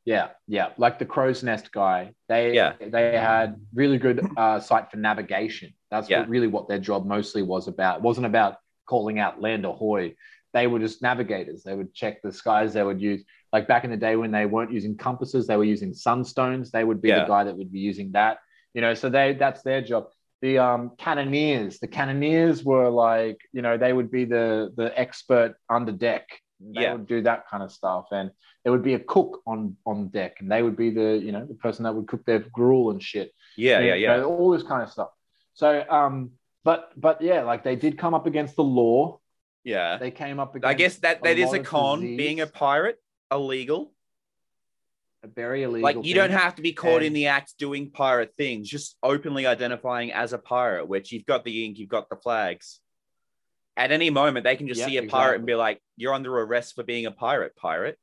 Yeah, 0.03 0.29
yeah, 0.47 0.69
like 0.77 0.97
the 0.97 1.05
crow's 1.05 1.43
nest 1.43 1.71
guy. 1.71 2.13
They 2.27 2.55
Yeah. 2.55 2.73
they 2.79 3.11
had 3.15 3.61
really 3.73 3.99
good 3.99 4.25
uh, 4.35 4.59
sight 4.59 4.89
for 4.89 4.97
navigation. 4.97 5.73
That's 5.91 6.09
Yeah. 6.09 6.21
what, 6.21 6.29
really 6.29 6.47
what 6.47 6.67
their 6.67 6.79
job 6.79 7.05
mostly 7.05 7.43
was 7.43 7.67
about. 7.67 7.97
It 7.97 8.01
wasn't 8.01 8.25
about 8.25 8.57
calling 8.87 9.19
out 9.19 9.39
land 9.39 9.63
ahoy. 9.65 10.15
They 10.53 10.65
were 10.65 10.79
just 10.79 11.03
navigators. 11.03 11.61
They 11.63 11.75
would 11.75 11.93
check 11.93 12.23
the 12.23 12.31
skies. 12.31 12.73
They 12.73 12.83
would 12.83 12.99
use 12.99 13.23
like 13.53 13.67
back 13.67 13.83
in 13.83 13.91
the 13.91 13.97
day 13.97 14.15
when 14.15 14.31
they 14.31 14.45
weren't 14.45 14.71
using 14.71 14.95
compasses, 14.97 15.45
they 15.47 15.57
were 15.57 15.63
using 15.65 15.91
sunstones. 15.91 16.71
They 16.71 16.83
would 16.83 17.01
be 17.01 17.09
Yeah. 17.09 17.21
the 17.21 17.27
guy 17.27 17.43
that 17.43 17.57
would 17.57 17.71
be 17.71 17.79
using 17.79 18.11
that. 18.13 18.37
You 18.73 18.81
know, 18.81 18.93
so 18.93 19.09
they 19.09 19.33
that's 19.33 19.61
their 19.63 19.81
job. 19.81 20.07
The 20.41 20.57
um, 20.57 20.91
cannoneers, 20.97 21.79
the 21.79 21.87
cannoneers 21.87 22.63
were 22.63 22.89
like, 22.89 23.37
you 23.53 23.61
know, 23.61 23.77
they 23.77 23.93
would 23.93 24.09
be 24.09 24.25
the 24.25 24.71
the 24.75 24.97
expert 24.99 25.55
under 25.69 25.91
deck. 25.91 26.25
They 26.59 26.83
Yeah. 26.83 26.93
would 26.93 27.07
do 27.07 27.21
that 27.23 27.47
kind 27.49 27.61
of 27.63 27.71
stuff, 27.71 28.05
and 28.11 28.31
there 28.63 28.71
would 28.71 28.83
be 28.83 28.93
a 28.93 28.99
cook 28.99 29.41
on 29.45 29.75
on 29.85 30.07
deck, 30.09 30.37
and 30.39 30.49
they 30.51 30.63
would 30.63 30.77
be 30.77 30.89
the 30.89 31.17
you 31.25 31.31
know 31.31 31.45
the 31.45 31.55
person 31.55 31.83
that 31.83 31.93
would 31.93 32.07
cook 32.07 32.23
their 32.25 32.39
gruel 32.39 32.91
and 32.91 33.01
shit. 33.03 33.31
Yeah, 33.57 33.79
You 33.81 33.87
yeah, 33.87 33.95
yeah. 33.95 34.17
know, 34.17 34.25
all 34.29 34.51
this 34.51 34.63
kind 34.63 34.81
of 34.81 34.89
stuff. 34.89 35.09
So, 35.53 35.83
um, 35.89 36.31
but 36.63 36.91
but 36.95 37.21
yeah, 37.21 37.41
like 37.43 37.63
they 37.63 37.75
did 37.75 37.97
come 37.97 38.13
up 38.13 38.25
against 38.25 38.55
the 38.55 38.63
law. 38.63 39.19
Yeah. 39.63 39.97
They 39.97 40.09
came 40.11 40.39
up 40.39 40.55
against. 40.55 40.71
I 40.71 40.73
guess 40.75 40.95
that 40.99 41.21
that 41.23 41.37
is 41.37 41.51
a 41.53 41.59
con. 41.59 41.99
disease, 42.01 42.17
Being 42.17 42.39
a 42.39 42.47
pirate, 42.47 42.97
illegal. 43.31 43.93
very 45.23 45.63
illegal. 45.63 45.83
Like 45.83 46.05
you 46.05 46.15
don't 46.15 46.31
have 46.31 46.55
to 46.55 46.61
be 46.61 46.73
caught 46.73 47.03
in 47.03 47.13
the 47.13 47.27
act 47.27 47.55
doing 47.57 47.91
pirate 47.91 48.33
things, 48.37 48.67
just 48.69 48.97
openly 49.03 49.45
identifying 49.45 50.11
as 50.11 50.33
a 50.33 50.37
pirate, 50.37 50.87
which 50.87 51.11
you've 51.11 51.25
got 51.25 51.43
the 51.43 51.65
ink, 51.65 51.77
you've 51.77 51.89
got 51.89 52.09
the 52.09 52.15
flags. 52.15 52.79
At 53.77 53.91
any 53.91 54.09
moment, 54.09 54.43
they 54.43 54.55
can 54.55 54.67
just 54.67 54.81
Yeah, 54.81 54.87
see 54.87 54.97
a 54.97 55.03
pirate 55.03 55.37
and 55.37 55.45
be 55.45 55.55
like, 55.55 55.81
"You're 55.95 56.13
under 56.13 56.37
arrest 56.37 56.75
for 56.75 56.83
being 56.83 57.05
a 57.05 57.11
pirate, 57.11 57.55
pirate." 57.55 57.97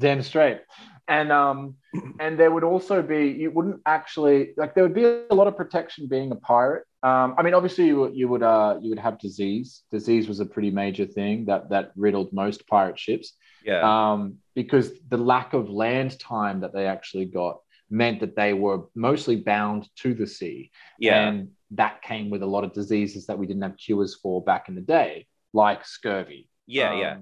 Damn 0.00 0.22
straight. 0.22 0.60
And 1.08 1.32
um 1.32 1.74
and 2.20 2.38
there 2.38 2.50
would 2.54 2.62
also 2.72 3.02
be 3.02 3.22
you 3.42 3.50
wouldn't 3.50 3.80
actually 3.84 4.38
like 4.56 4.74
there 4.74 4.84
would 4.84 4.94
be 4.94 5.04
a 5.04 5.34
lot 5.40 5.48
of 5.48 5.56
protection 5.56 6.06
being 6.08 6.30
a 6.30 6.36
pirate. 6.36 6.84
Um 7.02 7.34
i 7.38 7.42
mean 7.44 7.54
obviously 7.54 7.86
you, 7.90 7.96
would- 8.00 8.14
you 8.20 8.26
would 8.32 8.44
uh 8.54 8.72
you 8.82 8.90
would 8.92 8.98
have 9.06 9.18
disease. 9.18 9.68
Disease 9.90 10.24
was 10.28 10.38
a 10.40 10.46
pretty 10.54 10.70
major 10.70 11.06
thing 11.18 11.46
that 11.48 11.62
that 11.72 11.86
riddled 11.96 12.32
most 12.32 12.60
pirate 12.74 12.98
ships. 13.06 13.26
Yeah, 13.70 13.82
um 13.94 14.20
because 14.60 14.86
the 15.12 15.16
lack 15.34 15.52
of 15.58 15.68
land 15.68 16.10
time 16.18 16.56
that 16.62 16.72
they 16.76 16.86
actually 16.86 17.26
got 17.40 17.54
meant 18.02 18.20
that 18.20 18.36
they 18.36 18.52
were 18.64 18.78
mostly 18.94 19.36
bound 19.52 19.80
to 20.02 20.14
the 20.20 20.28
sea. 20.36 20.70
Yeah, 20.98 21.28
and 21.28 21.36
that 21.82 21.94
came 22.10 22.26
with 22.30 22.42
a 22.42 22.46
lot 22.54 22.62
of 22.66 22.72
diseases 22.72 23.26
that 23.26 23.38
we 23.40 23.46
didn't 23.48 23.62
have 23.68 23.76
cures 23.76 24.12
for 24.22 24.34
back 24.50 24.68
in 24.68 24.74
the 24.76 24.86
day 24.98 25.26
like 25.52 25.84
scurvy. 25.84 26.48
Yeah, 26.66 26.92
yeah. 27.02 27.16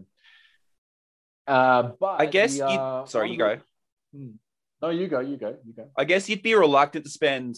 Uh, 1.48 1.92
but 1.98 2.20
I 2.20 2.26
guess 2.26 2.56
the, 2.56 2.64
uh, 2.66 3.06
Sorry, 3.06 3.30
you 3.32 3.38
go. 3.38 3.56
the- 3.56 3.62
Hmm. 4.18 4.30
No, 4.80 4.90
you 4.90 5.08
go. 5.08 5.20
You 5.20 5.36
go. 5.36 5.56
You 5.66 5.72
go. 5.72 5.90
I 5.96 6.04
guess 6.04 6.28
you'd 6.28 6.42
be 6.42 6.54
reluctant 6.54 7.04
to 7.04 7.10
spend 7.10 7.56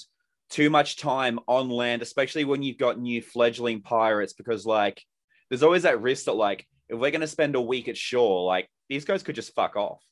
too 0.49 0.71
much 0.71 0.97
time 0.97 1.39
on 1.47 1.69
land, 1.69 2.03
especially 2.03 2.45
when 2.45 2.63
you've 2.63 2.79
got 2.79 2.99
new 2.99 3.21
fledgling 3.23 3.83
pirates, 3.83 4.33
because 4.33 4.65
like 4.67 5.03
there's 5.49 5.63
always 5.63 5.83
that 5.83 6.01
risk 6.01 6.25
that 6.25 6.33
like 6.33 6.67
if 6.89 6.99
we're 6.99 7.11
gonna 7.11 7.27
spend 7.27 7.55
a 7.57 7.61
week 7.61 7.89
at 7.89 7.97
shore, 7.97 8.45
like 8.47 8.69
these 8.89 9.05
guys 9.05 9.23
could 9.23 9.35
just 9.37 9.55
fuck 9.55 9.77
off. 9.77 10.03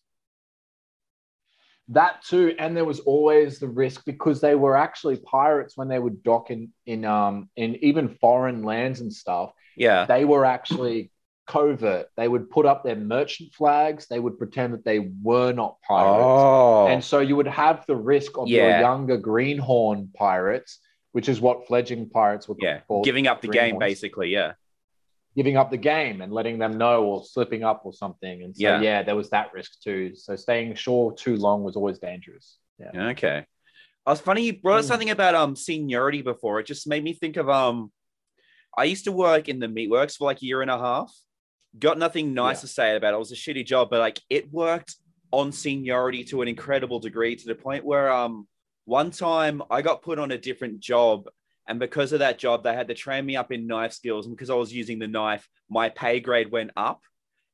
That 1.89 2.23
too, 2.23 2.55
and 2.59 2.77
there 2.77 2.85
was 2.85 3.01
always 3.01 3.59
the 3.59 3.69
risk 3.69 4.05
because 4.05 4.43
they 4.43 4.55
were 4.55 4.77
actually 4.77 5.17
pirates 5.17 5.77
when 5.77 5.89
they 5.89 5.99
would 5.99 6.23
dock 6.23 6.51
in 6.51 6.71
in 6.85 7.05
um 7.07 7.49
in 7.57 7.77
even 7.83 8.11
foreign 8.21 8.63
lands 8.63 9.01
and 9.01 9.13
stuff. 9.13 9.53
Yeah, 9.77 10.05
They 10.05 10.25
were 10.27 10.45
actually 10.45 11.11
covert. 11.49 12.07
They 12.17 12.29
would 12.29 12.51
put 12.51 12.67
up 12.67 12.85
their 12.85 12.95
merchant 12.97 13.53
flags. 13.55 14.07
They 14.07 14.21
would 14.21 14.39
pretend 14.39 14.75
that 14.75 14.85
they 14.85 15.11
were 15.23 15.53
not 15.53 15.81
pirates. 15.83 16.27
Oh, 16.45 16.87
And 16.87 17.03
so 17.03 17.21
you 17.21 17.35
would 17.37 17.47
have 17.49 17.85
the 17.87 17.97
risk 17.97 18.39
of 18.39 18.47
Yeah. 18.49 18.69
your 18.69 18.81
younger 18.81 19.17
greenhorn 19.17 20.11
pirates, 20.15 20.79
which 21.13 21.29
is 21.29 21.41
what 21.41 21.67
fledgling 21.67 22.09
pirates 22.11 22.47
were 22.49 22.57
yeah, 22.61 22.81
called. 22.87 23.05
giving 23.05 23.27
up 23.27 23.41
the 23.41 23.49
game 23.49 23.79
basically. 23.79 24.29
Yeah, 24.29 24.53
giving 25.37 25.57
up 25.57 25.71
the 25.71 25.77
game 25.79 26.21
and 26.21 26.33
letting 26.33 26.59
them 26.59 26.79
know 26.79 27.05
or 27.05 27.25
slipping 27.25 27.65
up 27.65 27.83
or 27.85 27.93
something. 27.93 28.43
And 28.43 28.55
so, 28.57 28.63
Yeah. 28.63 28.81
yeah, 28.81 29.03
there 29.03 29.17
was 29.17 29.31
that 29.31 29.53
risk 29.53 29.81
too. 29.83 30.15
So 30.15 30.37
staying 30.37 30.73
ashore 30.73 31.15
too 31.15 31.37
long 31.37 31.65
was 31.65 31.77
always 31.77 31.99
dangerous. 31.99 32.59
Yeah. 32.79 33.09
Okay. 33.11 33.45
I 34.07 34.11
was 34.11 34.21
funny 34.21 34.43
you 34.43 34.59
brought 34.61 34.79
up 34.79 34.85
Hmm. 34.85 34.89
something 34.89 35.11
about 35.11 35.35
um 35.35 35.57
seniority 35.57 36.23
before. 36.23 36.61
It 36.61 36.67
just 36.67 36.87
made 36.87 37.03
me 37.05 37.13
think 37.15 37.37
of 37.37 37.49
um 37.49 37.91
I 38.77 38.85
used 38.85 39.05
to 39.05 39.13
work 39.13 39.49
in 39.49 39.59
the 39.59 39.67
meatworks 39.67 40.17
for 40.17 40.25
like 40.27 40.41
a 40.43 40.47
year 40.47 40.63
and 40.63 40.71
a 40.71 40.79
half. 40.79 41.13
Got 41.79 41.99
nothing 41.99 42.35
nice 42.35 42.59
Yeah. 42.59 42.61
to 42.63 42.67
say 42.69 42.97
about 42.97 43.13
it. 43.13 43.17
It 43.17 43.19
was 43.21 43.33
a 43.33 43.37
shitty 43.37 43.65
job, 43.67 43.89
but 43.91 44.01
like 44.01 44.21
it 44.31 44.53
worked 44.53 44.97
on 45.31 45.53
seniority 45.53 46.25
to 46.25 46.43
an 46.43 46.49
incredible 46.49 46.99
degree 47.01 47.37
to 47.37 47.47
the 47.47 47.55
point 47.55 47.85
where 47.85 48.11
um 48.11 48.49
one 48.87 49.11
time 49.11 49.63
I 49.71 49.83
got 49.83 50.01
put 50.03 50.19
on 50.19 50.31
a 50.33 50.39
different 50.39 50.81
job 50.81 51.29
and 51.67 51.79
because 51.79 52.15
of 52.15 52.21
that 52.21 52.39
job 52.39 52.65
they 52.65 52.73
had 52.73 52.89
to 52.89 52.95
train 52.95 53.27
me 53.27 53.37
up 53.37 53.53
in 53.53 53.67
knife 53.67 53.93
skills 53.93 54.25
and 54.27 54.35
because 54.35 54.49
I 54.49 54.55
was 54.55 54.73
using 54.73 54.99
the 54.99 55.07
knife 55.07 55.47
my 55.69 55.91
pay 55.91 56.19
grade 56.21 56.51
went 56.51 56.71
up 56.79 57.03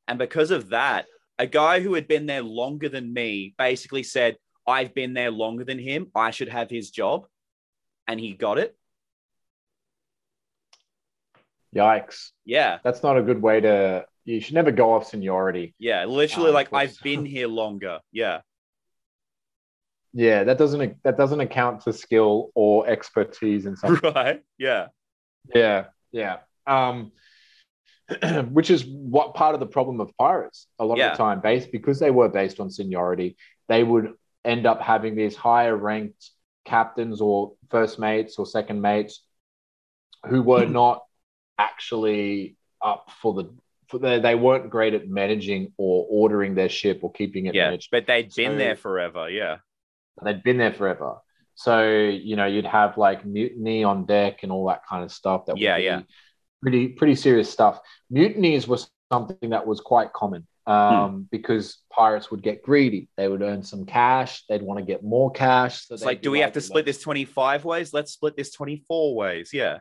and 0.07 0.21
because 0.21 0.53
of 0.53 0.69
that 0.69 1.07
a 1.41 1.49
guy 1.49 1.81
who 1.81 1.95
had 1.95 2.07
been 2.07 2.27
there 2.27 2.43
longer 2.45 2.89
than 2.89 3.13
me 3.13 3.55
basically 3.59 4.05
said 4.05 4.37
I've 4.69 4.95
been 4.95 5.13
there 5.13 5.33
longer 5.33 5.65
than 5.65 5.79
him. 5.81 6.13
I 6.15 6.31
should 6.31 6.49
have 6.49 6.71
his 6.71 6.91
job. 6.91 7.27
And 8.07 8.19
he 8.21 8.33
got 8.33 8.59
it. 8.59 8.75
Yikes. 11.75 12.31
Yeah. 12.45 12.79
That's 12.85 13.03
not 13.03 13.19
a 13.19 13.23
good 13.23 13.43
way 13.43 13.61
to, 13.61 14.07
you 14.25 14.41
should 14.41 14.55
never 14.55 14.71
go 14.71 14.93
off 14.95 15.07
seniority. 15.09 15.75
Yeah. 15.79 16.05
Literally, 16.07 16.51
Ah, 16.51 16.55
like. 16.55 16.73
I've 16.73 16.97
been 17.03 17.25
here 17.25 17.49
longer. 17.49 18.01
Yeah. 18.13 18.41
Yeah, 20.13 20.45
that 20.45 20.59
doesn't 20.59 21.03
that 21.03 21.17
doesn't 21.17 21.41
account 21.41 21.83
for 21.83 21.93
skill 21.93 22.51
or 22.55 22.87
expertise 22.89 23.67
in 23.67 23.77
something. 23.77 24.13
Right. 24.15 24.43
Yeah. 24.59 24.87
Yeah, 25.55 25.87
yeah. 26.13 26.39
Um, 26.67 27.11
which 28.51 28.71
is 28.71 28.85
what 28.85 29.35
part 29.35 29.55
of 29.55 29.61
the 29.61 29.67
problem 29.67 30.01
of 30.01 30.11
pirates 30.17 30.67
a 30.79 30.85
lot 30.85 30.99
Yeah. 30.99 31.11
of 31.13 31.17
the 31.19 31.23
time, 31.25 31.41
based 31.41 31.73
because 31.73 31.99
they 31.99 32.11
were 32.13 32.29
based 32.29 32.61
on 32.61 32.71
seniority, 32.71 33.37
they 33.69 33.83
would 33.83 34.13
end 34.45 34.67
up 34.67 34.81
having 34.81 35.17
these 35.17 35.35
higher 35.35 35.77
ranked 35.77 36.31
captains 36.65 37.21
or 37.21 37.55
first 37.71 37.99
mates 37.99 38.39
or 38.39 38.47
second 38.47 38.81
mates 38.81 39.23
who 40.29 40.43
were 40.43 40.65
not 40.81 41.03
actually 41.59 42.57
up 42.81 43.11
for 43.21 43.35
the 43.35 43.55
they, 44.01 44.19
they 44.21 44.35
weren't 44.35 44.71
great 44.71 44.95
at 44.95 45.09
managing 45.09 45.73
or 45.77 46.07
ordering 46.11 46.55
their 46.55 46.69
ship 46.69 47.01
or 47.03 47.13
keeping 47.13 47.47
it 47.47 47.55
Yeah, 47.55 47.67
managed. 47.67 47.91
but 47.91 48.07
they'd 48.07 48.33
been 48.35 48.53
So- 48.53 48.59
there 48.59 48.77
forever. 48.77 49.29
Yeah, 49.31 49.59
They'd 50.23 50.43
been 50.43 50.59
there 50.59 50.73
forever. 50.73 51.17
So, 51.57 51.89
you 51.89 52.37
know, 52.37 52.47
you'd 52.47 52.67
have 52.67 52.97
like 52.99 53.25
mutiny 53.25 53.85
on 53.85 54.07
deck 54.07 54.43
and 54.43 54.51
all 54.53 54.67
that 54.69 54.83
kind 54.89 55.03
of 55.05 55.11
stuff. 55.13 55.47
That 55.47 55.55
would 55.55 55.61
Yeah, 55.63 55.77
be 55.77 55.83
yeah. 55.85 56.03
Pretty, 56.63 56.89
pretty 56.89 57.15
serious 57.15 57.51
stuff. 57.51 57.81
Mutinies 58.11 58.67
was 58.67 58.91
something 59.13 59.51
that 59.51 59.67
was 59.67 59.81
quite 59.81 60.13
common 60.13 60.47
um, 60.67 61.11
Hmm. 61.11 61.21
because 61.31 61.79
pirates 61.91 62.31
would 62.31 62.43
get 62.43 62.63
greedy. 62.63 63.09
They 63.17 63.29
would 63.29 63.43
earn 63.43 63.63
some 63.63 63.85
cash. 63.87 64.45
They'd 64.49 64.63
want 64.63 64.79
to 64.81 64.85
get 64.85 65.05
more 65.05 65.31
cash. 65.31 65.87
So 65.87 65.95
it's 65.95 66.05
like, 66.05 66.23
do 66.23 66.31
we 66.31 66.39
have 66.41 66.53
to 66.53 66.61
split 66.61 66.87
this 66.87 67.01
twenty-five 67.03 67.65
ways? 67.67 67.93
Let's 67.93 68.13
split 68.13 68.35
this 68.37 68.51
twenty-four 68.53 69.15
ways. 69.15 69.51
Yeah, 69.53 69.79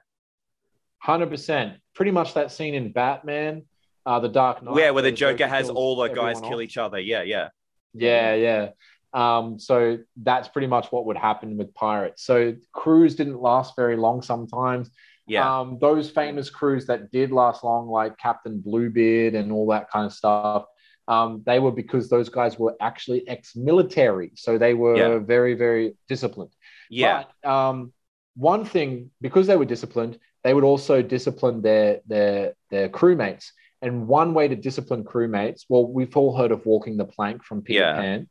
Hundred 0.99 1.30
percent. 1.30 1.78
Pretty 1.95 2.11
much 2.11 2.34
that 2.34 2.51
scene 2.51 2.74
in 2.76 2.91
Batman, 2.91 3.64
uh, 4.06 4.20
the 4.20 4.30
Dark 4.30 4.62
Knight. 4.64 4.78
yeah, 4.78 4.91
where 4.91 5.04
the 5.04 5.12
Joker 5.12 5.47
has 5.47 5.70
all 5.70 5.95
the 5.95 6.10
guys 6.10 6.39
kill 6.41 6.56
off. 6.56 6.62
each 6.62 6.78
other. 6.78 6.99
Yeah, 6.99 7.24
yeah, 7.24 7.49
Yeah, 7.93 8.36
yeah. 8.36 8.70
Um, 9.14 9.60
so 9.60 9.99
that's 10.18 10.47
pretty 10.47 10.68
much 10.68 10.91
what 10.91 11.06
would 11.06 11.18
happen 11.18 11.56
with 11.58 11.74
pirates. 11.76 12.24
So 12.26 12.56
crews 12.72 13.16
didn't 13.16 13.39
last 13.39 13.76
very 13.76 13.95
long 13.95 14.22
sometimes. 14.24 14.89
yeah. 15.28 15.60
Um, 15.60 15.78
those 15.80 16.10
famous 16.10 16.49
crews 16.49 16.88
that 16.88 17.12
did 17.12 17.32
last 17.32 17.64
long, 17.64 17.88
like 17.88 18.18
Captain 18.18 18.60
Bluebeard 18.60 19.36
and 19.36 19.51
all 19.51 19.68
that 19.68 19.89
kind 19.91 20.06
of 20.08 20.14
stuff, 20.14 20.66
um, 21.08 21.43
they 21.45 21.60
were 21.60 21.72
because 21.72 22.10
those 22.10 22.30
guys 22.30 22.58
were 22.58 22.76
actually 22.82 23.28
ex-military, 23.28 24.32
so 24.36 24.58
they 24.58 24.74
were 24.74 24.95
Yeah. 24.97 25.18
very, 25.20 25.54
very 25.54 25.95
disciplined. 26.08 26.51
yeah. 26.89 27.24
But, 27.43 27.49
um, 27.49 27.93
one 28.36 28.66
thing, 28.66 29.12
because 29.22 29.45
they 29.47 29.56
were 29.58 29.66
disciplined, 29.66 30.18
they 30.43 30.54
would 30.56 30.64
also 30.64 31.01
discipline 31.04 31.62
their 31.62 32.01
their 32.08 32.54
their 32.72 32.89
crewmates. 32.89 33.51
And 33.84 34.07
one 34.07 34.34
way 34.34 34.47
to 34.47 34.55
discipline 34.55 35.03
crewmates, 35.03 35.65
well, 35.67 35.86
we've 35.86 36.15
all 36.15 36.36
heard 36.36 36.51
of 36.51 36.65
walking 36.65 36.95
the 36.97 37.05
plank 37.05 37.43
from 37.43 37.61
Peter 37.61 37.81
Yeah. 37.81 37.95
Pan, 37.95 38.29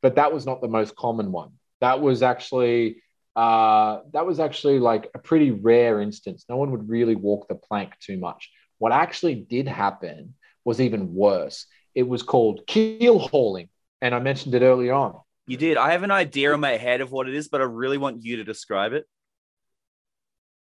but 0.00 0.16
that 0.16 0.32
was 0.32 0.46
not 0.46 0.62
the 0.62 0.68
most 0.68 0.96
common 0.96 1.30
one. 1.30 1.52
That 1.80 2.00
was 2.00 2.22
actually 2.22 3.02
uh, 3.36 4.00
that 4.12 4.24
was 4.24 4.40
actually 4.40 4.78
like 4.78 5.10
a 5.14 5.18
pretty 5.18 5.50
rare 5.50 6.00
instance. 6.00 6.46
No 6.48 6.56
one 6.56 6.70
would 6.70 6.88
really 6.88 7.16
walk 7.16 7.48
the 7.48 7.54
plank 7.54 7.92
too 8.00 8.16
much. 8.16 8.50
What 8.78 8.92
actually 8.92 9.34
did 9.34 9.68
happen 9.68 10.34
was 10.64 10.80
even 10.80 11.14
worse. 11.14 11.66
It 11.94 12.08
was 12.08 12.22
called 12.22 12.66
keel 12.66 13.18
hauling, 13.18 13.68
and 14.00 14.14
I 14.14 14.20
mentioned 14.20 14.54
it 14.54 14.62
earlier 14.62 14.94
on. 14.94 15.20
You 15.46 15.58
did. 15.58 15.76
I 15.76 15.92
have 15.92 16.02
an 16.02 16.10
idea 16.10 16.54
in 16.54 16.60
my 16.60 16.78
head 16.78 17.02
of 17.02 17.12
what 17.12 17.28
it 17.28 17.34
is, 17.34 17.48
but 17.48 17.60
I 17.60 17.64
really 17.64 17.98
want 17.98 18.24
you 18.24 18.36
to 18.36 18.44
describe 18.44 18.94
it. 18.94 19.04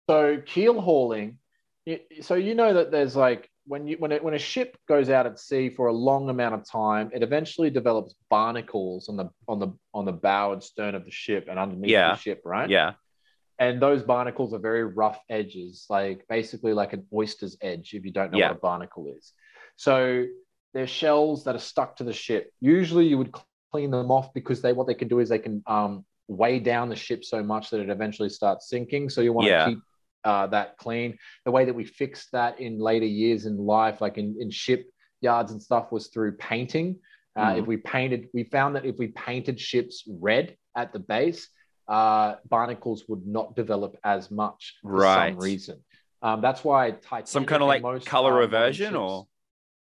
So 0.09 0.41
keel 0.47 0.81
hauling. 0.81 1.39
So 2.21 2.35
you 2.35 2.55
know 2.55 2.75
that 2.75 2.91
there's 2.91 3.17
like 3.17 3.51
when 3.69 3.87
you 3.87 3.97
when 3.99 4.13
it, 4.13 4.25
when 4.25 4.35
a 4.35 4.39
ship 4.39 4.77
goes 4.89 5.11
out 5.11 5.27
at 5.27 5.39
sea 5.39 5.69
for 5.69 5.87
a 5.89 5.93
long 5.93 6.29
amount 6.31 6.55
of 6.55 6.69
time, 6.69 7.11
it 7.15 7.23
eventually 7.23 7.71
develops 7.71 8.15
barnacles 8.31 9.09
on 9.09 9.17
the 9.17 9.31
on 9.47 9.59
the 9.61 9.69
on 9.95 10.05
the 10.07 10.13
bow 10.13 10.53
and 10.53 10.63
stern 10.63 10.95
of 10.95 11.05
the 11.05 11.11
ship 11.11 11.47
and 11.51 11.59
underneath 11.59 11.91
Yeah. 11.91 12.13
the 12.15 12.19
ship, 12.21 12.41
right? 12.45 12.69
Yeah, 12.71 12.95
And 13.59 13.81
those 13.83 14.03
barnacles 14.03 14.55
are 14.55 14.59
very 14.59 14.85
rough 14.85 15.21
edges, 15.29 15.87
like 15.91 16.27
basically 16.29 16.73
like 16.73 16.93
an 16.93 17.07
oyster's 17.13 17.57
edge, 17.61 17.95
if 17.95 18.05
you 18.05 18.13
don't 18.13 18.31
know 18.33 18.39
Yeah. 18.39 18.49
what 18.49 18.57
a 18.57 18.61
barnacle 18.61 19.07
is. 19.17 19.33
So 19.77 20.27
they're 20.75 20.87
shells 20.87 21.45
that 21.45 21.55
are 21.55 21.61
stuck 21.73 21.97
to 21.97 22.05
the 22.05 22.13
ship. 22.13 22.53
Usually 22.61 23.07
you 23.07 23.19
would 23.19 23.33
clean 23.73 23.91
them 23.91 24.11
off 24.11 24.33
because 24.33 24.63
they 24.63 24.73
what 24.73 24.87
they 24.87 24.95
can 24.95 25.09
do 25.09 25.19
is 25.19 25.29
they 25.29 25.39
can 25.39 25.63
um, 25.67 26.05
weigh 26.29 26.59
down 26.59 26.89
the 26.89 26.97
ship 26.97 27.25
so 27.25 27.43
much 27.43 27.71
that 27.71 27.81
it 27.81 27.91
eventually 27.91 28.29
starts 28.29 28.69
sinking. 28.69 29.09
So 29.11 29.21
you 29.21 29.33
want 29.33 29.47
to 29.47 29.51
Yeah. 29.51 29.65
keep 29.69 29.79
uh, 30.25 30.47
that 30.49 30.77
clean. 30.79 31.19
The 31.45 31.51
way 31.51 31.65
that 31.65 31.75
we 31.75 31.85
fixed 31.85 32.33
that 32.33 32.61
in 32.61 32.79
later 32.79 33.07
years 33.07 33.47
in 33.47 33.57
life, 33.57 34.01
like 34.01 34.19
in, 34.19 34.37
in 34.41 34.51
shipyards 34.51 35.53
and 35.53 35.63
stuff, 35.63 35.93
was 35.93 36.09
through 36.09 36.33
painting. 36.33 36.99
Uh, 37.37 37.51
Mhm. 37.53 37.59
If 37.61 37.67
we 37.67 37.77
painted, 37.77 38.29
we 38.35 38.45
found 38.45 38.77
that 38.77 38.85
if 38.85 38.97
we 38.99 39.09
painted 39.09 39.61
ships 39.61 40.05
red 40.09 40.57
at 40.75 40.93
the 40.93 40.99
base, 40.99 41.49
uh, 41.87 42.37
barnacles 42.49 43.05
would 43.09 43.27
not 43.27 43.55
develop 43.57 43.97
as 44.05 44.31
much 44.31 44.79
for 44.83 44.93
Right. 44.93 45.33
some 45.33 45.41
reason. 45.41 45.85
Um, 46.21 46.41
that's 46.41 46.65
why 46.65 46.91
Titanic 46.91 47.29
some 47.29 47.47
kind 47.47 47.63
of 47.63 47.69
like 47.69 47.83
most, 47.83 48.07
color 48.07 48.33
ships- 48.33 48.95
or 48.97 49.27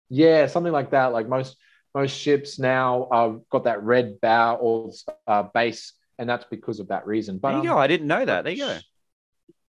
yeah, 0.09 0.45
something 0.47 0.71
like 0.73 0.91
that. 0.91 1.07
Like 1.07 1.27
most 1.27 1.57
most 1.95 2.15
ships 2.15 2.59
now 2.59 3.03
uh, 3.05 3.29
got 3.49 3.63
that 3.63 3.81
red 3.83 4.21
bow 4.21 4.55
or 4.55 4.91
uh, 5.25 5.43
base, 5.43 5.93
and 6.19 6.29
that's 6.29 6.45
because 6.51 6.79
of 6.79 6.89
that 6.89 7.07
reason. 7.07 7.39
But 7.39 7.53
there 7.53 7.63
you 7.63 7.69
um, 7.71 7.75
go. 7.77 7.81
I 7.81 7.87
didn't 7.87 8.07
know 8.07 8.23
that. 8.23 8.43
There 8.43 8.53
you 8.53 8.65
go. 8.65 8.77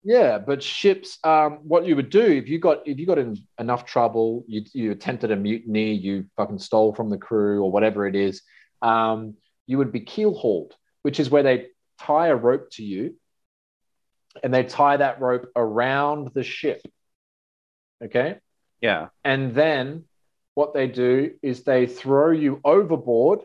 Yeah, 0.07 0.39
but 0.39 0.63
ships, 0.63 1.19
um, 1.25 1.59
what 1.65 1.85
you 1.85 1.97
would 1.97 2.11
do 2.11 2.23
if 2.23 2.49
you 2.49 2.61
got 2.61 2.87
if 2.87 2.97
you 3.01 3.07
got 3.07 3.19
in 3.19 3.37
enough 3.59 3.85
trouble, 3.85 4.45
you 4.47 4.63
you 4.73 4.93
attempted 4.93 5.33
a 5.33 5.37
mutiny, 5.37 5.95
you 5.95 6.27
fucking 6.37 6.61
stole 6.61 6.95
from 6.95 7.11
the 7.11 7.19
crew 7.19 7.61
or 7.65 7.73
whatever 7.73 8.07
it 8.07 8.15
is, 8.15 8.43
um, 8.83 9.35
you 9.67 9.79
would 9.79 9.91
be 9.91 9.99
keel 10.01 10.33
hauled, 10.33 10.75
which 11.03 11.19
is 11.19 11.29
where 11.29 11.43
they 11.43 11.67
tie 11.99 12.29
a 12.29 12.37
rope 12.37 12.71
to 12.71 12.85
you, 12.85 13.17
and 14.45 14.55
they 14.55 14.63
tie 14.63 14.97
that 14.97 15.21
rope 15.21 15.51
around 15.57 16.29
the 16.35 16.45
ship. 16.45 16.83
Okay, 18.05 18.37
Yeah. 18.81 19.09
and 19.25 19.55
then 19.57 20.05
what 20.55 20.73
they 20.73 20.87
do 20.87 21.33
is 21.43 21.65
they 21.65 21.87
throw 21.89 22.31
you 22.31 22.61
overboard 22.65 23.41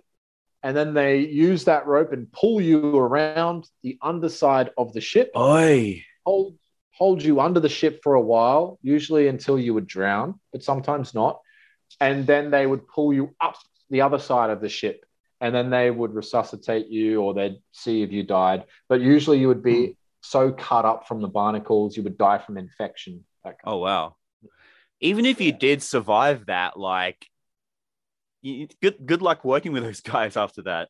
and 0.61 0.77
then 0.77 0.93
they 0.93 1.21
use 1.21 1.63
that 1.65 1.87
rope 1.87 2.11
and 2.13 2.31
pull 2.31 2.61
you 2.61 2.95
around 2.95 3.67
the 3.81 3.97
underside 4.01 4.69
of 4.77 4.93
the 4.93 5.01
ship 5.01 5.31
Oi. 5.35 6.05
Hold 6.25 6.57
hold 6.93 7.23
you 7.23 7.39
under 7.39 7.59
the 7.59 7.69
ship 7.69 8.01
for 8.03 8.13
a 8.13 8.21
while, 8.21 8.77
usually 8.81 9.27
until 9.27 9.57
you 9.57 9.73
would 9.73 9.87
drown, 9.87 10.39
but 10.51 10.63
sometimes 10.63 11.13
not. 11.13 11.39
And 11.99 12.27
then 12.27 12.51
they 12.51 12.67
would 12.67 12.87
pull 12.87 13.13
you 13.13 13.33
up 13.41 13.55
the 13.89 14.01
other 14.01 14.19
side 14.19 14.49
of 14.49 14.61
the 14.61 14.69
ship, 14.69 15.05
and 15.39 15.53
then 15.53 15.69
they 15.69 15.89
would 15.89 16.13
resuscitate 16.13 16.87
you, 16.87 17.21
or 17.21 17.33
they'd 17.33 17.59
see 17.71 18.03
if 18.03 18.11
you 18.11 18.23
died. 18.23 18.65
But 18.87 19.01
usually, 19.01 19.39
you 19.39 19.47
would 19.47 19.63
be 19.63 19.87
hmm. 19.87 19.91
so 20.21 20.51
cut 20.51 20.85
up 20.85 21.07
from 21.07 21.21
the 21.21 21.27
barnacles, 21.27 21.97
you 21.97 22.03
would 22.03 22.17
die 22.17 22.37
from 22.37 22.57
infection. 22.57 23.25
That 23.43 23.57
kind 23.61 23.75
Oh 23.75 23.77
wow. 23.77 24.15
Even 24.99 25.25
if 25.25 25.41
you 25.41 25.51
did 25.51 25.81
survive 25.81 26.45
that, 26.45 26.77
like, 26.77 27.25
you, 28.43 28.67
good 28.81 28.97
good 29.05 29.21
luck 29.21 29.43
working 29.43 29.71
with 29.73 29.83
those 29.83 30.01
guys 30.15 30.37
after 30.37 30.63
that. 30.63 30.89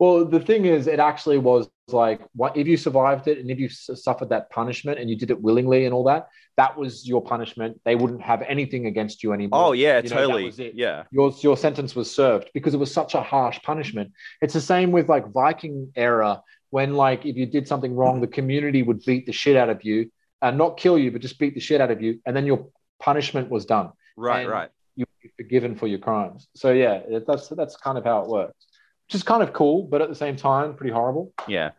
Well, 0.00 0.24
the 0.24 0.40
thing 0.40 0.64
is, 0.64 0.86
it 0.86 0.98
actually 0.98 1.38
was 1.38 1.68
like 1.88 2.20
what 2.34 2.56
if 2.56 2.66
you 2.66 2.76
survived 2.76 3.28
it 3.28 3.38
and 3.38 3.50
if 3.50 3.58
you 3.58 3.68
suffered 3.68 4.30
that 4.30 4.48
punishment 4.50 4.98
and 4.98 5.10
you 5.10 5.16
did 5.16 5.30
it 5.30 5.40
willingly 5.40 5.84
and 5.84 5.92
all 5.92 6.04
that, 6.04 6.28
that 6.56 6.76
was 6.76 7.06
your 7.06 7.22
punishment. 7.22 7.80
They 7.84 7.96
wouldn't 7.96 8.22
have 8.22 8.40
anything 8.42 8.86
against 8.86 9.22
you 9.22 9.32
anymore. 9.32 9.66
Oh 9.66 9.72
yeah, 9.72 10.00
You 10.02 10.08
know, 10.08 10.16
that 10.16 10.26
totally. 10.26 10.44
was 10.44 10.58
it. 10.58 10.72
Yeah. 10.74 11.04
your 11.12 11.32
your 11.42 11.56
sentence 11.56 11.94
was 11.94 12.12
served 12.12 12.50
because 12.54 12.72
it 12.72 12.78
was 12.78 12.92
such 12.92 13.14
a 13.14 13.22
harsh 13.22 13.60
punishment. 13.62 14.12
It's 14.40 14.54
the 14.54 14.60
same 14.60 14.90
with 14.90 15.08
like 15.08 15.30
Viking 15.32 15.92
era 15.94 16.42
when 16.70 16.94
like 16.94 17.26
if 17.26 17.36
you 17.36 17.46
did 17.46 17.68
something 17.68 17.94
wrong, 17.94 18.20
the 18.20 18.26
community 18.38 18.82
would 18.82 19.04
beat 19.04 19.26
the 19.26 19.32
shit 19.32 19.56
out 19.56 19.68
of 19.68 19.84
you, 19.84 20.10
and 20.40 20.56
not 20.56 20.78
kill 20.78 20.98
you, 20.98 21.10
but 21.12 21.20
just 21.20 21.38
beat 21.38 21.54
the 21.54 21.60
shit 21.60 21.80
out 21.80 21.90
of 21.90 22.00
you, 22.00 22.20
and 22.24 22.34
then 22.34 22.46
your 22.46 22.68
punishment 23.00 23.50
was 23.50 23.66
done. 23.66 23.90
Right, 24.16 24.48
right. 24.48 24.70
You 24.96 25.04
were 25.24 25.30
forgiven 25.36 25.76
for 25.76 25.86
your 25.86 25.98
crimes. 25.98 26.48
So 26.56 26.72
yeah, 26.72 27.02
that's 27.26 27.48
that's 27.48 27.76
kind 27.76 27.98
of 27.98 28.04
how 28.04 28.22
it 28.22 28.28
works. 28.28 28.64
Which 29.10 29.16
is 29.16 29.22
kind 29.24 29.42
of 29.42 29.52
cool, 29.52 29.88
but 29.90 30.02
at 30.02 30.08
the 30.08 30.14
same 30.14 30.36
time, 30.36 30.74
pretty 30.74 30.92
horrible. 30.92 31.32
Yeah. 31.48 31.72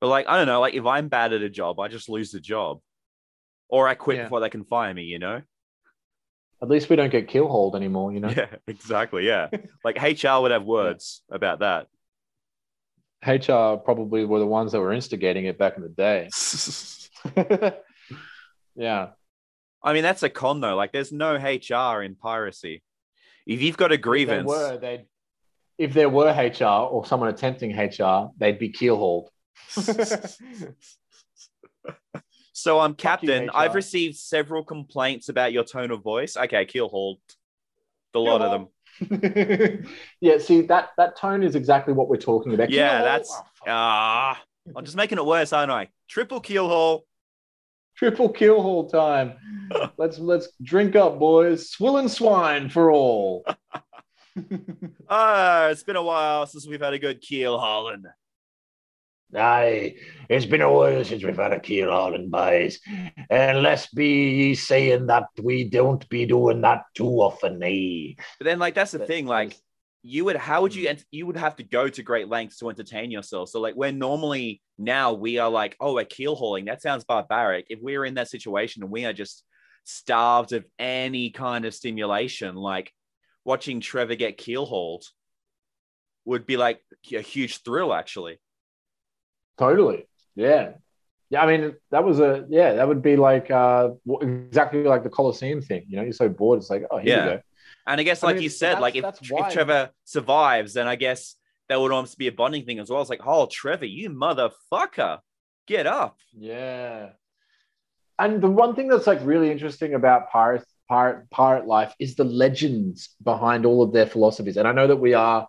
But 0.00 0.08
like, 0.08 0.26
I 0.26 0.36
don't 0.36 0.48
know, 0.48 0.60
like 0.60 0.74
if 0.74 0.84
I'm 0.84 1.06
bad 1.06 1.32
at 1.32 1.40
a 1.40 1.48
job, 1.48 1.78
I 1.78 1.86
just 1.86 2.08
lose 2.08 2.32
the 2.32 2.40
job. 2.40 2.80
Or 3.68 3.86
I 3.86 3.94
quit 3.94 4.16
Yeah. 4.16 4.22
before 4.24 4.40
they 4.40 4.50
can 4.50 4.64
fire 4.64 4.92
me, 4.92 5.04
you 5.04 5.20
know? 5.20 5.40
At 6.60 6.68
least 6.68 6.90
we 6.90 6.96
don't 6.96 7.12
get 7.12 7.28
keel 7.28 7.46
hauled 7.46 7.76
anymore, 7.76 8.12
you 8.12 8.18
know. 8.18 8.28
Yeah, 8.36 8.56
exactly. 8.66 9.24
Yeah. 9.24 9.50
like 9.84 10.02
HR 10.02 10.40
would 10.40 10.50
have 10.50 10.64
words 10.64 11.22
about 11.30 11.60
that. 11.60 11.86
HR 13.24 13.76
probably 13.76 14.24
were 14.24 14.40
the 14.40 14.46
ones 14.46 14.72
that 14.72 14.80
were 14.80 14.92
instigating 14.92 15.44
it 15.44 15.56
back 15.56 15.76
in 15.76 15.84
the 15.84 15.88
day. 15.90 16.28
yeah. 18.74 19.10
I 19.80 19.92
mean, 19.92 20.02
that's 20.02 20.24
a 20.24 20.28
con 20.28 20.60
though. 20.60 20.74
Like, 20.74 20.90
there's 20.90 21.12
no 21.12 21.34
HR 21.36 22.02
in 22.02 22.16
piracy. 22.16 22.82
If 23.46 23.62
you've 23.62 23.76
got 23.76 23.92
a 23.92 23.96
grievance, 23.96 24.50
If 24.50 24.58
there 24.58 24.72
were, 24.72 24.78
they'd, 24.78 25.06
if 25.78 25.92
there 25.92 26.08
were 26.08 26.30
HR 26.32 26.64
or 26.64 27.04
someone 27.06 27.28
attempting 27.28 27.76
HR, 27.76 28.30
they'd 28.38 28.58
be 28.58 28.70
keel 28.70 28.96
hauled. 28.96 29.30
so 32.52 32.78
I'm 32.80 32.90
you, 32.92 32.96
captain. 32.96 33.50
I've 33.52 33.74
received 33.74 34.16
several 34.16 34.64
complaints 34.64 35.28
about 35.28 35.52
your 35.52 35.64
tone 35.64 35.90
of 35.90 36.02
voice. 36.02 36.36
Okay, 36.36 36.64
keel 36.66 36.88
haul. 36.88 37.20
The 38.12 38.20
lot 38.20 38.42
of 38.42 38.50
them. 38.52 38.68
yeah, 40.20 40.38
see 40.38 40.60
that 40.62 40.90
that 40.96 41.16
tone 41.16 41.42
is 41.42 41.56
exactly 41.56 41.92
what 41.92 42.08
we're 42.08 42.16
talking 42.16 42.54
about. 42.54 42.70
Yeah, 42.70 42.88
Keel 42.90 42.96
haul? 42.98 43.04
that's 43.04 43.30
Oh, 43.32 43.36
fuck. 43.36 43.68
ah. 43.68 44.42
I'm 44.76 44.84
just 44.84 44.96
making 44.96 45.18
it 45.18 45.26
worse, 45.26 45.52
aren't 45.52 45.72
I? 45.72 45.88
Triple 46.08 46.40
keel 46.40 46.68
haul. 46.68 47.04
triple 47.96 48.28
keel 48.30 48.62
haul 48.62 48.88
time. 48.88 49.34
let's 49.98 50.18
let's 50.18 50.48
drink 50.62 50.94
up, 50.96 51.18
boys. 51.18 51.70
Swill 51.70 51.96
and 51.98 52.10
swine 52.10 52.68
for 52.70 52.90
all. 52.92 53.44
Ah, 55.08 55.68
it's 55.68 55.82
been 55.82 55.96
a 55.96 56.02
while 56.02 56.46
since 56.46 56.66
we've 56.66 56.80
had 56.80 56.94
a 56.94 56.98
good 56.98 57.20
keel 57.20 57.58
hauling. 57.58 58.04
Aye, 59.36 59.96
it's 60.28 60.46
been 60.46 60.60
a 60.60 60.72
while 60.72 61.04
since 61.04 61.24
we've 61.24 61.36
had 61.36 61.52
a 61.52 61.58
Keel 61.58 61.90
Holland, 61.90 62.30
boys. 62.30 62.78
And 63.30 63.62
let's 63.62 63.88
be 63.88 64.54
saying 64.54 65.06
that 65.06 65.26
we 65.42 65.68
don't 65.68 66.08
be 66.08 66.24
doing 66.24 66.60
that 66.60 66.82
too 66.94 67.08
often, 67.08 67.60
eh? 67.62 68.14
But 68.38 68.44
then, 68.44 68.58
like, 68.60 68.74
that's 68.74 68.92
the 68.92 69.00
thing. 69.00 69.26
Like, 69.26 69.56
you 70.02 70.24
would, 70.26 70.36
how 70.36 70.62
would 70.62 70.74
you, 70.74 70.88
ent- 70.88 71.06
you 71.10 71.26
would 71.26 71.36
have 71.36 71.56
to 71.56 71.64
go 71.64 71.88
to 71.88 72.02
great 72.02 72.28
lengths 72.28 72.58
to 72.58 72.68
entertain 72.68 73.10
yourself. 73.10 73.48
So, 73.48 73.60
like, 73.60 73.74
when 73.74 73.98
normally 73.98 74.62
now 74.78 75.14
we 75.14 75.38
are 75.38 75.50
like, 75.50 75.76
oh, 75.80 75.94
we're 75.94 76.04
keel 76.04 76.36
hauling. 76.36 76.66
That 76.66 76.82
sounds 76.82 77.04
barbaric. 77.04 77.66
If 77.70 77.80
we're 77.82 78.04
in 78.04 78.14
that 78.14 78.28
situation 78.28 78.82
and 78.82 78.92
we 78.92 79.04
are 79.04 79.12
just 79.12 79.42
starved 79.82 80.52
of 80.52 80.64
any 80.78 81.30
kind 81.30 81.64
of 81.64 81.74
stimulation, 81.74 82.54
like 82.54 82.92
watching 83.44 83.80
Trevor 83.80 84.14
get 84.14 84.38
keel 84.38 84.66
hauled 84.66 85.04
would 86.24 86.46
be 86.46 86.56
like 86.56 86.80
a 87.12 87.20
huge 87.20 87.62
thrill, 87.62 87.92
actually. 87.92 88.40
Totally. 89.58 90.08
Yeah. 90.34 90.72
Yeah. 91.30 91.42
I 91.44 91.46
mean, 91.46 91.74
that 91.90 92.04
was 92.04 92.20
a, 92.20 92.46
yeah, 92.48 92.74
that 92.74 92.88
would 92.88 93.02
be 93.02 93.16
like 93.16 93.50
uh, 93.50 93.90
exactly 94.20 94.84
like 94.84 95.02
the 95.02 95.10
Colosseum 95.10 95.60
thing. 95.60 95.84
You 95.88 95.96
know, 95.96 96.02
you're 96.02 96.12
so 96.12 96.28
bored. 96.28 96.58
It's 96.58 96.70
like, 96.70 96.84
oh, 96.90 96.98
here 96.98 97.16
Yeah. 97.16 97.24
we 97.24 97.30
go. 97.32 97.40
And 97.86 98.00
I 98.00 98.04
guess, 98.04 98.22
I 98.22 98.28
like 98.28 98.36
mean, 98.36 98.44
you 98.44 98.48
said, 98.48 98.80
like 98.80 98.96
if, 98.96 99.04
if 99.04 99.52
Trevor 99.52 99.90
survives, 100.04 100.72
then 100.74 100.86
I 100.86 100.96
guess 100.96 101.36
that 101.68 101.78
would 101.78 101.92
almost 101.92 102.16
be 102.18 102.28
a 102.28 102.32
bonding 102.32 102.64
thing 102.64 102.78
as 102.78 102.88
well. 102.88 103.00
It's 103.00 103.10
like, 103.10 103.26
oh, 103.26 103.46
Trevor, 103.50 103.84
you 103.84 104.10
motherfucker, 104.10 105.18
get 105.66 105.86
up. 105.86 106.18
Yeah. 106.32 107.10
And 108.18 108.40
the 108.40 108.50
one 108.50 108.74
thing 108.74 108.88
that's 108.88 109.06
like 109.06 109.20
really 109.22 109.50
interesting 109.50 109.94
about 109.94 110.30
pirate 110.30 110.64
pirate 110.88 111.30
pirate 111.30 111.66
life 111.66 111.94
is 111.98 112.14
the 112.14 112.24
legends 112.24 113.14
behind 113.22 113.64
all 113.66 113.82
of 113.82 113.92
their 113.92 114.06
philosophies. 114.06 114.56
And 114.56 114.68
I 114.68 114.72
know 114.72 114.86
that 114.86 114.96
we 114.96 115.14
are 115.14 115.48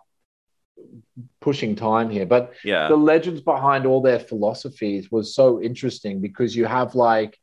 pushing 1.40 1.76
time 1.76 2.10
here, 2.10 2.26
but 2.26 2.54
Yeah. 2.64 2.88
the 2.88 2.96
legends 2.96 3.40
behind 3.40 3.86
all 3.86 4.00
their 4.02 4.18
philosophies 4.18 5.10
was 5.10 5.34
so 5.34 5.60
interesting 5.62 6.20
because 6.20 6.54
you 6.54 6.66
have 6.66 6.94
like, 6.94 7.38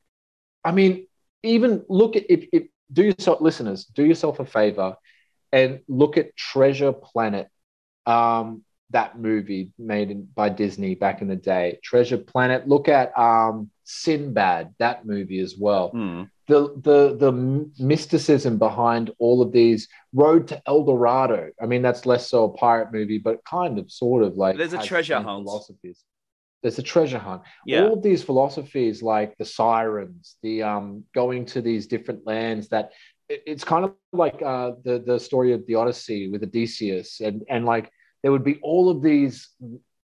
I 0.64 0.72
mean, 0.72 1.08
even 1.44 1.84
look 1.89 2.16
at 2.16 2.26
if, 2.30 2.48
if 2.52 2.64
do 2.91 3.04
yourself 3.04 3.41
listeners 3.41 3.86
do 3.86 4.06
yourself 4.06 4.39
a 4.39 4.46
favor 4.46 4.96
and 5.52 5.80
look 5.88 6.18
at 6.18 6.36
Treasure 6.36 6.94
Planet, 6.94 7.48
um, 8.06 8.64
that 8.91 9.18
movie 9.20 9.72
made 9.80 10.12
in, 10.12 10.26
by 10.36 10.50
Disney 10.50 10.94
back 10.94 11.22
in 11.22 11.28
the 11.28 11.36
day. 11.36 11.80
Treasure 11.84 12.18
Planet. 12.18 12.68
Look 12.68 12.88
at 12.88 13.18
um, 13.18 13.72
Sinbad, 13.84 14.76
that 14.78 15.06
movie 15.06 15.39
as 15.39 15.58
well 15.58 15.89
Hmm. 15.89 16.24
The 16.48 16.74
the 16.82 17.16
the 17.18 17.32
mysticism 17.80 18.58
behind 18.58 19.12
all 19.20 19.41
of 19.41 19.52
these 19.52 19.88
Road 20.14 20.48
to 20.50 20.62
El 20.68 20.84
Dorado. 20.84 21.50
I 21.62 21.66
mean, 21.66 21.82
that's 21.82 22.06
less 22.06 22.30
so 22.30 22.46
a 22.46 22.54
pirate 22.54 22.91
movie, 22.91 23.18
but 23.18 23.44
kind 23.46 23.80
of, 23.80 23.91
sort 23.91 24.24
of 24.24 24.36
like 24.36 24.58
There's 24.58 24.74
a 24.74 24.84
treasure 24.84 25.16
hunt. 25.20 25.46
Philosophies. 25.46 26.04
There's 26.62 26.80
a 26.80 26.84
treasure 26.84 27.18
hunt. 27.20 27.41
Yeah. 27.66 27.84
All 27.84 27.94
of 27.94 28.04
these 28.04 28.24
philosophies, 28.24 29.02
like 29.02 29.36
the 29.38 29.46
sirens, 29.46 30.38
the 30.44 30.64
um, 30.64 31.04
going 31.14 31.46
to 31.48 31.62
these 31.62 31.88
different 31.88 32.26
lands. 32.26 32.70
That 32.70 32.91
it- 33.30 33.44
it's 33.46 33.64
kind 33.64 33.86
of 33.86 33.96
like 34.12 34.41
uh, 34.41 34.72
the 34.84 35.00
the 35.00 35.20
story 35.20 35.54
of 35.54 35.66
the 35.66 35.76
Odyssey 35.76 36.30
with 36.30 36.44
Odysseus, 36.44 37.20
and 37.22 37.44
and 37.50 37.66
like 37.66 37.89
there 38.22 38.32
would 38.32 38.44
be 38.44 38.60
all 38.62 38.89
of 38.89 39.02
these 39.02 39.50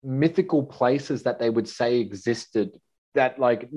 mythical 0.02 0.62
places 0.64 1.24
that 1.24 1.38
they 1.38 1.50
would 1.50 1.68
say 1.68 1.98
existed 2.00 2.70
that 3.14 3.38
like 3.38 3.68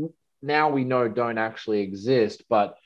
now 0.42 0.70
we 0.70 0.84
know 0.84 1.08
don't 1.08 1.38
actually 1.38 1.82
exist, 1.82 2.44
but 2.50 2.78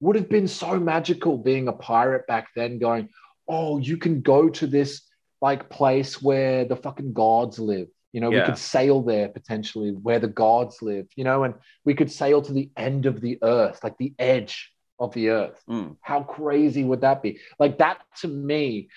would 0.00 0.16
have 0.16 0.28
been 0.28 0.48
so 0.48 0.78
magical 0.78 1.38
being 1.38 1.68
a 1.68 1.72
pirate 1.72 2.26
back 2.26 2.48
then, 2.54 2.78
going, 2.78 3.08
oh, 3.48 3.78
you 3.78 3.96
can 3.96 4.20
go 4.20 4.48
to 4.48 4.66
this 4.66 5.02
like 5.40 5.70
place 5.70 6.20
where 6.20 6.64
the 6.64 6.76
fucking 6.76 7.12
gods 7.12 7.58
live. 7.58 7.88
You 8.12 8.20
know, 8.20 8.30
we 8.30 8.40
could 8.40 8.58
sail 8.58 9.02
there 9.02 9.28
potentially 9.28 9.90
where 9.90 10.18
the 10.18 10.28
gods 10.28 10.80
live, 10.80 11.06
you 11.14 11.24
know, 11.24 11.44
and 11.44 11.54
we 11.84 11.94
could 11.94 12.10
sail 12.10 12.40
to 12.42 12.52
the 12.52 12.70
end 12.76 13.06
of 13.06 13.20
the 13.20 13.38
earth, 13.42 13.84
like 13.84 13.98
the 13.98 14.14
edge 14.18 14.72
of 14.98 15.12
the 15.12 15.28
earth. 15.30 15.62
Mm. 15.68 15.96
How 16.00 16.22
crazy 16.22 16.84
would 16.84 17.02
that 17.02 17.22
be? 17.22 17.38
Like 17.58 17.78
that 17.78 17.98
to 18.20 18.28
me 18.28 18.88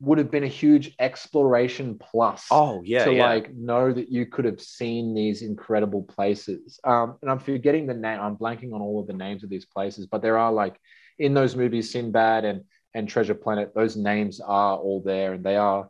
would 0.00 0.18
have 0.18 0.30
been 0.30 0.44
a 0.44 0.48
huge 0.48 0.94
exploration 0.98 1.98
plus 1.98 2.46
Oh, 2.50 2.82
yeah. 2.84 3.04
to 3.04 3.14
yeah. 3.14 3.26
like 3.26 3.54
know 3.54 3.92
that 3.92 4.10
you 4.10 4.26
could 4.26 4.44
have 4.44 4.60
seen 4.60 5.14
these 5.14 5.42
incredible 5.42 6.02
places. 6.02 6.78
Um, 6.84 7.16
and 7.22 7.30
I'm 7.30 7.38
forgetting 7.38 7.86
the 7.86 7.94
name. 7.94 8.20
I'm 8.20 8.36
blanking 8.36 8.74
on 8.74 8.82
all 8.82 9.00
of 9.00 9.06
the 9.06 9.14
names 9.14 9.42
of 9.42 9.50
these 9.50 9.64
places, 9.64 10.06
but 10.06 10.20
there 10.20 10.38
are 10.38 10.52
like 10.52 10.78
in 11.18 11.32
those 11.34 11.56
movies, 11.56 11.90
Sinbad 11.90 12.44
and 12.44 12.64
and 12.94 13.08
Treasure 13.08 13.34
Planet. 13.34 13.74
Those 13.74 13.96
names 13.96 14.40
are 14.40 14.76
all 14.76 15.02
there, 15.02 15.34
and 15.34 15.44
they 15.44 15.56
are 15.56 15.88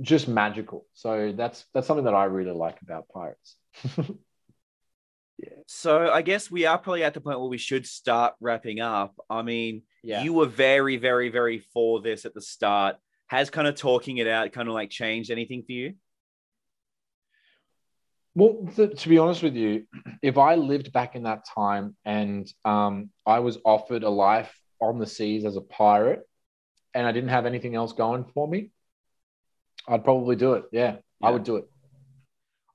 just 0.00 0.28
magical. 0.28 0.86
So 0.92 1.32
that's 1.34 1.64
that's 1.72 1.86
something 1.86 2.04
that 2.04 2.14
I 2.14 2.24
really 2.24 2.52
like 2.52 2.80
about 2.82 3.08
pirates. 3.08 3.56
Yeah. 5.42 5.56
So 5.66 6.10
I 6.10 6.20
guess 6.20 6.50
we 6.50 6.66
are 6.66 6.76
probably 6.76 7.02
at 7.02 7.14
the 7.14 7.20
point 7.22 7.40
where 7.40 7.48
we 7.48 7.56
should 7.56 7.86
start 7.86 8.34
wrapping 8.40 8.80
up. 8.80 9.14
I 9.30 9.40
mean, 9.40 9.82
Yeah. 10.02 10.22
you 10.22 10.32
were 10.32 10.46
very, 10.46 10.96
very, 10.96 11.28
very 11.28 11.58
for 11.58 12.00
this 12.00 12.24
at 12.24 12.34
the 12.34 12.40
start. 12.40 12.96
Has 13.26 13.50
kind 13.50 13.68
of 13.68 13.74
talking 13.76 14.18
it 14.18 14.26
out 14.26 14.50
kind 14.52 14.68
of 14.68 14.74
like 14.74 14.90
changed 14.90 15.30
anything 15.30 15.62
for 15.62 15.72
you? 15.72 15.94
Well, 18.34 18.68
th- 18.74 19.02
to 19.02 19.08
be 19.08 19.18
honest 19.18 19.42
with 19.42 19.54
you, 19.54 19.84
if 20.22 20.38
I 20.38 20.54
lived 20.54 20.92
back 20.92 21.16
in 21.16 21.24
that 21.24 21.44
time 21.46 21.96
and 22.04 22.50
um, 22.64 23.10
I 23.26 23.40
was 23.40 23.58
offered 23.64 24.02
a 24.02 24.10
life 24.10 24.52
on 24.80 24.98
the 24.98 25.06
seas 25.06 25.44
as 25.44 25.56
a 25.56 25.60
pirate 25.60 26.22
and 26.94 27.06
I 27.06 27.12
didn't 27.12 27.30
have 27.30 27.46
anything 27.46 27.74
else 27.74 27.92
going 27.92 28.24
for 28.34 28.48
me, 28.48 28.70
I'd 29.86 30.04
probably 30.04 30.36
do 30.36 30.54
it. 30.54 30.64
Yeah, 30.72 30.96
I 31.22 31.30
would 31.30 31.44
do 31.44 31.56
it. 31.56 31.64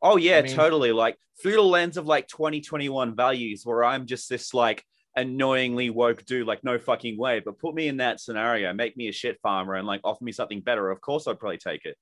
Oh 0.01 0.17
yeah, 0.17 0.38
I 0.38 0.41
mean- 0.43 0.55
totally. 0.55 0.91
Like 0.91 1.17
through 1.41 1.53
the 1.53 1.61
lens 1.61 1.97
of 1.97 2.05
like 2.05 2.28
2021 2.28 3.15
values, 3.15 3.65
where 3.65 3.84
I'm 3.84 4.05
just 4.05 4.30
this 4.30 4.53
like 4.53 4.84
annoyingly 5.16 5.89
woke 5.89 6.26
dude, 6.26 6.47
like 6.47 6.63
no 6.63 6.78
fucking 6.78 7.18
way. 7.18 7.39
But 7.39 7.59
put 7.59 7.76
me 7.76 7.88
in 7.88 7.97
that 7.97 8.20
scenario, 8.20 8.74
make 8.74 8.95
me 8.97 9.07
a 9.07 9.11
shit 9.11 9.39
farmer, 9.41 9.76
and 9.76 9.88
like 9.88 10.01
offer 10.03 10.24
me 10.24 10.32
something 10.32 10.61
better. 10.61 10.89
Of 10.91 11.01
course, 11.01 11.28
I'd 11.28 11.39
probably 11.39 11.57
take 11.57 11.86
it. 11.86 11.97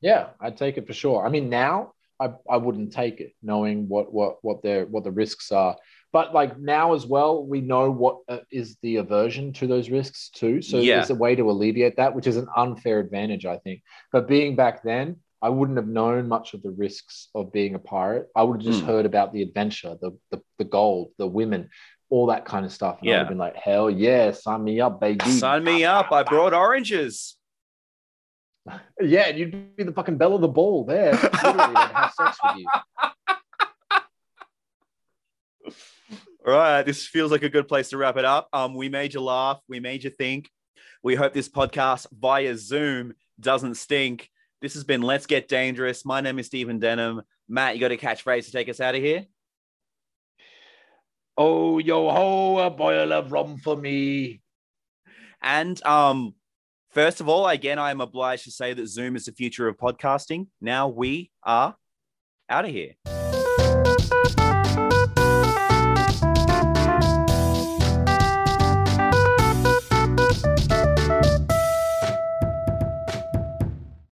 Yeah, 0.00 0.28
I'd 0.40 0.56
take 0.56 0.78
it 0.78 0.86
for 0.86 0.92
sure. 0.92 1.26
I 1.26 1.28
mean, 1.28 1.48
now 1.50 1.92
I, 2.20 2.30
I 2.48 2.56
wouldn't 2.56 2.92
take 2.92 3.20
it, 3.20 3.32
knowing 3.42 3.88
what 3.88 4.12
what 4.12 4.38
what 4.42 4.62
their 4.62 4.86
what 4.86 5.04
the 5.04 5.10
risks 5.10 5.50
are. 5.52 5.76
But 6.12 6.32
like 6.32 6.58
now 6.58 6.94
as 6.94 7.04
well, 7.06 7.44
we 7.44 7.60
know 7.60 7.90
what 7.90 8.18
uh, 8.28 8.38
is 8.50 8.76
the 8.82 8.96
aversion 8.96 9.52
to 9.54 9.66
those 9.66 9.90
risks 9.90 10.30
too. 10.30 10.62
So 10.62 10.78
Yeah. 10.78 10.96
there's 10.96 11.10
a 11.10 11.14
way 11.14 11.34
to 11.34 11.50
alleviate 11.50 11.96
that, 11.96 12.14
which 12.14 12.26
is 12.26 12.36
an 12.36 12.48
unfair 12.56 12.98
advantage, 12.98 13.44
I 13.44 13.58
think. 13.58 13.82
But 14.10 14.26
being 14.26 14.56
back 14.56 14.82
then, 14.82 15.16
I 15.42 15.50
wouldn't 15.50 15.76
have 15.78 15.86
known 15.86 16.26
much 16.26 16.54
of 16.54 16.62
the 16.62 16.70
risks 16.70 17.28
of 17.34 17.52
being 17.52 17.74
a 17.74 17.78
pirate. 17.78 18.28
I 18.34 18.42
would 18.42 18.62
have 18.62 18.66
just 18.72 18.80
Hmm. 18.80 18.86
heard 18.86 19.06
about 19.06 19.32
the 19.32 19.42
adventure, 19.42 19.96
the, 20.00 20.16
the 20.30 20.42
the 20.58 20.64
gold, 20.64 21.10
the 21.18 21.26
women, 21.26 21.68
all 22.10 22.26
that 22.26 22.44
kind 22.44 22.64
of 22.64 22.72
stuff. 22.72 22.98
And 23.00 23.08
I 23.08 23.12
would 23.12 23.14
Yeah. 23.14 23.18
have 23.20 23.28
been 23.28 23.38
like, 23.38 23.56
hell 23.56 23.90
yeah, 23.90 24.30
sign 24.32 24.64
me 24.64 24.80
up, 24.80 25.00
baby. 25.00 25.28
Sign 25.30 25.64
me 25.64 25.84
up. 25.84 26.10
I 26.12 26.22
brought 26.22 26.54
oranges. 26.54 27.34
Yeah, 29.00 29.28
and 29.28 29.38
you'd 29.38 29.76
be 29.76 29.84
the 29.84 29.92
fucking 29.92 30.18
belle 30.18 30.34
of 30.34 30.42
the 30.42 30.48
ball 30.48 30.84
there. 30.84 31.12
Literally, 31.12 31.74
have 31.74 32.12
sex 32.14 32.36
with 32.44 32.56
you. 32.58 32.66
All 36.46 36.52
right, 36.54 36.82
this 36.82 37.06
feels 37.06 37.30
like 37.30 37.42
a 37.42 37.48
good 37.48 37.66
place 37.66 37.88
to 37.90 37.96
wrap 37.96 38.18
it 38.18 38.26
up. 38.26 38.48
Um, 38.52 38.74
we 38.74 38.88
made 38.90 39.14
you 39.14 39.20
laugh. 39.22 39.58
We 39.68 39.80
made 39.80 40.04
you 40.04 40.10
think. 40.10 40.50
We 41.02 41.14
hope 41.14 41.32
this 41.32 41.48
podcast 41.48 42.06
via 42.12 42.56
Zoom 42.58 43.14
doesn't 43.40 43.76
stink. 43.76 44.28
This 44.60 44.74
has 44.74 44.84
been 44.84 45.00
Let's 45.02 45.24
Get 45.26 45.48
Dangerous. 45.48 46.04
My 46.04 46.20
name 46.20 46.38
is 46.38 46.46
Stephen 46.46 46.78
Denham. 46.78 47.22
Matt, 47.48 47.74
you 47.74 47.80
got 47.80 47.92
a 47.92 47.96
catchphrase 47.96 48.44
to 48.46 48.52
take 48.52 48.68
us 48.68 48.80
out 48.80 48.94
of 48.94 49.00
here? 49.02 49.24
Oh, 51.40 51.78
yo 51.78 52.10
ho, 52.10 52.58
a 52.58 52.68
boil 52.68 53.12
of 53.12 53.30
rum 53.30 53.58
for 53.58 53.76
me. 53.76 54.40
And 55.40 55.80
um, 55.86 56.34
first 56.90 57.20
of 57.20 57.28
all, 57.28 57.46
again, 57.46 57.78
I 57.78 57.92
am 57.92 58.00
obliged 58.00 58.42
to 58.46 58.50
say 58.50 58.74
that 58.74 58.88
Zoom 58.88 59.14
is 59.14 59.26
the 59.26 59.32
future 59.32 59.68
of 59.68 59.76
podcasting. 59.76 60.48
Now 60.60 60.88
we 60.88 61.30
are 61.44 61.76
out 62.50 62.64
of 62.64 62.72
here. 62.72 62.94